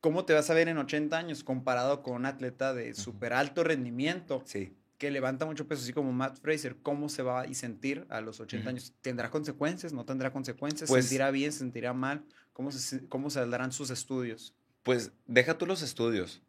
¿Cómo 0.00 0.24
te 0.24 0.34
vas 0.34 0.50
a 0.50 0.54
ver 0.54 0.68
en 0.68 0.78
80 0.78 1.16
años 1.16 1.44
comparado 1.44 2.02
con 2.02 2.14
un 2.16 2.26
atleta 2.26 2.74
de 2.74 2.94
súper 2.94 3.32
alto 3.32 3.62
rendimiento 3.62 4.42
Sí. 4.44 4.72
que 4.98 5.10
levanta 5.12 5.46
mucho 5.46 5.68
peso, 5.68 5.82
así 5.82 5.92
como 5.92 6.12
Matt 6.12 6.38
Fraser? 6.40 6.76
¿Cómo 6.82 7.08
se 7.08 7.22
va 7.22 7.42
a 7.42 7.54
sentir 7.54 8.06
a 8.08 8.20
los 8.20 8.40
80 8.40 8.62
Ujú. 8.62 8.68
años? 8.70 8.92
¿Tendrá 9.02 9.30
consecuencias? 9.30 9.92
¿No 9.92 10.04
tendrá 10.04 10.32
consecuencias? 10.32 10.88
Pues- 10.90 11.06
¿Sentirá 11.06 11.30
bien? 11.30 11.52
¿Sentirá 11.52 11.92
mal? 11.92 12.24
¿Cómo, 12.56 12.72
se, 12.72 13.06
¿Cómo 13.08 13.28
saldrán 13.28 13.70
sus 13.70 13.90
estudios? 13.90 14.54
Pues 14.82 15.12
deja 15.26 15.58
tú 15.58 15.66
los 15.66 15.82
estudios. 15.82 16.40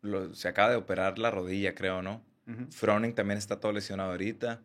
Lo- 0.00 0.34
se 0.34 0.48
acaba 0.48 0.70
de 0.70 0.74
operar 0.76 1.20
la 1.20 1.30
rodilla, 1.30 1.76
creo, 1.76 2.02
¿no? 2.02 2.20
Ujú. 2.48 2.66
Froning 2.72 3.14
también 3.14 3.38
está 3.38 3.60
todo 3.60 3.70
lesionado 3.70 4.10
ahorita. 4.10 4.60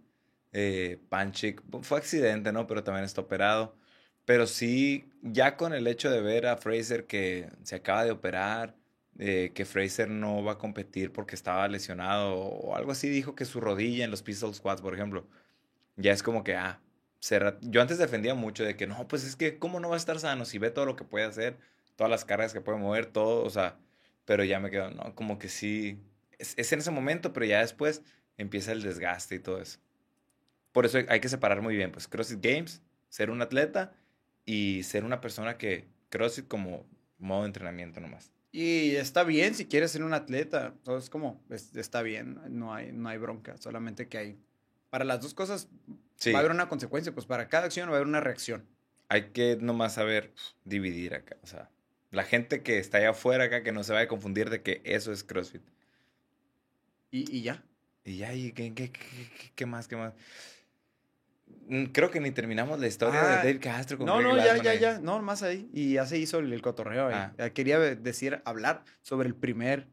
Eh, 0.53 0.99
Panchik 1.09 1.61
fue 1.83 1.99
accidente, 1.99 2.51
¿no? 2.51 2.65
Pero 2.65 2.83
también 2.83 3.05
está 3.05 3.21
operado. 3.21 3.75
Pero 4.25 4.47
sí, 4.47 5.07
ya 5.21 5.55
con 5.55 5.71
el 5.71 5.85
hecho 5.85 6.09
de 6.09 6.19
ver 6.19 6.47
a 6.47 6.57
Fraser 6.57 7.05
que 7.05 7.47
se 7.61 7.75
acaba 7.75 8.03
de 8.03 8.09
operar, 8.09 8.75
eh, 9.19 9.51
que 9.53 9.65
Fraser 9.65 10.09
no 10.09 10.43
va 10.43 10.53
a 10.53 10.57
competir 10.57 11.13
porque 11.13 11.35
estaba 11.35 11.67
lesionado 11.67 12.33
o 12.37 12.75
algo 12.75 12.91
así, 12.91 13.07
dijo 13.07 13.35
que 13.35 13.45
su 13.45 13.61
rodilla 13.61 14.03
en 14.03 14.09
los 14.09 14.23
pistol 14.23 14.51
squats, 14.55 14.81
por 14.81 14.95
ejemplo, 14.95 15.27
ya 15.95 16.11
es 16.11 16.23
como 16.23 16.43
que, 16.43 16.55
ah, 16.55 16.81
yo 17.61 17.81
antes 17.81 17.97
defendía 17.97 18.35
mucho 18.35 18.63
de 18.63 18.75
que 18.75 18.87
no, 18.87 19.07
pues 19.07 19.23
es 19.23 19.35
que, 19.35 19.59
¿cómo 19.59 19.79
no 19.79 19.89
va 19.89 19.95
a 19.95 19.97
estar 19.97 20.19
sano 20.19 20.45
si 20.45 20.57
ve 20.57 20.69
todo 20.69 20.85
lo 20.85 20.95
que 20.95 21.03
puede 21.03 21.25
hacer, 21.25 21.57
todas 21.95 22.11
las 22.11 22.25
cargas 22.25 22.53
que 22.53 22.61
puede 22.61 22.77
mover, 22.77 23.07
todo, 23.07 23.43
o 23.43 23.49
sea, 23.49 23.77
pero 24.25 24.43
ya 24.43 24.59
me 24.59 24.69
quedo, 24.69 24.91
no, 24.91 25.15
como 25.15 25.39
que 25.39 25.49
sí, 25.49 25.99
es, 26.37 26.71
en 26.71 26.79
ese 26.79 26.91
momento, 26.91 27.33
pero 27.33 27.45
ya 27.45 27.61
después 27.61 28.03
empieza 28.37 28.71
el 28.71 28.81
desgaste 28.83 29.35
y 29.35 29.39
todo 29.39 29.61
eso. 29.61 29.79
Por 30.71 30.85
eso 30.85 30.99
hay, 31.07 31.19
que 31.19 31.29
separar 31.29 31.61
muy 31.61 31.75
bien, 31.75 31.91
pues 31.91 32.07
CrossFit 32.07 32.43
Games, 32.43 32.81
ser 33.09 33.31
un 33.31 33.41
atleta 33.41 33.93
y 34.45 34.83
ser 34.83 35.03
una 35.05 35.21
persona 35.21 35.57
que 35.57 35.87
CrossFit 36.09 36.47
como 36.47 36.85
modo 37.17 37.41
de 37.41 37.47
entrenamiento 37.47 37.99
nomás. 37.99 38.31
Y 38.51 38.95
está 38.95 39.23
bien 39.23 39.55
si 39.55 39.65
quieres 39.65 39.91
ser 39.91 40.03
un 40.03 40.13
atleta. 40.13 40.75
Es 40.97 41.09
como, 41.09 41.43
es- 41.49 41.75
está 41.75 42.01
bien, 42.01 42.39
no 42.49 42.73
hay, 42.73 42.91
no 42.91 43.09
hay 43.09 43.17
bronca. 43.17 43.57
Solamente 43.57 44.07
que 44.07 44.17
hay. 44.17 44.39
Para 44.89 45.03
las 45.03 45.21
dos 45.21 45.33
cosas 45.33 45.67
Sí, 46.17 46.31
va 46.33 46.39
a 46.39 46.41
haber 46.41 46.51
una 46.51 46.67
consecuencia. 46.67 47.13
Pues 47.13 47.25
para 47.25 47.47
cada 47.47 47.65
acción 47.65 47.87
va 47.89 47.93
a 47.93 47.95
haber 47.97 48.07
una 48.07 48.19
reacción. 48.19 48.67
hay 49.09 49.29
que 49.31 49.57
nomás 49.61 49.93
saber 49.93 50.33
dividir 50.65 51.13
acá, 51.15 51.37
o 51.41 51.47
sea, 51.47 51.69
la 52.11 52.23
gente 52.25 52.61
que 52.63 52.77
está 52.77 52.97
allá 52.97 53.11
afuera 53.11 53.45
acá 53.45 53.63
que 53.63 53.71
no 53.71 53.83
se 53.85 53.93
vaya 53.93 54.03
a 54.05 54.07
confundir 54.09 54.49
de 54.49 54.61
que 54.61 54.81
eso 54.83 55.13
es 55.13 55.23
CrossFit. 55.23 55.61
Y, 57.11 57.37
y 57.37 57.41
ya. 57.41 57.63
Y 58.03 58.17
ya, 58.17 58.33
¿y 58.33 58.51
qué, 58.51 58.73
qué- 58.73 58.91
qué- 59.55 59.65
más? 59.65 59.87
¿Qué 59.87 59.95
más? 59.95 60.13
Mm, 61.67 61.85
Creo 61.87 62.11
que 62.11 62.19
ni 62.19 62.31
terminamos 62.31 62.79
la 62.79 62.87
historia 62.87 63.21
Ah, 63.21 63.27
de 63.29 63.35
Dave 63.37 63.59
Castro 63.59 63.97
con 63.97 64.07
No, 64.07 64.17
Greg 64.17 64.27
no, 64.27 64.37
ya, 64.37 64.43
Glassman 64.43 64.63
ya, 64.65 64.71
ahí. 64.71 64.79
ya. 64.79 64.99
No, 64.99 65.21
más 65.21 65.43
ahí. 65.43 65.69
Y 65.73 65.93
ya 65.93 66.05
se 66.05 66.17
hizo 66.17 66.39
el, 66.39 66.51
el 66.51 66.61
cotorreo 66.61 67.07
ahí. 67.07 67.13
Ah. 67.15 67.33
Ya 67.37 67.49
Quería 67.53 67.77
ve- 67.77 67.95
decir, 67.95 68.41
hablar 68.45 68.83
sobre 69.01 69.27
el 69.27 69.35
primer, 69.35 69.87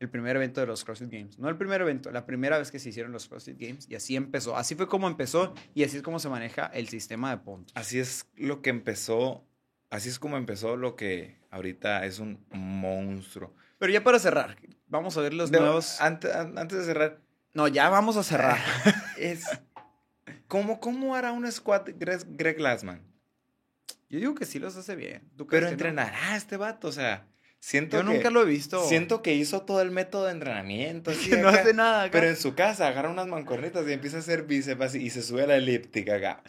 el 0.00 0.08
primer 0.08 0.36
evento 0.36 0.60
de 0.60 0.66
los 0.66 0.84
CrossFit 0.84 1.10
Games. 1.10 1.38
No 1.38 1.48
el 1.48 1.56
primer 1.56 1.80
evento, 1.80 2.10
la 2.10 2.24
primera 2.24 2.58
vez 2.58 2.70
que 2.70 2.78
se 2.78 2.88
hicieron 2.90 3.10
los 3.12 3.26
CrossFit 3.28 3.58
Games. 3.58 3.86
Y 3.90 3.94
así 3.96 4.14
empezó. 4.16 4.56
Así 4.56 4.74
fue 4.74 4.86
como 4.88 5.08
empezó 5.08 5.54
y 5.74 5.82
así 5.84 5.96
es 5.96 6.02
como 6.02 6.18
se 6.20 6.28
maneja 6.28 6.66
el 6.66 6.88
sistema 6.88 7.30
de 7.30 7.38
puntos. 7.38 7.72
Así 7.76 7.98
es 7.98 8.26
lo 8.36 8.62
que 8.62 8.70
empezó, 8.70 9.44
así 9.90 10.08
es 10.08 10.18
como 10.18 10.36
empezó 10.36 10.76
lo 10.76 10.94
que 10.96 11.38
ahorita 11.50 12.04
es 12.06 12.18
un 12.20 12.44
monstruo. 12.52 13.54
Pero 13.78 13.92
ya 13.92 14.02
para 14.04 14.18
cerrar, 14.18 14.56
vamos 14.86 15.16
a 15.16 15.20
ver 15.20 15.34
los 15.34 15.50
De- 15.50 15.58
nuevos. 15.60 16.00
Antes, 16.00 16.32
an- 16.34 16.56
antes 16.58 16.78
de 16.78 16.84
cerrar, 16.84 17.20
No, 17.54 17.66
ya 17.66 17.88
vamos 17.88 18.16
a 18.16 18.22
cerrar. 18.22 18.58
es... 19.18 19.44
¿Cómo, 20.46 20.80
¿Cómo 20.80 21.14
hará 21.14 21.32
un 21.32 21.50
squat 21.50 21.90
Greg, 21.98 22.20
Greg 22.36 22.56
Glassman? 22.56 23.02
Yo 24.08 24.18
digo 24.18 24.34
que 24.34 24.46
sí 24.46 24.58
los 24.58 24.76
hace 24.76 24.96
bien. 24.96 25.28
¿Tú 25.36 25.46
crees 25.46 25.60
Pero 25.60 25.66
no? 25.66 25.72
entrenará 25.72 26.36
este 26.36 26.56
vato, 26.56 26.88
o 26.88 26.92
sea, 26.92 27.26
siento 27.60 27.96
Yo 28.00 28.06
que... 28.06 28.14
nunca 28.14 28.30
lo 28.30 28.42
he 28.42 28.44
visto. 28.46 28.86
Siento 28.88 29.22
que 29.22 29.34
hizo 29.34 29.62
todo 29.62 29.80
el 29.82 29.90
método 29.90 30.26
de 30.26 30.32
entrenamiento. 30.32 31.10
así 31.10 31.30
que 31.30 31.36
no 31.42 31.48
hace 31.48 31.74
nada. 31.74 32.02
acá. 32.04 32.12
Pero 32.12 32.28
en 32.28 32.36
su 32.36 32.54
casa 32.54 32.86
agarra 32.88 33.10
unas 33.10 33.26
mancuernitas 33.26 33.86
y 33.88 33.92
empieza 33.92 34.16
a 34.18 34.20
hacer 34.20 34.44
bíceps 34.44 34.80
así, 34.82 34.98
y 35.02 35.10
se 35.10 35.22
sube 35.22 35.42
a 35.44 35.46
la 35.46 35.56
elíptica 35.56 36.16
acá. 36.16 36.42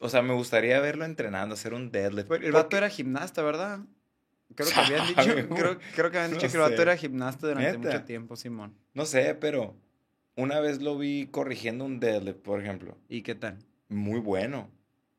O 0.00 0.08
sea, 0.08 0.22
me 0.22 0.34
gustaría 0.34 0.80
verlo 0.80 1.04
entrenando, 1.04 1.54
hacer 1.54 1.72
un 1.72 1.90
deadlift. 1.90 2.28
Pero 2.28 2.44
el 2.44 2.52
vato 2.52 2.64
porque- 2.64 2.76
era 2.78 2.88
gimnasta, 2.90 3.42
¿verdad? 3.42 3.80
Creo 4.54 4.68
que 4.68 4.74
habían 4.80 5.14
Sabe, 5.14 5.34
dicho, 5.42 5.54
creo, 5.54 5.78
creo 5.94 6.10
que 6.10 6.18
habían 6.18 6.30
no 6.32 6.36
dicho 6.36 6.48
que 6.50 6.56
el 6.56 6.60
vato 6.62 6.76
sé. 6.76 6.82
era 6.82 6.96
gimnasta 6.96 7.46
durante 7.48 7.78
¿Neta? 7.78 7.78
mucho 7.78 8.04
tiempo, 8.04 8.36
Simón. 8.36 8.74
No 8.92 9.06
sé, 9.06 9.34
pero 9.34 9.74
una 10.36 10.60
vez 10.60 10.82
lo 10.82 10.98
vi 10.98 11.26
corrigiendo 11.30 11.84
un 11.84 12.00
deadlift, 12.00 12.38
por 12.40 12.60
ejemplo. 12.60 12.98
¿Y 13.08 13.22
qué 13.22 13.34
tal? 13.34 13.58
Muy 13.88 14.20
bueno. 14.20 14.70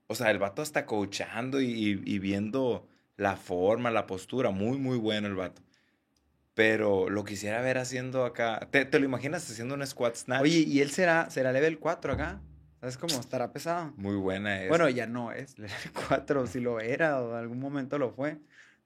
O 0.08 0.14
sea, 0.16 0.30
el 0.30 0.38
vato 0.38 0.62
hasta 0.62 0.86
coachando 0.86 1.60
y, 1.60 1.66
y- 1.72 2.02
y 2.06 2.20
viendo 2.20 2.88
la 3.18 3.36
forma, 3.38 3.92
la 3.92 4.08
postura. 4.08 4.52
Muy, 4.52 4.78
muy 4.78 4.98
bueno 4.98 5.28
el 5.28 5.36
vato. 5.36 5.62
Pero 6.54 7.10
lo 7.10 7.24
quisiera 7.26 7.62
ver 7.62 7.78
haciendo 7.78 8.24
acá. 8.24 8.68
¿Te, 8.72 8.86
te 8.86 9.00
lo 9.00 9.06
imaginas 9.06 9.50
haciendo 9.50 9.76
un 9.76 9.86
squat 9.86 10.16
snatch? 10.16 10.42
Oye, 10.42 10.60
¿y 10.60 10.80
él 10.82 10.90
será, 10.92 11.30
será 11.30 11.52
level 11.52 11.80
4 11.80 12.14
acá? 12.14 12.42
¿Sabes 12.80 12.98
cómo? 12.98 13.20
Estará 13.20 13.52
pesado. 13.52 13.94
Muy 13.98 14.16
buena 14.16 14.62
es. 14.64 14.70
Bueno, 14.70 14.88
ya 14.90 15.06
no 15.08 15.32
es 15.32 15.58
level 15.60 15.92
4, 16.08 16.48
si 16.48 16.60
lo 16.62 16.80
era 16.80 17.22
o 17.22 17.32
en 17.32 17.38
algún 17.38 17.60
momento 17.60 17.98
lo 17.98 18.12
fue. 18.12 18.38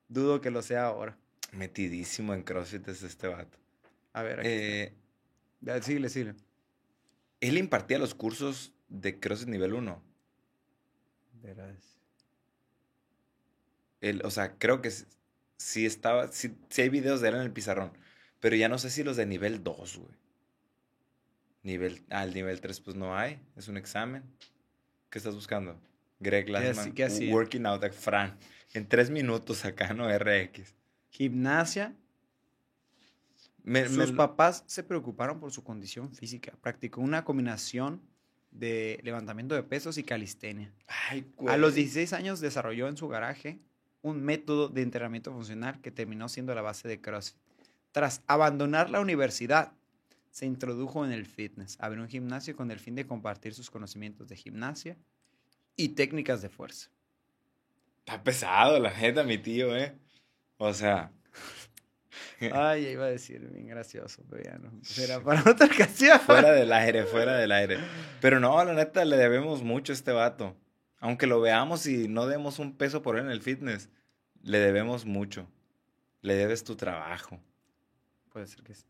Dudo 0.07 0.41
que 0.41 0.49
lo 0.49 0.61
sea 0.63 0.85
ahora. 0.85 1.17
Metidísimo 1.51 2.33
en 2.33 2.41
CrossFit 2.43 2.87
es 2.87 3.03
este 3.03 3.27
vato. 3.27 3.57
A 4.13 4.23
ver, 4.23 4.39
aquí. 4.39 4.49
Eh, 4.49 4.93
Ya, 5.61 5.79
síguele, 5.81 6.09
síguele. 6.09 6.35
él 7.41 7.57
impartía 7.57 7.99
los 7.99 8.15
cursos 8.15 8.73
de 8.87 9.19
CrossFit 9.19 9.49
nivel 9.49 9.73
1. 9.75 10.01
Verás. 11.43 11.98
Él, 14.01 14.21
o 14.23 14.31
sea, 14.31 14.57
creo 14.57 14.81
que 14.81 14.91
sí 15.57 15.85
estaba, 15.85 16.31
sí, 16.31 16.55
sí 16.69 16.81
hay 16.81 16.89
videos 16.89 17.21
de 17.21 17.29
él 17.29 17.35
en 17.35 17.41
el 17.41 17.51
pizarrón, 17.51 17.91
pero 18.39 18.55
ya 18.55 18.69
no 18.69 18.77
sé 18.77 18.89
si 18.89 19.03
los 19.03 19.17
de 19.17 19.25
nivel 19.25 19.63
2, 19.63 19.97
güey. 19.97 20.15
Nivel, 21.63 22.03
ah, 22.09 22.23
el 22.23 22.33
nivel 22.33 22.61
3 22.61 22.79
pues 22.79 22.95
no 22.95 23.17
hay, 23.17 23.39
es 23.57 23.67
un 23.67 23.75
examen. 23.77 24.23
¿Qué 25.09 25.17
estás 25.17 25.35
buscando? 25.35 25.79
Greg 26.19 26.45
Glassman, 26.45 26.93
qué 26.93 27.05
hacía? 27.05 27.33
Working 27.33 27.65
Out 27.65 27.83
at 27.83 27.91
Fran, 27.93 28.37
en 28.73 28.87
tres 28.87 29.09
minutos 29.09 29.65
acá, 29.65 29.93
¿no? 29.93 30.07
RX. 30.17 30.75
Gimnasia. 31.09 31.95
Me- 33.63 33.87
Sus 33.87 34.11
papás 34.13 34.63
se 34.67 34.83
preocuparon 34.83 35.39
por 35.39 35.51
su 35.51 35.63
condición 35.63 36.13
física. 36.13 36.53
Practicó 36.61 37.01
una 37.01 37.23
combinación 37.25 38.01
de 38.51 38.99
levantamiento 39.03 39.53
de 39.55 39.63
pesos 39.63 39.97
y 39.97 40.03
calistenia. 40.03 40.73
Ay, 40.87 41.25
A 41.47 41.57
los 41.57 41.71
güey. 41.73 41.83
16 41.83 42.13
años 42.13 42.39
desarrolló 42.39 42.87
en 42.87 42.97
su 42.97 43.07
garaje 43.07 43.59
un 44.01 44.21
método 44.23 44.69
de 44.69 44.81
entrenamiento 44.81 45.31
funcional 45.31 45.81
que 45.81 45.91
terminó 45.91 46.29
siendo 46.29 46.53
la 46.55 46.61
base 46.61 46.87
de 46.87 47.01
CrossFit. 47.01 47.37
Tras 47.91 48.21
abandonar 48.27 48.89
la 48.89 49.01
universidad, 49.01 49.73
se 50.31 50.45
introdujo 50.45 51.05
en 51.05 51.11
el 51.11 51.25
fitness. 51.25 51.77
Abrió 51.79 52.03
un 52.03 52.09
gimnasio 52.09 52.55
con 52.55 52.71
el 52.71 52.79
fin 52.79 52.95
de 52.95 53.05
compartir 53.05 53.53
sus 53.53 53.69
conocimientos 53.69 54.27
de 54.27 54.35
gimnasia 54.35 54.95
y 55.75 55.89
técnicas 55.89 56.41
de 56.41 56.49
fuerza. 56.49 56.89
Está 57.99 58.23
pesado, 58.23 58.79
la 58.79 58.93
neta, 58.97 59.23
mi 59.23 59.37
tío, 59.37 59.75
¿eh? 59.75 59.95
O 60.57 60.73
sea. 60.73 61.11
Ay, 62.53 62.87
iba 62.87 63.05
a 63.05 63.09
decir 63.09 63.39
bien 63.51 63.67
gracioso, 63.67 64.23
pero 64.29 64.43
ya 64.43 64.57
no. 64.57 64.71
Será 64.83 65.21
para 65.21 65.41
otra 65.41 65.65
ocasión. 65.67 66.19
Fuera 66.19 66.51
del 66.51 66.71
aire, 66.73 67.05
fuera 67.05 67.35
del 67.37 67.51
aire. 67.51 67.79
Pero 68.21 68.39
no, 68.39 68.63
la 68.63 68.73
neta, 68.73 69.03
le 69.05 69.17
debemos 69.17 69.63
mucho 69.63 69.91
a 69.91 69.95
este 69.95 70.11
vato. 70.11 70.55
Aunque 70.99 71.27
lo 71.27 71.39
veamos 71.41 71.85
y 71.87 72.07
no 72.07 72.27
demos 72.27 72.59
un 72.59 72.75
peso 72.75 73.01
por 73.01 73.17
él 73.17 73.25
en 73.25 73.31
el 73.31 73.41
fitness, 73.41 73.89
le 74.43 74.59
debemos 74.59 75.05
mucho. 75.05 75.47
Le 76.21 76.35
debes 76.35 76.63
tu 76.63 76.75
trabajo. 76.75 77.39
Puede 78.31 78.47
ser 78.47 78.63
que 78.63 78.73
sí. 78.75 78.85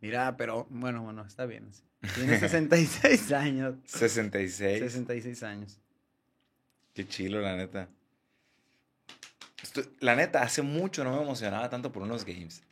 Mira, 0.00 0.36
pero 0.36 0.66
bueno, 0.70 1.02
bueno, 1.02 1.24
está 1.24 1.46
bien. 1.46 1.70
Tiene 2.14 2.38
66 2.38 3.32
años. 3.32 3.74
66. 3.84 4.80
66 4.80 5.42
años. 5.42 5.78
Qué 6.94 7.06
chilo, 7.06 7.40
la 7.40 7.56
neta. 7.56 7.88
la 10.00 10.16
neta, 10.16 10.42
hace 10.42 10.62
mucho 10.62 11.04
no 11.04 11.16
me 11.16 11.22
emocionaba 11.22 11.68
tanto 11.70 11.92
por 11.92 12.02
unos 12.02 12.24
games. 12.24 12.62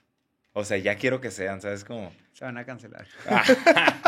O 0.52 0.64
sea, 0.64 0.78
ya 0.78 0.96
quiero 0.96 1.20
que 1.20 1.30
sean, 1.30 1.60
¿sabes 1.60 1.84
cómo? 1.84 2.12
Se 2.32 2.44
van 2.44 2.58
a 2.58 2.64
cancelar. 2.64 3.06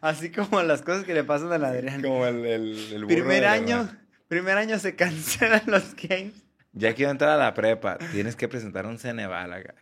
Así 0.00 0.30
como 0.30 0.62
las 0.62 0.82
cosas 0.82 1.04
que 1.04 1.14
le 1.14 1.24
pasan 1.24 1.52
a 1.52 1.58
la 1.58 1.68
Adrián. 1.68 2.02
Como 2.02 2.26
el, 2.26 2.44
el, 2.46 3.06
primer 3.06 3.44
año, 3.44 3.90
primer 4.28 4.56
año 4.56 4.78
se 4.78 4.96
cancelan 4.96 5.62
los 5.66 5.94
games. 5.94 6.34
Ya 6.72 6.94
quiero 6.94 7.10
entrar 7.10 7.30
a 7.30 7.36
la 7.36 7.54
prepa. 7.54 7.98
Tienes 8.12 8.36
que 8.36 8.48
presentar 8.48 8.86
un 8.86 8.98
Ceneval 8.98 9.52
acá. 9.52 9.74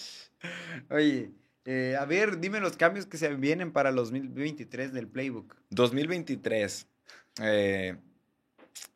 Oye, 0.90 1.30
eh, 1.64 1.96
a 1.98 2.04
ver, 2.04 2.38
dime 2.38 2.60
los 2.60 2.76
cambios 2.76 3.06
que 3.06 3.18
se 3.18 3.34
vienen 3.34 3.72
para 3.72 3.90
los 3.90 4.10
2023 4.10 4.92
del 4.92 5.08
Playbook. 5.08 5.56
2023. 5.70 6.86
Eh, 7.42 7.96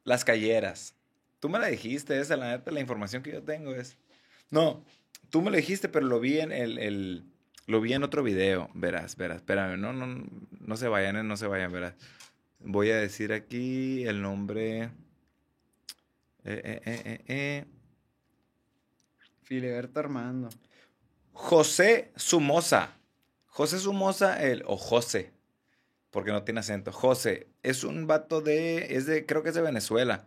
las 0.04 0.24
calleras. 0.24 0.94
Tú 1.40 1.48
me 1.48 1.58
la 1.58 1.66
dijiste, 1.66 2.18
esa 2.20 2.36
la 2.36 2.50
neta, 2.50 2.70
la 2.70 2.80
información 2.80 3.22
que 3.22 3.32
yo 3.32 3.42
tengo 3.42 3.74
es. 3.74 3.96
No, 4.50 4.84
tú 5.30 5.42
me 5.42 5.50
lo 5.50 5.56
dijiste, 5.56 5.88
pero 5.88 6.06
lo 6.06 6.20
vi 6.20 6.40
en 6.40 6.52
el, 6.52 7.24
lo 7.70 7.80
vi 7.80 7.92
en 7.92 8.02
otro 8.02 8.22
video. 8.22 8.68
Verás, 8.74 9.16
verás, 9.16 9.38
espérame, 9.38 9.80
no, 9.80 9.92
no, 9.92 10.24
no 10.60 10.76
se 10.76 10.88
vayan, 10.88 11.16
eh, 11.16 11.22
no 11.22 11.36
se 11.36 11.46
vayan, 11.46 11.72
verás. 11.72 11.94
Voy 12.58 12.90
a 12.90 12.96
decir 12.96 13.32
aquí 13.32 14.04
el 14.04 14.20
nombre. 14.20 14.82
Eh, 14.82 14.90
eh, 16.44 16.82
eh, 16.84 17.02
eh, 17.04 17.24
eh. 17.28 17.64
Filiberto 19.42 20.00
Armando. 20.00 20.48
José 21.32 22.12
Sumosa. 22.16 22.96
José 23.46 23.78
Sumosa, 23.78 24.42
el, 24.42 24.62
o 24.66 24.76
José, 24.76 25.32
porque 26.10 26.32
no 26.32 26.44
tiene 26.44 26.60
acento. 26.60 26.92
José 26.92 27.48
es 27.62 27.84
un 27.84 28.06
vato 28.06 28.40
de, 28.40 28.94
es 28.96 29.06
de, 29.06 29.26
creo 29.26 29.42
que 29.42 29.50
es 29.50 29.54
de 29.54 29.62
Venezuela, 29.62 30.26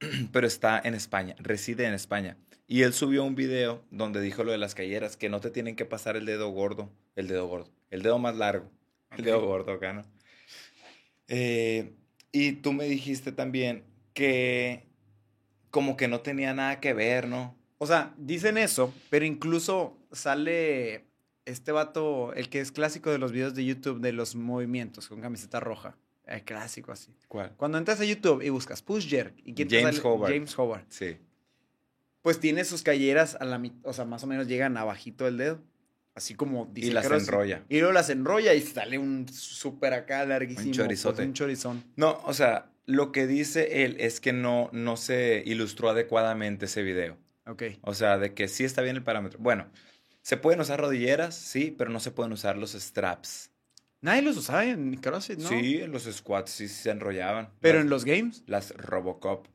pero 0.32 0.46
está 0.46 0.80
en 0.82 0.94
España, 0.94 1.34
reside 1.38 1.86
en 1.86 1.94
España. 1.94 2.36
Y 2.70 2.82
él 2.82 2.92
subió 2.92 3.24
un 3.24 3.34
video 3.34 3.82
donde 3.90 4.20
dijo 4.20 4.44
lo 4.44 4.52
de 4.52 4.58
las 4.58 4.74
calleras, 4.74 5.16
que 5.16 5.30
no 5.30 5.40
te 5.40 5.50
tienen 5.50 5.74
que 5.74 5.86
pasar 5.86 6.16
el 6.16 6.26
dedo 6.26 6.50
gordo, 6.50 6.92
el 7.16 7.26
dedo 7.26 7.48
gordo, 7.48 7.70
el 7.90 8.02
dedo 8.02 8.18
más 8.18 8.36
largo, 8.36 8.70
el 9.16 9.24
dedo 9.24 9.40
gordo 9.40 9.72
acá, 9.72 9.94
¿no? 9.94 10.04
Eh, 11.28 11.94
y 12.30 12.52
tú 12.52 12.74
me 12.74 12.84
dijiste 12.84 13.32
también 13.32 13.84
que 14.12 14.86
como 15.70 15.96
que 15.96 16.08
no 16.08 16.20
tenía 16.20 16.52
nada 16.52 16.78
que 16.78 16.92
ver, 16.92 17.26
¿no? 17.26 17.56
O 17.78 17.86
sea, 17.86 18.14
dicen 18.18 18.58
eso, 18.58 18.92
pero 19.08 19.24
incluso 19.24 19.96
sale 20.12 21.06
este 21.46 21.72
vato, 21.72 22.34
el 22.34 22.50
que 22.50 22.60
es 22.60 22.70
clásico 22.70 23.10
de 23.10 23.16
los 23.16 23.32
videos 23.32 23.54
de 23.54 23.64
YouTube 23.64 24.00
de 24.00 24.12
los 24.12 24.34
movimientos 24.34 25.08
con 25.08 25.22
camiseta 25.22 25.58
roja. 25.58 25.96
El 26.26 26.44
clásico 26.44 26.92
así. 26.92 27.16
¿Cuál? 27.28 27.54
Cuando 27.56 27.78
entras 27.78 27.98
a 28.00 28.04
YouTube 28.04 28.42
y 28.42 28.50
buscas 28.50 28.82
Push 28.82 29.08
Jerk 29.08 29.34
y 29.42 29.54
James 29.56 30.04
Howard. 30.04 30.30
James 30.30 30.58
Howard. 30.58 30.84
Sí. 30.90 31.16
Pues 32.22 32.40
tiene 32.40 32.64
sus 32.64 32.82
calleras 32.82 33.36
a 33.40 33.44
la 33.44 33.62
o 33.82 33.92
sea, 33.92 34.04
más 34.04 34.24
o 34.24 34.26
menos 34.26 34.48
llegan 34.48 34.76
abajito 34.76 35.24
del 35.24 35.36
dedo. 35.36 35.62
Así 36.14 36.34
como 36.34 36.66
dice 36.66 36.88
Y 36.88 36.90
las 36.90 37.06
enrolla. 37.06 37.64
Y 37.68 37.78
luego 37.78 37.92
las 37.92 38.10
enrolla 38.10 38.52
y 38.52 38.60
sale 38.60 38.98
un 38.98 39.28
súper 39.28 39.94
acá 39.94 40.24
larguísimo. 40.26 40.66
Un 40.66 40.72
chorizote. 40.72 41.16
Pues, 41.16 41.28
un 41.28 41.34
chorizón. 41.34 41.84
No, 41.94 42.20
o 42.24 42.34
sea, 42.34 42.72
lo 42.86 43.12
que 43.12 43.28
dice 43.28 43.84
él 43.84 43.96
es 44.00 44.20
que 44.20 44.32
no, 44.32 44.68
no 44.72 44.96
se 44.96 45.44
ilustró 45.46 45.90
adecuadamente 45.90 46.64
ese 46.64 46.82
video. 46.82 47.16
Ok. 47.46 47.62
O 47.82 47.94
sea, 47.94 48.18
de 48.18 48.34
que 48.34 48.48
sí 48.48 48.64
está 48.64 48.82
bien 48.82 48.96
el 48.96 49.04
parámetro. 49.04 49.38
Bueno, 49.40 49.68
se 50.22 50.36
pueden 50.36 50.60
usar 50.60 50.80
rodilleras, 50.80 51.36
sí, 51.36 51.74
pero 51.76 51.90
no 51.90 52.00
se 52.00 52.10
pueden 52.10 52.32
usar 52.32 52.58
los 52.58 52.72
straps. 52.72 53.52
Nadie 54.00 54.22
los 54.22 54.36
usaba 54.36 54.64
en 54.64 54.96
CrossFit, 54.96 55.38
¿no? 55.38 55.48
Sí, 55.48 55.80
en 55.80 55.92
los 55.92 56.04
squats 56.04 56.50
sí 56.50 56.68
se 56.68 56.90
enrollaban. 56.90 57.50
¿Pero 57.60 57.80
en 57.80 57.88
los 57.88 58.04
games? 58.04 58.42
Las 58.46 58.70
Robocop. 58.76 59.46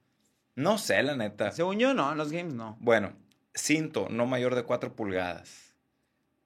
No 0.55 0.77
sé, 0.77 1.01
la 1.03 1.15
neta. 1.15 1.51
Según 1.51 1.79
yo, 1.79 1.93
no, 1.93 2.11
en 2.11 2.17
los 2.17 2.31
games 2.31 2.53
no. 2.53 2.77
Bueno, 2.79 3.13
cinto, 3.53 4.07
no 4.09 4.25
mayor 4.25 4.55
de 4.55 4.63
4 4.63 4.95
pulgadas. 4.95 5.75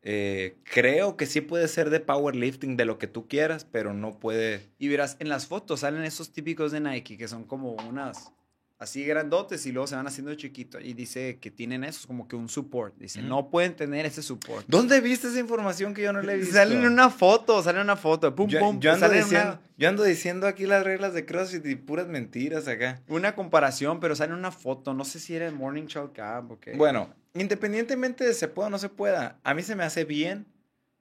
Eh, 0.02 0.58
creo 0.64 1.18
que 1.18 1.26
sí 1.26 1.42
puede 1.42 1.68
ser 1.68 1.90
de 1.90 2.00
powerlifting, 2.00 2.78
de 2.78 2.86
lo 2.86 2.98
que 2.98 3.08
tú 3.08 3.28
quieras, 3.28 3.66
pero 3.66 3.94
no 3.94 4.20
puede... 4.20 4.72
Y 4.78 4.88
verás, 4.88 5.18
en 5.20 5.28
las 5.28 5.48
fotos 5.48 5.82
salen 5.82 6.04
esos 6.04 6.32
típicos 6.32 6.72
de 6.72 6.80
Nike, 6.80 7.18
que 7.18 7.28
son 7.28 7.44
como 7.44 7.74
unas 7.74 8.32
así 8.80 9.04
grandotes 9.06 9.66
y 9.66 9.72
luego 9.72 9.88
se 9.88 9.96
van 9.96 10.08
haciendo 10.08 10.34
chiquitos. 10.36 10.82
Y 10.84 10.94
dice 10.94 11.40
que 11.40 11.52
tienen 11.52 11.84
eso, 11.84 12.08
como 12.08 12.28
que 12.28 12.36
un 12.36 12.50
support. 12.50 12.96
Dice, 12.98 13.22
no 13.22 13.50
pueden 13.50 13.76
tener 13.76 14.06
ese 14.06 14.22
support. 14.22 14.66
¿Dónde 14.68 15.02
viste 15.02 15.28
esa 15.28 15.40
información 15.40 15.94
que 15.94 16.04
yo 16.04 16.14
no 16.14 16.22
le 16.22 16.34
he 16.34 16.38
visto? 16.38 16.56
Sale 16.56 16.76
en 16.76 16.86
una 16.86 17.10
foto, 17.10 17.62
sale 17.64 17.80
en 17.80 17.84
una 17.84 17.96
foto. 17.96 18.34
Pum, 18.36 18.48
yo, 18.48 18.60
pum, 18.60 18.80
yo 18.80 18.94
ando, 18.94 19.10
diciendo, 19.10 19.60
yo 19.78 19.90
ando 19.90 20.04
diciendo 20.04 20.48
aquí 20.48 20.66
las 20.66 20.84
reglas 20.84 21.14
de 21.14 21.26
CrossFit 21.26 21.66
y 21.66 21.76
puras 21.76 22.08
mentiras 22.08 22.68
acá. 22.68 23.02
Una 23.08 23.36
comparación, 23.36 24.00
pero 24.00 24.16
sale 24.16 24.34
en 24.34 24.40
una 24.40 24.52
foto. 24.52 24.94
No 24.94 25.06
sé 25.06 25.20
si 25.20 25.36
era 25.36 25.48
el 25.48 25.54
Morning 25.54 25.88
Show 25.88 26.12
Cab 26.14 26.52
o 26.52 26.60
qué. 26.60 26.74
Bueno, 26.74 27.14
independientemente 27.34 28.26
de 28.26 28.34
se 28.34 28.48
pueda 28.48 28.68
o 28.68 28.72
no 28.72 28.78
se 28.78 28.90
pueda, 28.90 29.40
a 29.44 29.54
mí 29.54 29.64
se 29.64 29.76
me 29.76 29.84
hace 29.84 30.06
bien 30.06 30.46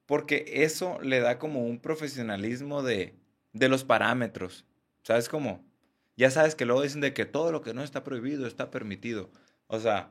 porque 0.06 0.44
eso 0.48 0.98
le 1.02 1.20
da 1.20 1.38
como 1.38 1.66
un 1.66 1.78
profesionalismo 1.80 2.82
de, 2.82 3.14
de 3.52 3.68
los 3.68 3.84
parámetros. 3.84 4.64
¿Sabes 5.02 5.28
cómo? 5.28 5.64
Ya 6.16 6.30
sabes 6.30 6.54
que 6.54 6.64
luego 6.64 6.82
dicen 6.82 7.02
de 7.02 7.12
que 7.12 7.26
todo 7.26 7.52
lo 7.52 7.60
que 7.60 7.74
no 7.74 7.82
está 7.82 8.02
prohibido 8.02 8.46
está 8.46 8.70
permitido. 8.70 9.30
O 9.66 9.78
sea, 9.78 10.10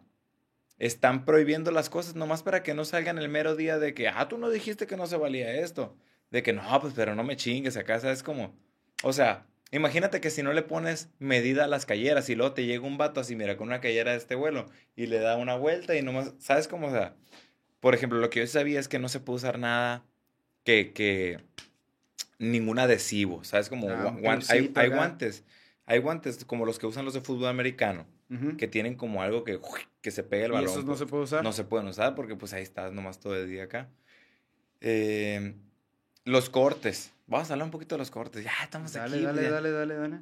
están 0.78 1.26
prohibiendo 1.26 1.72
las 1.72 1.90
cosas 1.90 2.16
nomás 2.16 2.44
para 2.44 2.62
que 2.62 2.74
no 2.74 2.86
salgan 2.86 3.18
el 3.18 3.30
mero 3.30 3.56
día 3.56 3.80
de 3.80 3.94
que, 3.94 4.08
ah, 4.08 4.28
tú 4.28 4.38
no 4.38 4.50
dijiste 4.50 4.88
que 4.88 4.98
no 4.98 5.08
se 5.08 5.18
valía 5.18 5.54
esto. 5.56 5.98
De 6.30 6.44
que 6.44 6.54
no, 6.54 6.64
pues, 6.82 6.94
pero 6.96 7.16
no 7.16 7.24
me 7.24 7.38
chingues 7.38 7.78
acá, 7.78 8.00
¿sabes 8.00 8.22
cómo? 8.22 8.56
O 9.04 9.14
sea, 9.14 9.48
imagínate 9.72 10.22
que 10.22 10.30
si 10.30 10.44
no 10.44 10.54
le 10.54 10.62
pones 10.62 11.10
medida 11.18 11.66
a 11.66 11.68
las 11.68 11.86
calleras 11.86 12.30
y 12.30 12.36
luego 12.36 12.54
te 12.54 12.66
llega 12.66 12.86
un 12.86 12.98
vato 12.98 13.20
así, 13.20 13.36
mira, 13.36 13.58
con 13.58 13.68
una 13.68 13.82
callera 13.82 14.12
de 14.12 14.18
este 14.18 14.36
vuelo 14.36 14.66
y 14.96 15.08
le 15.08 15.20
da 15.20 15.38
una 15.38 15.56
vuelta 15.56 15.96
y 15.96 16.04
nomás, 16.04 16.34
¿sabes 16.40 16.68
cómo? 16.68 16.88
O 16.88 16.92
sea, 16.92 17.16
por 17.80 17.96
ejemplo, 17.96 18.20
lo 18.20 18.30
que 18.30 18.42
yo 18.42 18.48
sabía 18.48 18.80
es 18.80 18.88
que 18.88 19.00
no 19.00 19.10
se 19.10 19.20
puede 19.20 19.38
usar 19.38 19.60
nada 19.60 20.04
que, 20.64 20.94
que, 20.94 21.40
ningún 22.38 22.80
adhesivo, 22.80 23.44
¿sabes? 23.44 23.70
Como 23.70 23.90
ah, 23.90 24.18
hay, 24.50 24.72
hay 24.76 24.90
guantes 24.90 25.44
hay 25.86 26.00
guantes 26.00 26.44
como 26.46 26.66
los 26.66 26.80
que 26.80 26.88
usan 26.88 27.06
los 27.06 27.14
de 27.14 27.22
fútbol 27.22 27.48
americano, 27.48 28.06
que 28.58 28.68
tienen 28.68 28.96
como 28.96 29.22
algo 29.22 29.44
que, 29.44 29.60
que 30.02 30.12
se 30.12 30.24
pega 30.24 30.46
el 30.46 30.52
balón. 30.52 30.70
¿Y 30.70 30.72
esos 30.72 30.86
no 30.86 30.96
se 30.96 31.06
pueden 31.06 31.26
usar? 31.26 31.44
No 31.44 31.54
se 31.54 31.64
pueden 31.64 31.88
usar 31.88 32.16
porque 32.16 32.36
pues 32.36 32.54
ahí 32.54 32.64
estás 32.64 32.92
nomás 32.92 33.20
todo 33.20 33.36
el 33.36 33.50
día 33.50 33.64
acá. 33.64 33.90
Eh, 34.82 35.56
los 36.24 36.50
cortes. 36.50 37.14
Vamos 37.28 37.50
a 37.50 37.54
hablar 37.54 37.66
un 37.66 37.72
poquito 37.72 37.96
de 37.96 38.00
los 38.00 38.12
cortes. 38.12 38.44
Ya 38.44 38.52
estamos 38.64 38.94
dale, 38.94 39.16
aquí. 39.18 39.26
Dale, 39.26 39.50
dale, 39.50 39.72
dale, 39.72 39.96
dale. 39.96 40.20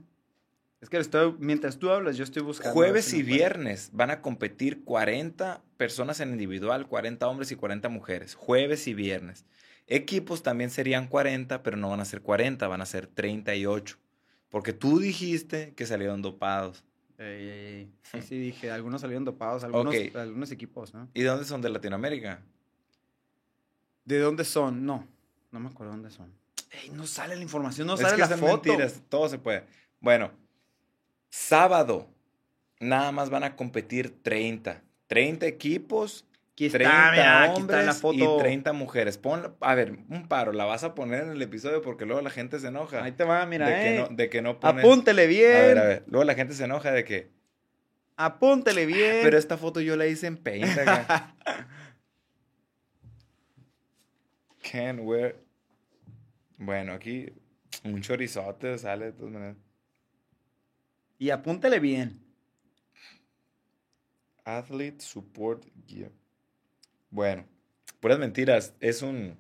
Es 0.81 0.89
que 0.89 0.97
estoy, 0.97 1.35
mientras 1.39 1.79
tú 1.79 1.89
hablas, 1.91 2.17
yo 2.17 2.25
estoy 2.25 2.43
buscando. 2.43 2.73
Jueves 2.73 3.13
y 3.13 3.23
viernes 3.23 3.89
van 3.93 4.11
a 4.11 4.21
competir 4.21 4.83
40 4.83 5.63
personas 5.77 6.19
en 6.19 6.31
individual, 6.31 6.87
40 6.87 7.25
hombres 7.25 7.53
y 7.53 7.55
40 7.55 7.87
mujeres. 7.87 8.35
Jueves 8.35 8.85
y 8.87 8.93
viernes. 8.93 9.45
Equipos 9.87 10.43
también 10.43 10.69
serían 10.69 11.07
40, 11.07 11.63
pero 11.63 11.77
no 11.77 11.89
van 11.89 12.01
a 12.01 12.05
ser 12.05 12.21
40, 12.21 12.67
van 12.67 12.81
a 12.81 12.85
ser 12.85 13.07
38. 13.07 13.97
Porque 14.53 14.71
tú 14.71 14.99
dijiste 14.99 15.73
que 15.73 15.87
salieron 15.87 16.21
dopados. 16.21 16.83
Sí, 17.17 18.21
sí 18.21 18.37
dije, 18.37 18.69
algunos 18.69 19.01
salieron 19.01 19.25
dopados, 19.25 19.63
algunos, 19.63 19.95
algunos 20.13 20.51
equipos, 20.51 20.93
¿no? 20.93 21.09
¿Y 21.15 21.23
de 21.23 21.29
dónde 21.29 21.45
son? 21.45 21.59
¿De 21.59 21.69
Latinoamérica? 21.69 22.39
¿De 24.05 24.19
dónde 24.19 24.45
son? 24.45 24.85
No, 24.85 25.07
no 25.49 25.59
me 25.59 25.69
acuerdo 25.69 25.93
dónde 25.93 26.11
son. 26.11 26.31
No 26.91 27.07
sale 27.07 27.35
la 27.35 27.41
información, 27.41 27.87
no 27.87 27.97
sale 27.97 28.15
la 28.15 28.27
foto. 28.27 28.69
Mentiras, 28.69 29.01
todo 29.09 29.27
se 29.27 29.39
puede. 29.39 29.65
Bueno, 29.99 30.29
sábado, 31.31 32.07
nada 32.79 33.11
más 33.11 33.31
van 33.31 33.45
a 33.45 33.55
competir 33.55 34.21
30. 34.21 34.83
30 35.07 35.47
equipos 35.47 36.27
Aquí 36.53 36.67
está, 36.67 36.77
30 36.77 37.11
mira, 37.11 37.53
hombres 37.53 37.85
la 37.85 37.93
foto. 37.93 38.37
y 38.37 38.39
30 38.39 38.73
mujeres. 38.73 39.17
Pon, 39.17 39.55
a 39.59 39.75
ver, 39.75 39.97
un 40.09 40.27
paro, 40.27 40.53
la 40.53 40.65
vas 40.65 40.83
a 40.83 40.93
poner 40.93 41.23
en 41.23 41.31
el 41.31 41.41
episodio 41.41 41.81
porque 41.81 42.05
luego 42.05 42.21
la 42.21 42.29
gente 42.29 42.59
se 42.59 42.67
enoja. 42.67 43.03
Ahí 43.03 43.13
te 43.13 43.23
va, 43.23 43.43
mira, 43.47 43.67
de 43.67 43.73
eh. 43.73 43.83
Que 43.83 43.99
no, 43.99 44.15
de 44.15 44.29
que 44.29 44.41
no 44.43 44.59
pones... 44.59 44.83
Apúntele 44.83 45.25
bien. 45.25 45.55
A 45.55 45.61
ver, 45.61 45.77
a 45.79 45.83
ver. 45.83 46.03
Luego 46.07 46.25
la 46.25 46.35
gente 46.35 46.53
se 46.53 46.65
enoja 46.65 46.91
de 46.91 47.03
que 47.03 47.31
Apúntele 48.15 48.85
bien. 48.85 49.21
Pero 49.23 49.37
esta 49.37 49.57
foto 49.57 49.81
yo 49.81 49.95
la 49.95 50.07
hice 50.07 50.27
en 50.27 50.37
Paint. 50.37 50.67
Can 54.71 54.99
wear. 54.99 55.35
Bueno, 56.57 56.93
aquí 56.93 57.33
un 57.83 58.01
chorizote 58.01 58.77
sale 58.77 59.05
de 59.05 59.13
todas 59.13 59.33
maneras. 59.33 59.57
Y 61.17 61.31
apúntele 61.31 61.79
bien. 61.79 62.23
Athlete 64.45 65.03
Support 65.03 65.65
Gear. 65.87 66.11
Bueno, 67.13 67.45
puras 67.99 68.17
mentiras. 68.17 68.73
Es 68.79 69.03
un 69.03 69.37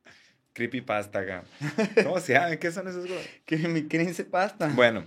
creepypasta 0.54 1.18
acá. 1.18 1.44
¿Cómo 2.02 2.18
se 2.18 2.32
llama? 2.32 2.56
¿Qué 2.56 2.72
son 2.72 2.88
esos 2.88 3.06
cosas? 3.06 3.28
Que 3.44 3.58
mi 3.58 4.14
se 4.14 4.24
pasta. 4.24 4.68
Bueno, 4.68 5.04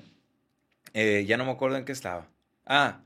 eh, 0.93 1.25
ya 1.27 1.37
no 1.37 1.45
me 1.45 1.51
acuerdo 1.51 1.75
en 1.75 1.85
qué 1.85 1.91
estaba. 1.91 2.29
Ah, 2.67 3.01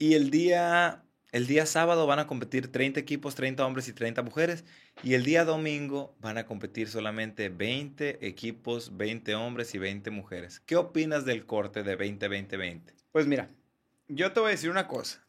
y 0.00 0.14
el 0.14 0.30
día, 0.30 1.04
el 1.30 1.46
día 1.46 1.64
sábado 1.64 2.08
van 2.08 2.18
a 2.18 2.26
competir 2.26 2.72
30 2.72 2.98
equipos, 2.98 3.36
30 3.36 3.64
hombres 3.64 3.86
y 3.86 3.92
30 3.92 4.24
mujeres. 4.24 4.64
Y 5.04 5.14
el 5.14 5.22
día 5.22 5.44
domingo 5.44 6.16
van 6.18 6.36
a 6.36 6.44
competir 6.44 6.88
solamente 6.88 7.50
20 7.50 8.26
equipos, 8.26 8.96
20 8.96 9.36
hombres 9.36 9.76
y 9.76 9.78
20 9.78 10.10
mujeres. 10.10 10.58
¿Qué 10.66 10.74
opinas 10.74 11.24
del 11.24 11.46
corte 11.46 11.84
de 11.84 11.96
20-20-20? 11.96 12.80
Pues 13.12 13.28
mira, 13.28 13.48
yo 14.08 14.32
te 14.32 14.40
voy 14.40 14.48
a 14.48 14.50
decir 14.50 14.70
una 14.70 14.88
cosa. 14.88 15.24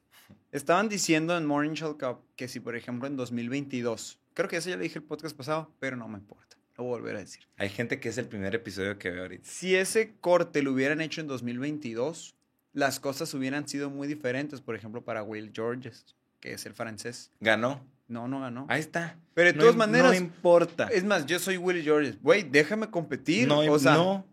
Estaban 0.51 0.89
diciendo 0.89 1.38
en 1.38 1.45
Morning 1.45 1.73
Show 1.73 1.97
Cup 1.97 2.19
que 2.36 2.47
si, 2.47 2.59
por 2.59 2.75
ejemplo, 2.75 3.07
en 3.07 3.15
2022, 3.15 4.19
creo 4.34 4.49
que 4.49 4.57
eso 4.57 4.69
ya 4.69 4.77
lo 4.77 4.84
dije 4.84 4.99
el 4.99 5.05
podcast 5.05 5.36
pasado, 5.36 5.71
pero 5.79 5.95
no 5.95 6.07
me 6.07 6.17
importa. 6.17 6.57
Lo 6.77 6.86
voy 6.86 6.93
a 6.93 6.99
volver 6.99 7.15
a 7.17 7.19
decir. 7.19 7.47
Hay 7.57 7.69
gente 7.69 7.99
que 7.99 8.09
es 8.09 8.17
el 8.17 8.27
primer 8.27 8.55
episodio 8.55 8.97
que 8.97 9.09
veo 9.11 9.23
ahorita. 9.23 9.47
Si 9.47 9.75
ese 9.75 10.15
corte 10.19 10.61
lo 10.63 10.71
hubieran 10.71 11.01
hecho 11.01 11.21
en 11.21 11.27
2022, 11.27 12.36
las 12.73 12.99
cosas 12.99 13.34
hubieran 13.34 13.67
sido 13.67 13.89
muy 13.89 14.07
diferentes. 14.07 14.61
Por 14.61 14.75
ejemplo, 14.75 15.03
para 15.03 15.23
Will 15.23 15.51
Georges, 15.53 16.15
que 16.39 16.53
es 16.53 16.65
el 16.65 16.73
francés. 16.73 17.32
¿Ganó? 17.39 17.86
No, 18.07 18.27
no 18.27 18.41
ganó. 18.41 18.65
Ahí 18.69 18.82
está. 18.82 19.17
Pero 19.34 19.53
de 19.53 19.59
todas 19.59 19.75
maneras. 19.75 20.11
No 20.11 20.17
importa. 20.17 20.88
Es 20.88 21.03
más, 21.03 21.25
yo 21.25 21.39
soy 21.39 21.57
Will 21.57 21.82
Georges. 21.82 22.21
Güey, 22.21 22.43
déjame 22.43 22.89
competir. 22.89 23.47
No, 23.47 23.59
o 23.59 23.79
sea, 23.79 23.93
no, 23.93 24.25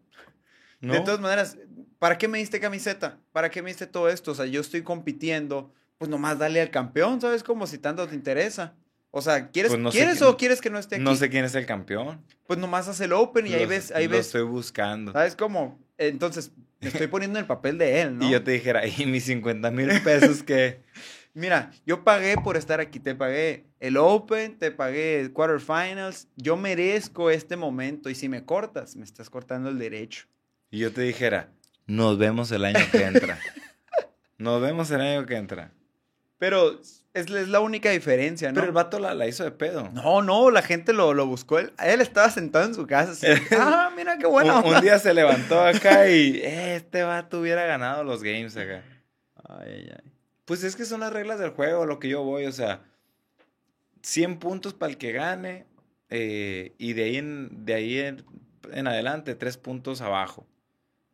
no. 0.80 0.92
De 0.94 1.00
todas 1.00 1.20
maneras, 1.20 1.56
¿para 1.98 2.18
qué 2.18 2.28
me 2.28 2.38
diste 2.38 2.60
camiseta? 2.60 3.18
¿Para 3.32 3.50
qué 3.50 3.62
me 3.62 3.70
diste 3.70 3.86
todo 3.86 4.08
esto? 4.08 4.32
O 4.32 4.34
sea, 4.34 4.46
yo 4.46 4.60
estoy 4.60 4.82
compitiendo. 4.82 5.72
Pues 5.98 6.08
nomás 6.08 6.38
dale 6.38 6.60
al 6.60 6.70
campeón, 6.70 7.20
¿sabes? 7.20 7.42
Como 7.42 7.66
si 7.66 7.78
tanto 7.78 8.06
te 8.06 8.14
interesa. 8.14 8.74
O 9.10 9.22
sea, 9.22 9.50
¿quieres, 9.50 9.74
pues 9.74 9.94
¿quieres 9.94 10.22
o 10.22 10.36
quieres 10.36 10.60
que 10.60 10.70
no 10.70 10.78
esté 10.78 10.96
aquí? 10.96 11.04
No 11.04 11.16
sé 11.16 11.28
quién 11.30 11.44
es 11.44 11.54
el 11.54 11.66
campeón. 11.66 12.22
Pues 12.46 12.58
nomás 12.58 12.88
hace 12.88 13.04
el 13.04 13.12
Open 13.12 13.46
y 13.46 13.54
ahí 13.54 13.66
ves, 13.66 13.90
ahí 13.90 14.06
lo 14.06 14.12
ves. 14.12 14.26
estoy 14.26 14.42
buscando. 14.42 15.12
¿Sabes 15.12 15.34
cómo? 15.34 15.78
Entonces, 15.96 16.52
me 16.80 16.88
estoy 16.88 17.06
poniendo 17.08 17.38
en 17.38 17.44
el 17.44 17.46
papel 17.46 17.78
de 17.78 18.02
él, 18.02 18.18
¿no? 18.18 18.26
Y 18.26 18.30
yo 18.30 18.42
te 18.44 18.52
dijera, 18.52 18.86
¿y 18.86 19.06
mis 19.06 19.24
50 19.24 19.70
mil 19.70 19.88
pesos 20.02 20.42
que 20.42 20.82
Mira, 21.38 21.70
yo 21.86 22.02
pagué 22.02 22.36
por 22.36 22.56
estar 22.56 22.80
aquí, 22.80 22.98
te 22.98 23.14
pagué 23.14 23.66
el 23.78 23.96
Open, 23.96 24.58
te 24.58 24.72
pagué 24.72 25.20
el 25.20 25.32
Quarterfinals, 25.32 26.26
yo 26.34 26.56
merezco 26.56 27.30
este 27.30 27.56
momento 27.56 28.10
y 28.10 28.16
si 28.16 28.28
me 28.28 28.44
cortas, 28.44 28.96
me 28.96 29.04
estás 29.04 29.30
cortando 29.30 29.68
el 29.68 29.78
derecho. 29.78 30.26
Y 30.68 30.78
yo 30.78 30.92
te 30.92 31.02
dijera, 31.02 31.52
nos 31.86 32.18
vemos 32.18 32.50
el 32.50 32.64
año 32.64 32.84
que 32.90 33.04
entra. 33.04 33.38
nos 34.38 34.60
vemos 34.60 34.90
el 34.90 35.00
año 35.00 35.26
que 35.26 35.36
entra. 35.36 35.72
Pero 36.38 36.80
es, 37.14 37.30
la 37.30 37.60
única 37.60 37.90
diferencia, 37.90 38.48
¿no? 38.48 38.54
Pero 38.54 38.66
el 38.66 38.72
vato 38.72 38.98
la, 38.98 39.26
hizo 39.26 39.44
de 39.44 39.50
pedo. 39.50 39.88
No, 39.90 40.22
no, 40.22 40.50
la 40.50 40.62
gente 40.62 40.92
lo, 40.92 41.14
lo 41.14 41.26
buscó. 41.26 41.58
Él, 41.58 41.72
él, 41.82 42.00
estaba 42.00 42.30
sentado 42.30 42.64
en 42.64 42.74
su 42.74 42.86
casa. 42.86 43.12
Así, 43.12 43.26
ah, 43.58 43.90
mira 43.96 44.18
qué 44.18 44.26
bueno. 44.26 44.62
Un, 44.62 44.80
día 44.80 44.98
se 44.98 45.12
levantó 45.14 45.60
acá 45.60 46.08
y 46.10 46.40
este 46.42 47.02
vato 47.02 47.40
hubiera 47.40 47.66
ganado 47.66 48.04
los 48.04 48.22
games 48.22 48.56
acá. 48.56 48.82
Ay, 49.48 49.70
ay, 49.72 49.90
ay. 49.92 50.12
Pues 50.44 50.64
es 50.64 50.76
que 50.76 50.84
son 50.84 51.00
las 51.00 51.12
reglas 51.12 51.38
del 51.38 51.50
juego, 51.50 51.84
lo 51.84 51.98
que 51.98 52.08
yo 52.08 52.22
voy, 52.22 52.46
o 52.46 52.52
sea, 52.52 52.80
100 54.02 54.38
puntos 54.38 54.72
para 54.72 54.90
el 54.90 54.96
que 54.96 55.12
gane 55.12 55.66
eh, 56.08 56.72
y 56.78 56.94
de 56.94 57.04
ahí, 57.04 57.16
en, 57.16 57.66
de 57.66 57.74
ahí 57.74 57.98
en, 57.98 58.86
adelante 58.86 59.34
3 59.34 59.58
puntos 59.58 60.00
abajo. 60.00 60.46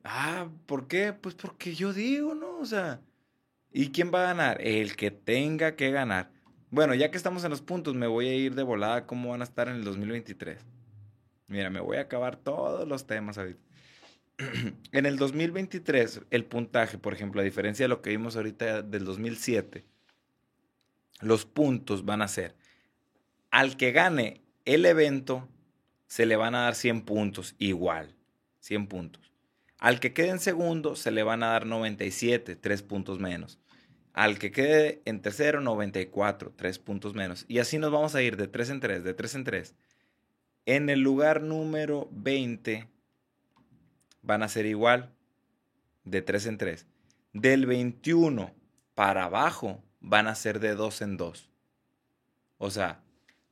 Ah, 0.05 0.47
¿por 0.67 0.87
qué? 0.87 1.13
Pues 1.13 1.35
porque 1.35 1.75
yo 1.75 1.93
digo, 1.93 2.35
¿no? 2.37 2.59
O 2.59 2.67
sea, 2.67 3.01
¿y 3.75 3.91
quién 3.91 4.11
va 4.15 4.21
a 4.23 4.35
ganar? 4.35 4.63
El 4.63 4.97
que 4.97 5.11
tenga 5.11 5.77
que 5.77 5.91
ganar. 5.91 6.31
Bueno, 6.71 6.95
ya 6.95 7.11
que 7.11 7.19
estamos 7.19 7.45
en 7.45 7.51
los 7.51 7.61
puntos, 7.61 7.95
me 7.95 8.07
voy 8.07 8.29
a 8.29 8.35
ir 8.35 8.55
de 8.55 8.63
volada 8.63 9.07
cómo 9.07 9.31
van 9.31 9.43
a 9.43 9.45
estar 9.45 9.69
en 9.69 9.75
el 9.77 9.85
2023. 9.85 10.59
Mira, 11.49 11.69
me 11.69 11.81
voy 11.81 11.99
a 11.99 12.03
acabar 12.03 12.37
todos 12.37 12.89
los 12.89 13.07
temas 13.07 13.37
ahorita. 13.37 13.61
en 14.93 15.07
el 15.07 15.17
2023, 15.17 16.23
el 16.31 16.45
puntaje, 16.45 16.99
por 16.99 17.13
ejemplo, 17.13 17.41
a 17.41 17.45
diferencia 17.45 17.85
de 17.85 17.89
lo 17.89 18.01
que 18.01 18.11
vimos 18.11 18.37
ahorita 18.37 18.83
del 18.83 19.05
2007, 19.05 19.85
los 21.21 21.45
puntos 21.45 22.05
van 22.05 22.23
a 22.23 22.29
ser, 22.29 22.57
al 23.51 23.77
que 23.77 23.93
gane 23.93 24.41
el 24.65 24.87
evento, 24.87 25.49
se 26.07 26.27
le 26.27 26.37
van 26.37 26.55
a 26.55 26.63
dar 26.63 26.75
100 26.75 27.03
puntos, 27.03 27.55
igual, 27.59 28.15
100 28.61 28.87
puntos. 28.87 29.33
Al 29.79 30.01
que 30.01 30.13
quede 30.13 30.31
en 30.31 30.39
segundo, 30.39 30.97
se 30.97 31.11
le 31.11 31.23
van 31.23 31.43
a 31.43 31.49
dar 31.49 31.67
97, 31.67 32.57
3 32.57 32.83
puntos 32.83 33.19
menos. 33.19 33.59
Al 34.15 34.39
que 34.39 34.53
quede 34.53 35.03
en 35.05 35.21
tercero, 35.21 35.61
94, 35.61 36.53
3 36.55 36.79
puntos 36.79 37.15
menos. 37.15 37.45
Y 37.49 37.59
así 37.59 37.79
nos 37.79 37.91
vamos 37.91 38.15
a 38.15 38.23
ir 38.23 38.37
de 38.37 38.47
3 38.47 38.71
en 38.71 38.81
3, 38.81 39.05
de 39.05 39.13
3 39.13 39.35
en 39.35 39.45
3. 39.45 39.75
En 40.67 40.89
el 40.89 41.01
lugar 41.01 41.43
número 41.43 42.09
20 42.13 42.89
van 44.23 44.45
a 44.45 44.49
ser 44.49 44.67
igual 44.67 45.13
de 46.05 46.23
3 46.23 46.47
en 46.47 46.59
3. 46.59 46.87
Del 47.33 47.67
21 47.67 48.55
para 48.95 49.25
abajo 49.25 49.83
van 50.01 50.29
a 50.29 50.37
ser 50.37 50.61
de 50.61 50.75
2 50.75 51.03
en 51.03 51.17
2. 51.17 51.51
O 52.59 52.71
sea... 52.71 53.01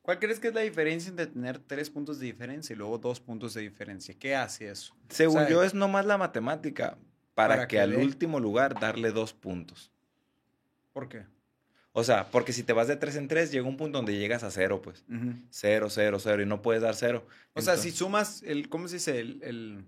¿Cuál 0.02 0.18
crees 0.18 0.40
que 0.40 0.48
es 0.48 0.54
la 0.54 0.62
diferencia 0.62 1.10
entre 1.10 1.26
tener 1.26 1.58
3 1.58 1.90
puntos 1.90 2.18
de 2.18 2.26
diferencia 2.26 2.74
y 2.74 2.76
luego 2.76 2.98
2 2.98 3.20
puntos 3.20 3.54
de 3.54 3.62
diferencia? 3.62 4.14
¿Qué 4.16 4.36
hace 4.36 4.70
eso? 4.70 4.94
Según 5.08 5.46
yo 5.48 5.62
es 5.62 5.74
nomás 5.74 6.06
la 6.06 6.18
matemática 6.18 6.98
para, 7.34 7.68
que, 7.68 7.80
al 7.80 7.94
último 7.94 8.40
lugar 8.40 8.78
darle 8.78 9.10
2 9.10 9.32
puntos. 9.34 9.91
¿Por 10.92 11.08
qué? 11.08 11.24
O 11.92 12.04
sea, 12.04 12.30
porque 12.30 12.52
si 12.52 12.62
te 12.62 12.72
vas 12.72 12.88
de 12.88 12.96
3 12.96 13.16
en 13.16 13.28
3, 13.28 13.52
llega 13.52 13.68
un 13.68 13.76
punto 13.76 13.98
donde 13.98 14.16
llegas 14.16 14.44
a 14.44 14.50
0, 14.50 14.80
pues. 14.80 15.04
0, 15.50 15.90
0, 15.90 16.18
0 16.18 16.42
y 16.42 16.46
no 16.46 16.62
puedes 16.62 16.82
dar 16.82 16.94
0. 16.94 17.26
O 17.54 17.60
sea, 17.60 17.76
si 17.76 17.90
sumas 17.90 18.42
el, 18.44 18.68
¿cómo 18.68 18.88
se 18.88 18.96
dice? 18.96 19.20
el 19.20 19.84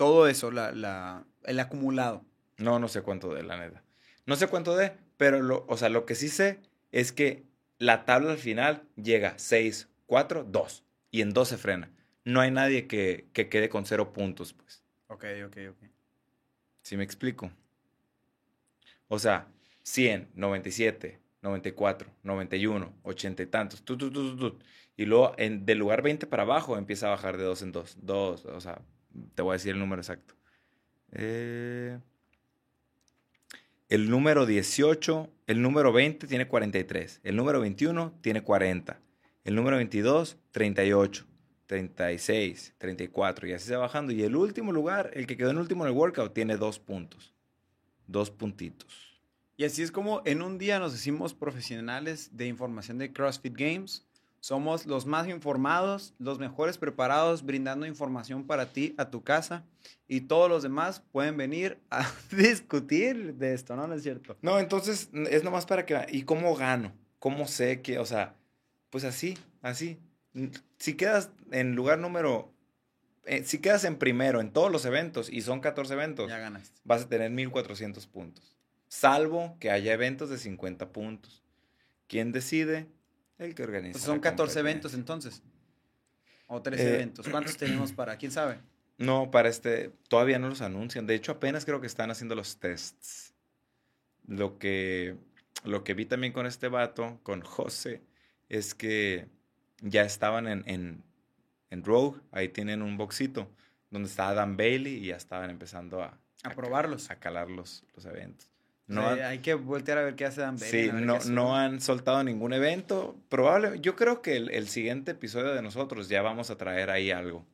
todo 0.00 0.28
eso, 0.28 0.50
la, 0.50 0.72
la, 0.72 1.26
el 1.44 1.60
acumulado. 1.60 2.24
No, 2.56 2.78
no 2.78 2.88
sé 2.88 3.02
cuánto 3.02 3.34
de, 3.34 3.42
la 3.42 3.58
neta. 3.58 3.82
No 4.24 4.34
sé 4.34 4.46
cuánto 4.46 4.74
de, 4.74 4.94
pero 5.18 5.42
lo, 5.42 5.66
o 5.68 5.76
sea, 5.76 5.90
lo 5.90 6.06
que 6.06 6.14
sí 6.14 6.30
sé 6.30 6.58
es 6.90 7.12
que 7.12 7.44
la 7.76 8.06
tabla 8.06 8.30
al 8.30 8.38
final 8.38 8.82
llega 8.96 9.34
6, 9.36 9.90
4, 10.06 10.44
2. 10.44 10.84
Y 11.10 11.20
en 11.20 11.34
2 11.34 11.48
se 11.48 11.58
frena. 11.58 11.90
No 12.24 12.40
hay 12.40 12.50
nadie 12.50 12.86
que, 12.86 13.28
que 13.34 13.50
quede 13.50 13.68
con 13.68 13.84
cero 13.84 14.14
puntos, 14.14 14.54
pues. 14.54 14.82
Ok, 15.08 15.26
ok, 15.44 15.56
ok. 15.68 15.90
¿Sí 16.80 16.96
me 16.96 17.04
explico? 17.04 17.50
O 19.12 19.18
sea, 19.18 19.48
100, 19.82 20.28
97, 20.36 21.18
94, 21.42 22.08
91, 22.22 22.94
80 23.02 23.42
y 23.42 23.46
tantos. 23.46 23.82
y 24.96 25.04
luego, 25.04 25.34
en, 25.36 25.66
del 25.66 25.78
lugar 25.78 26.00
20 26.00 26.28
para 26.28 26.44
abajo, 26.44 26.78
empieza 26.78 27.08
a 27.08 27.10
bajar 27.10 27.36
de 27.36 27.42
2 27.42 27.62
en 27.62 27.72
2. 27.72 27.98
2, 28.02 28.44
o 28.46 28.60
sea, 28.60 28.80
te 29.34 29.42
voy 29.42 29.50
a 29.50 29.54
decir 29.54 29.72
el 29.72 29.80
número 29.80 30.00
exacto. 30.00 30.34
Eh, 31.10 31.98
el 33.88 34.10
número 34.10 34.46
18, 34.46 35.28
el 35.48 35.60
número 35.60 35.92
20 35.92 36.28
tiene 36.28 36.46
43, 36.46 37.20
el 37.24 37.34
número 37.34 37.58
21 37.60 38.14
tiene 38.20 38.44
40, 38.44 39.00
el 39.42 39.56
número 39.56 39.76
22, 39.78 40.36
38, 40.52 41.26
36, 41.66 42.74
34 42.78 43.48
y 43.48 43.52
así 43.54 43.66
se 43.66 43.74
va 43.74 43.82
bajando. 43.82 44.12
Y 44.12 44.22
el 44.22 44.36
último 44.36 44.70
lugar, 44.70 45.10
el 45.14 45.26
que 45.26 45.36
quedó 45.36 45.50
en 45.50 45.58
último 45.58 45.84
en 45.84 45.90
el 45.90 45.96
workout, 45.96 46.32
tiene 46.32 46.56
dos 46.56 46.78
puntos, 46.78 47.34
dos 48.10 48.30
puntitos. 48.30 49.10
Y 49.56 49.64
así 49.64 49.82
es 49.82 49.92
como 49.92 50.22
en 50.24 50.40
un 50.40 50.56
día 50.56 50.78
nos 50.78 50.92
decimos 50.92 51.34
profesionales 51.34 52.30
de 52.32 52.46
información 52.46 52.96
de 52.96 53.12
CrossFit 53.12 53.54
Games. 53.54 54.06
Somos 54.40 54.86
los 54.86 55.04
más 55.04 55.28
informados, 55.28 56.14
los 56.18 56.38
mejores 56.38 56.78
preparados, 56.78 57.44
brindando 57.44 57.84
información 57.84 58.46
para 58.46 58.72
ti 58.72 58.94
a 58.96 59.10
tu 59.10 59.22
casa 59.22 59.66
y 60.08 60.22
todos 60.22 60.48
los 60.48 60.62
demás 60.62 61.02
pueden 61.12 61.36
venir 61.36 61.78
a 61.90 62.10
discutir 62.30 63.34
de 63.34 63.52
esto, 63.52 63.76
¿no? 63.76 63.86
¿No 63.86 63.94
es 63.94 64.02
cierto? 64.02 64.38
No, 64.40 64.58
entonces 64.58 65.10
es 65.28 65.44
nomás 65.44 65.66
para 65.66 65.84
que... 65.84 66.06
¿Y 66.10 66.22
cómo 66.22 66.56
gano? 66.56 66.92
¿Cómo 67.18 67.46
sé 67.46 67.82
que, 67.82 67.98
o 67.98 68.06
sea, 68.06 68.34
pues 68.88 69.04
así, 69.04 69.36
así. 69.60 69.98
Si 70.78 70.94
quedas 70.94 71.30
en 71.50 71.74
lugar 71.74 71.98
número... 71.98 72.50
Eh, 73.24 73.44
si 73.44 73.58
quedas 73.58 73.84
en 73.84 73.96
primero 73.96 74.40
en 74.40 74.52
todos 74.52 74.72
los 74.72 74.84
eventos 74.84 75.30
y 75.30 75.42
son 75.42 75.60
14 75.60 75.92
eventos, 75.92 76.28
ya 76.28 76.38
ganaste. 76.38 76.80
Vas 76.84 77.02
a 77.02 77.08
tener 77.08 77.30
1400 77.30 78.06
puntos. 78.06 78.56
Salvo 78.88 79.56
que 79.60 79.70
haya 79.70 79.92
eventos 79.92 80.30
de 80.30 80.38
50 80.38 80.90
puntos. 80.90 81.44
¿Quién 82.08 82.32
decide? 82.32 82.88
El 83.38 83.54
que 83.54 83.62
organiza. 83.62 83.92
Pues 83.92 84.04
son 84.04 84.20
14 84.20 84.60
eventos 84.60 84.94
entonces. 84.94 85.42
O 86.46 86.60
13 86.60 86.82
eh, 86.82 86.94
eventos. 86.94 87.28
¿Cuántos 87.28 87.56
tenemos 87.56 87.92
para? 87.92 88.16
¿Quién 88.16 88.32
sabe? 88.32 88.58
No, 89.00 89.30
para 89.30 89.48
este, 89.48 89.94
todavía 90.08 90.38
no 90.38 90.50
los 90.50 90.60
anuncian. 90.60 91.06
De 91.06 91.14
hecho, 91.14 91.32
apenas 91.32 91.64
creo 91.64 91.80
que 91.80 91.86
están 91.86 92.10
haciendo 92.10 92.34
los 92.34 92.58
tests. 92.58 93.32
lo 94.26 94.58
que, 94.58 95.16
lo 95.64 95.84
que 95.84 95.94
vi 95.94 96.04
también 96.04 96.34
con 96.34 96.44
este 96.44 96.68
vato, 96.68 97.18
con 97.22 97.40
José, 97.40 98.02
es 98.50 98.74
que 98.74 99.26
ya 99.80 100.02
estaban 100.02 100.46
en, 100.46 100.64
en, 100.66 101.02
en 101.70 101.84
Rogue, 101.84 102.20
ahí 102.32 102.48
tienen 102.48 102.82
un 102.82 102.96
boxito 102.96 103.48
donde 103.90 104.08
está 104.08 104.32
Dan 104.34 104.56
Bailey 104.56 104.94
y 104.96 105.06
ya 105.06 105.16
estaban 105.16 105.50
empezando 105.50 106.02
a, 106.02 106.18
A 106.44 106.50
probarlos. 106.50 107.10
a 107.10 107.16
calar 107.16 107.50
los, 107.50 107.84
los 107.94 108.04
eventos. 108.06 108.48
No, 108.86 109.06
han- 109.08 109.22
hay 109.22 109.38
que 109.38 109.54
voltear 109.54 109.98
a 109.98 110.02
ver 110.02 110.16
qué 110.16 110.24
hace 110.24 110.40
Dan 110.40 110.56
Bailey. 110.58 110.90
sí, 110.90 111.30
no, 111.30 111.56
han 111.56 111.80
soltado 111.80 112.22
ningún 112.24 112.52
evento. 112.52 113.16
Probable, 113.28 113.78
yo 113.80 113.94
creo 113.96 114.20
que 114.22 114.36
el, 114.36 114.50
el 114.50 114.68
siguiente 114.68 115.12
episodio 115.12 115.54
de 115.54 115.62
nosotros 115.62 116.08
ya 116.08 116.22
vamos 116.22 116.50
a 116.50 116.56
traer 116.58 116.90
ahí 116.90 117.10
algo. 117.12 117.46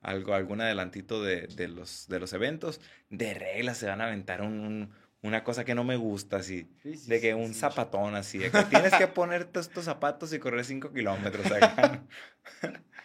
Algo, 0.00 0.34
algún 0.34 0.60
adelantito 0.60 1.22
de, 1.24 1.48
de 1.48 1.66
los, 1.66 2.06
de 2.08 2.20
los 2.20 2.32
eventos. 2.32 2.80
De 3.10 3.34
reglas 3.34 3.78
se 3.78 3.86
van 3.86 4.00
a 4.00 4.06
aventar 4.06 4.42
un- 4.42 4.60
un- 4.60 4.90
una 5.22 5.42
cosa 5.42 5.64
que 5.64 5.74
no 5.74 5.82
me 5.82 5.96
gusta, 5.96 6.36
así. 6.36 6.68
Sí, 6.84 6.96
sí, 6.96 7.08
De 7.10 7.20
que 7.20 7.28
sí, 7.32 7.32
un 7.34 7.52
zapatón 7.54 8.14
así, 8.14 8.38
de 8.38 8.52
que 8.52 8.62
tienes 8.64 8.92
que 8.94 9.06
ponerte 9.08 9.58
estos 9.58 9.84
zapatos 9.86 10.32
y 10.32 10.38
correr 10.38 10.64
5 10.64 10.92
kilómetros 10.92 11.50
acá. 11.50 12.02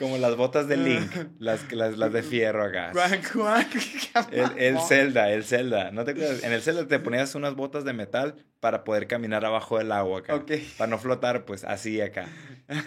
Como 0.00 0.18
las 0.18 0.34
botas 0.34 0.66
de 0.66 0.76
Link, 0.78 1.12
las, 1.38 1.60
que- 1.62 1.76
las, 1.76 1.96
las 1.96 2.12
de 2.12 2.22
fierro 2.24 2.64
acá. 2.64 2.90
El, 4.32 4.50
el 4.58 4.80
Zelda, 4.80 5.30
el 5.30 5.44
Zelda. 5.44 5.92
¿No 5.92 6.04
te 6.04 6.10
acuerdas? 6.12 6.42
En 6.42 6.52
el 6.52 6.62
Zelda 6.62 6.88
te 6.88 6.98
ponías 6.98 7.34
unas 7.36 7.54
botas 7.54 7.84
de 7.84 7.92
metal 7.92 8.44
para 8.58 8.82
poder 8.82 9.06
caminar 9.06 9.44
abajo 9.44 9.78
del 9.78 9.92
agua 9.92 10.20
acá. 10.20 10.34
Ok. 10.34 10.50
Para 10.78 10.90
no 10.90 10.98
flotar, 10.98 11.44
pues 11.44 11.62
así 11.64 12.00
acá. 12.00 12.26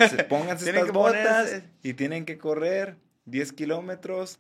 Se- 0.10 0.24
Pónganse 0.30 0.66
estas 0.72 0.92
botas 0.92 1.50
y 1.84 1.94
tienen 1.94 2.26
que 2.26 2.38
correr 2.38 2.98
10 3.26 3.54
kilómetros 3.54 4.40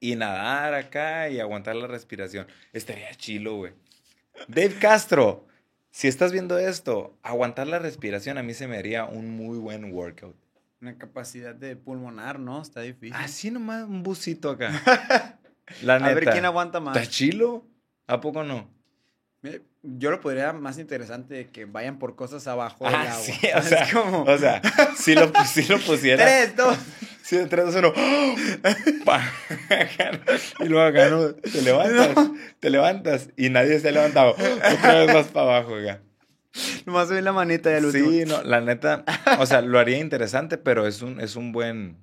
y 0.00 0.14
nadar 0.16 0.74
acá 0.74 1.28
y 1.28 1.40
aguantar 1.40 1.74
la 1.76 1.86
respiración. 1.88 2.46
Estaría 2.72 3.12
chilo, 3.14 3.56
güey. 3.56 3.72
Dave 4.46 4.74
Castro, 4.78 5.46
si 5.90 6.06
estás 6.06 6.30
viendo 6.30 6.58
esto, 6.58 7.16
aguantar 7.22 7.66
la 7.66 7.78
respiración 7.78 8.38
a 8.38 8.42
mí 8.42 8.54
se 8.54 8.68
me 8.68 8.76
haría 8.76 9.04
un 9.06 9.30
muy 9.30 9.58
buen 9.58 9.92
workout. 9.92 10.36
Una 10.80 10.96
capacidad 10.96 11.54
de 11.54 11.74
pulmonar, 11.76 12.38
¿no? 12.38 12.62
Está 12.62 12.82
difícil. 12.82 13.14
Así 13.16 13.50
nomás, 13.50 13.84
un 13.84 14.02
busito 14.02 14.50
acá. 14.50 14.70
La 15.82 15.96
a 15.96 15.98
ver 15.98 16.20
neta. 16.20 16.32
quién 16.32 16.44
aguanta 16.44 16.78
más. 16.80 16.96
¿Está 16.96 17.10
chilo? 17.10 17.66
¿A 18.06 18.20
poco 18.20 18.42
no? 18.44 18.70
Yo 19.82 20.10
lo 20.10 20.20
podría 20.20 20.52
más 20.52 20.78
interesante 20.78 21.34
de 21.34 21.50
que 21.50 21.64
vayan 21.64 21.98
por 21.98 22.16
cosas 22.16 22.46
abajo 22.46 22.84
del 22.84 22.94
Ah, 22.94 23.02
agua. 23.12 23.14
sí, 23.24 23.32
o 23.54 23.58
Es 23.58 23.64
sea, 23.66 23.88
como- 23.92 24.22
o 24.22 24.38
sea, 24.38 24.62
si 24.96 25.14
lo, 25.14 25.30
si 25.44 25.64
lo 25.64 25.78
pusiera. 25.80 26.24
Tres, 26.24 26.56
dos. 26.56 26.76
Sí, 27.28 27.36
3, 27.46 27.66
2, 27.66 27.74
1. 27.74 27.92
y 30.60 30.64
luego 30.68 30.80
acá, 30.86 31.10
¿no? 31.10 31.34
Te 31.34 31.60
levantas, 31.60 32.30
te 32.58 32.70
levantas 32.70 33.28
y 33.36 33.50
nadie 33.50 33.78
se 33.80 33.88
ha 33.88 33.92
levantado. 33.92 34.30
Otra 34.32 34.94
vez 35.04 35.12
más 35.14 35.26
para 35.26 35.58
abajo 35.58 35.76
acá. 35.76 36.00
Nomás 36.86 37.08
ven 37.10 37.24
la 37.24 37.32
manita 37.32 37.70
del 37.70 37.86
último. 37.86 38.10
Sí, 38.10 38.24
no, 38.26 38.42
la 38.42 38.60
neta, 38.60 39.04
o 39.38 39.46
sea, 39.46 39.60
lo 39.62 39.78
haría 39.78 39.98
interesante, 39.98 40.58
pero 40.58 40.86
es 40.86 41.02
un, 41.02 41.20
es 41.20 41.36
un 41.36 41.52
buen, 41.52 41.96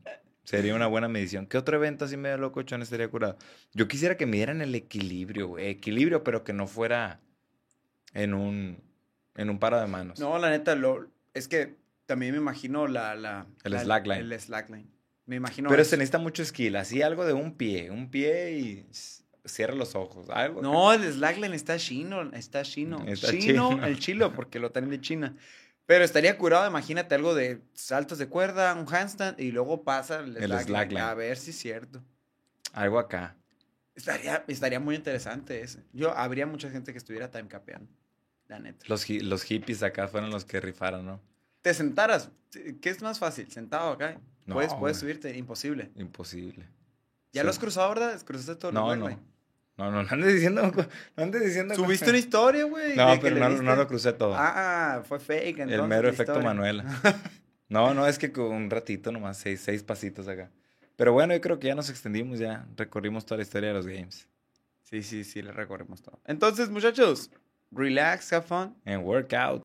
sería 0.43 0.75
una 0.75 0.87
buena 0.87 1.07
medición. 1.07 1.45
¿Qué 1.47 1.57
otro 1.57 1.77
evento 1.77 2.05
así 2.05 2.17
medio 2.17 2.37
locochón 2.37 2.81
estaría 2.81 3.07
curado? 3.09 3.37
Yo 3.73 3.87
quisiera 3.87 4.15
que 4.17 4.25
midieran 4.25 4.61
el 4.61 4.75
equilibrio, 4.75 5.47
güey, 5.47 5.67
equilibrio, 5.69 6.23
pero 6.23 6.43
que 6.43 6.53
no 6.53 6.67
fuera 6.67 7.19
en 8.13 8.33
un, 8.33 8.77
en 9.35 9.49
un 9.49 9.59
paro 9.59 9.79
de 9.79 9.87
manos. 9.87 10.19
No, 10.19 10.37
la 10.39 10.49
neta, 10.49 10.75
lo, 10.75 11.07
es 11.33 11.47
que 11.47 11.75
también 12.05 12.31
me 12.33 12.37
imagino 12.37 12.87
la... 12.87 13.15
la 13.15 13.47
El 13.63 13.73
la- 13.73 13.79
slackline. 13.83 14.19
El 14.31 14.39
slackline. 14.39 14.89
Me 15.25 15.35
imagino... 15.37 15.69
pero 15.69 15.81
eso. 15.81 15.89
se 15.91 15.97
necesita 15.97 16.19
mucho 16.19 16.45
skill, 16.45 16.75
así 16.75 17.01
algo 17.01 17.25
de 17.25 17.33
un 17.33 17.55
pie, 17.57 17.89
un 17.89 18.11
pie 18.11 18.51
y 18.59 18.85
cierra 19.45 19.75
los 19.75 19.95
ojos, 19.95 20.29
algo. 20.29 20.61
No, 20.61 20.91
el 20.93 21.03
slackline 21.13 21.53
está 21.53 21.77
chino, 21.77 22.21
está 22.33 22.63
chino. 22.63 23.03
Está 23.07 23.31
chino, 23.31 23.69
chino. 23.71 23.85
el 23.85 23.99
chilo, 23.99 24.33
porque 24.33 24.59
lo 24.59 24.71
traen 24.71 24.89
de 24.89 24.99
China. 25.01 25.35
Pero 25.85 26.03
estaría 26.03 26.37
curado, 26.37 26.67
imagínate 26.67 27.13
algo 27.15 27.35
de 27.35 27.61
saltos 27.73 28.17
de 28.17 28.27
cuerda, 28.27 28.73
un 28.73 28.91
handstand 28.91 29.39
y 29.39 29.51
luego 29.51 29.83
pasa 29.83 30.19
el, 30.19 30.35
El 30.37 30.45
slackline. 30.45 30.65
slackline. 30.65 31.03
A 31.03 31.13
ver 31.13 31.37
si 31.37 31.51
es 31.51 31.57
cierto. 31.57 32.03
Algo 32.73 32.97
acá. 32.99 33.35
Estaría, 33.93 34.43
estaría 34.47 34.79
muy 34.79 34.95
interesante 34.95 35.61
ese. 35.61 35.83
Yo, 35.93 36.11
habría 36.17 36.45
mucha 36.47 36.69
gente 36.69 36.91
que 36.91 36.97
estuviera 36.97 37.29
time 37.29 37.47
capeando. 37.47 37.89
La 38.47 38.59
neta. 38.59 38.85
Los, 38.89 39.07
los 39.09 39.43
hippies 39.43 39.83
acá 39.83 40.07
fueron 40.07 40.31
los 40.31 40.43
que 40.43 40.59
rifaron, 40.59 41.05
¿no? 41.05 41.21
Te 41.61 41.73
sentaras. 41.73 42.29
¿Qué 42.81 42.89
es 42.89 43.01
más 43.01 43.19
fácil? 43.19 43.49
Sentado 43.51 43.91
acá. 43.91 44.19
No, 44.45 44.55
puedes, 44.55 44.73
puedes 44.75 44.97
subirte. 44.97 45.35
Imposible. 45.37 45.91
Imposible. 45.95 46.67
¿Ya 47.31 47.41
Sí. 47.41 47.45
lo 47.45 47.49
has 47.51 47.59
cruzado, 47.59 47.89
verdad? 47.89 48.21
¿Cruzaste 48.23 48.55
todo 48.55 48.69
el 48.69 48.75
No, 48.75 48.95
no. 48.95 49.19
No, 49.77 49.91
no, 49.91 50.03
no 50.03 50.09
andes 50.09 50.33
diciendo. 50.33 50.71
No 51.17 51.23
andes 51.23 51.43
diciendo. 51.43 51.75
¿Subiste 51.75 52.09
una 52.09 52.17
historia, 52.17 52.63
güey? 52.63 52.95
No, 52.95 53.19
pero 53.21 53.37
no, 53.37 53.49
no 53.61 53.75
lo 53.75 53.87
crucé 53.87 54.13
todo. 54.13 54.33
Ah, 54.37 55.01
fue 55.03 55.19
fake. 55.19 55.59
el 55.59 55.83
mero 55.83 56.07
efecto 56.07 56.33
historia. 56.33 56.49
Manuela. 56.49 56.85
No, 57.67 57.95
no, 57.95 58.05
es 58.05 58.19
que 58.19 58.31
con 58.31 58.51
un 58.51 58.69
ratito 58.69 59.11
nomás, 59.11 59.37
seis, 59.37 59.59
seis 59.59 59.81
pasitos 59.81 60.27
acá. 60.27 60.51
Pero 60.95 61.13
bueno, 61.13 61.33
yo 61.33 61.41
creo 61.41 61.59
que 61.59 61.67
ya 61.67 61.75
nos 61.75 61.89
extendimos, 61.89 62.37
ya 62.39 62.67
recorrimos 62.77 63.25
toda 63.25 63.37
la 63.37 63.43
historia 63.43 63.69
de 63.69 63.75
los 63.75 63.87
games. 63.87 64.27
Sí, 64.83 65.01
sí, 65.01 65.23
sí, 65.23 65.41
le 65.41 65.51
recorremos 65.51 66.01
todo. 66.01 66.19
Entonces, 66.25 66.69
muchachos, 66.69 67.31
relax, 67.71 68.31
have 68.31 68.45
fun. 68.45 68.75
En 68.85 68.99
workout. 68.99 69.63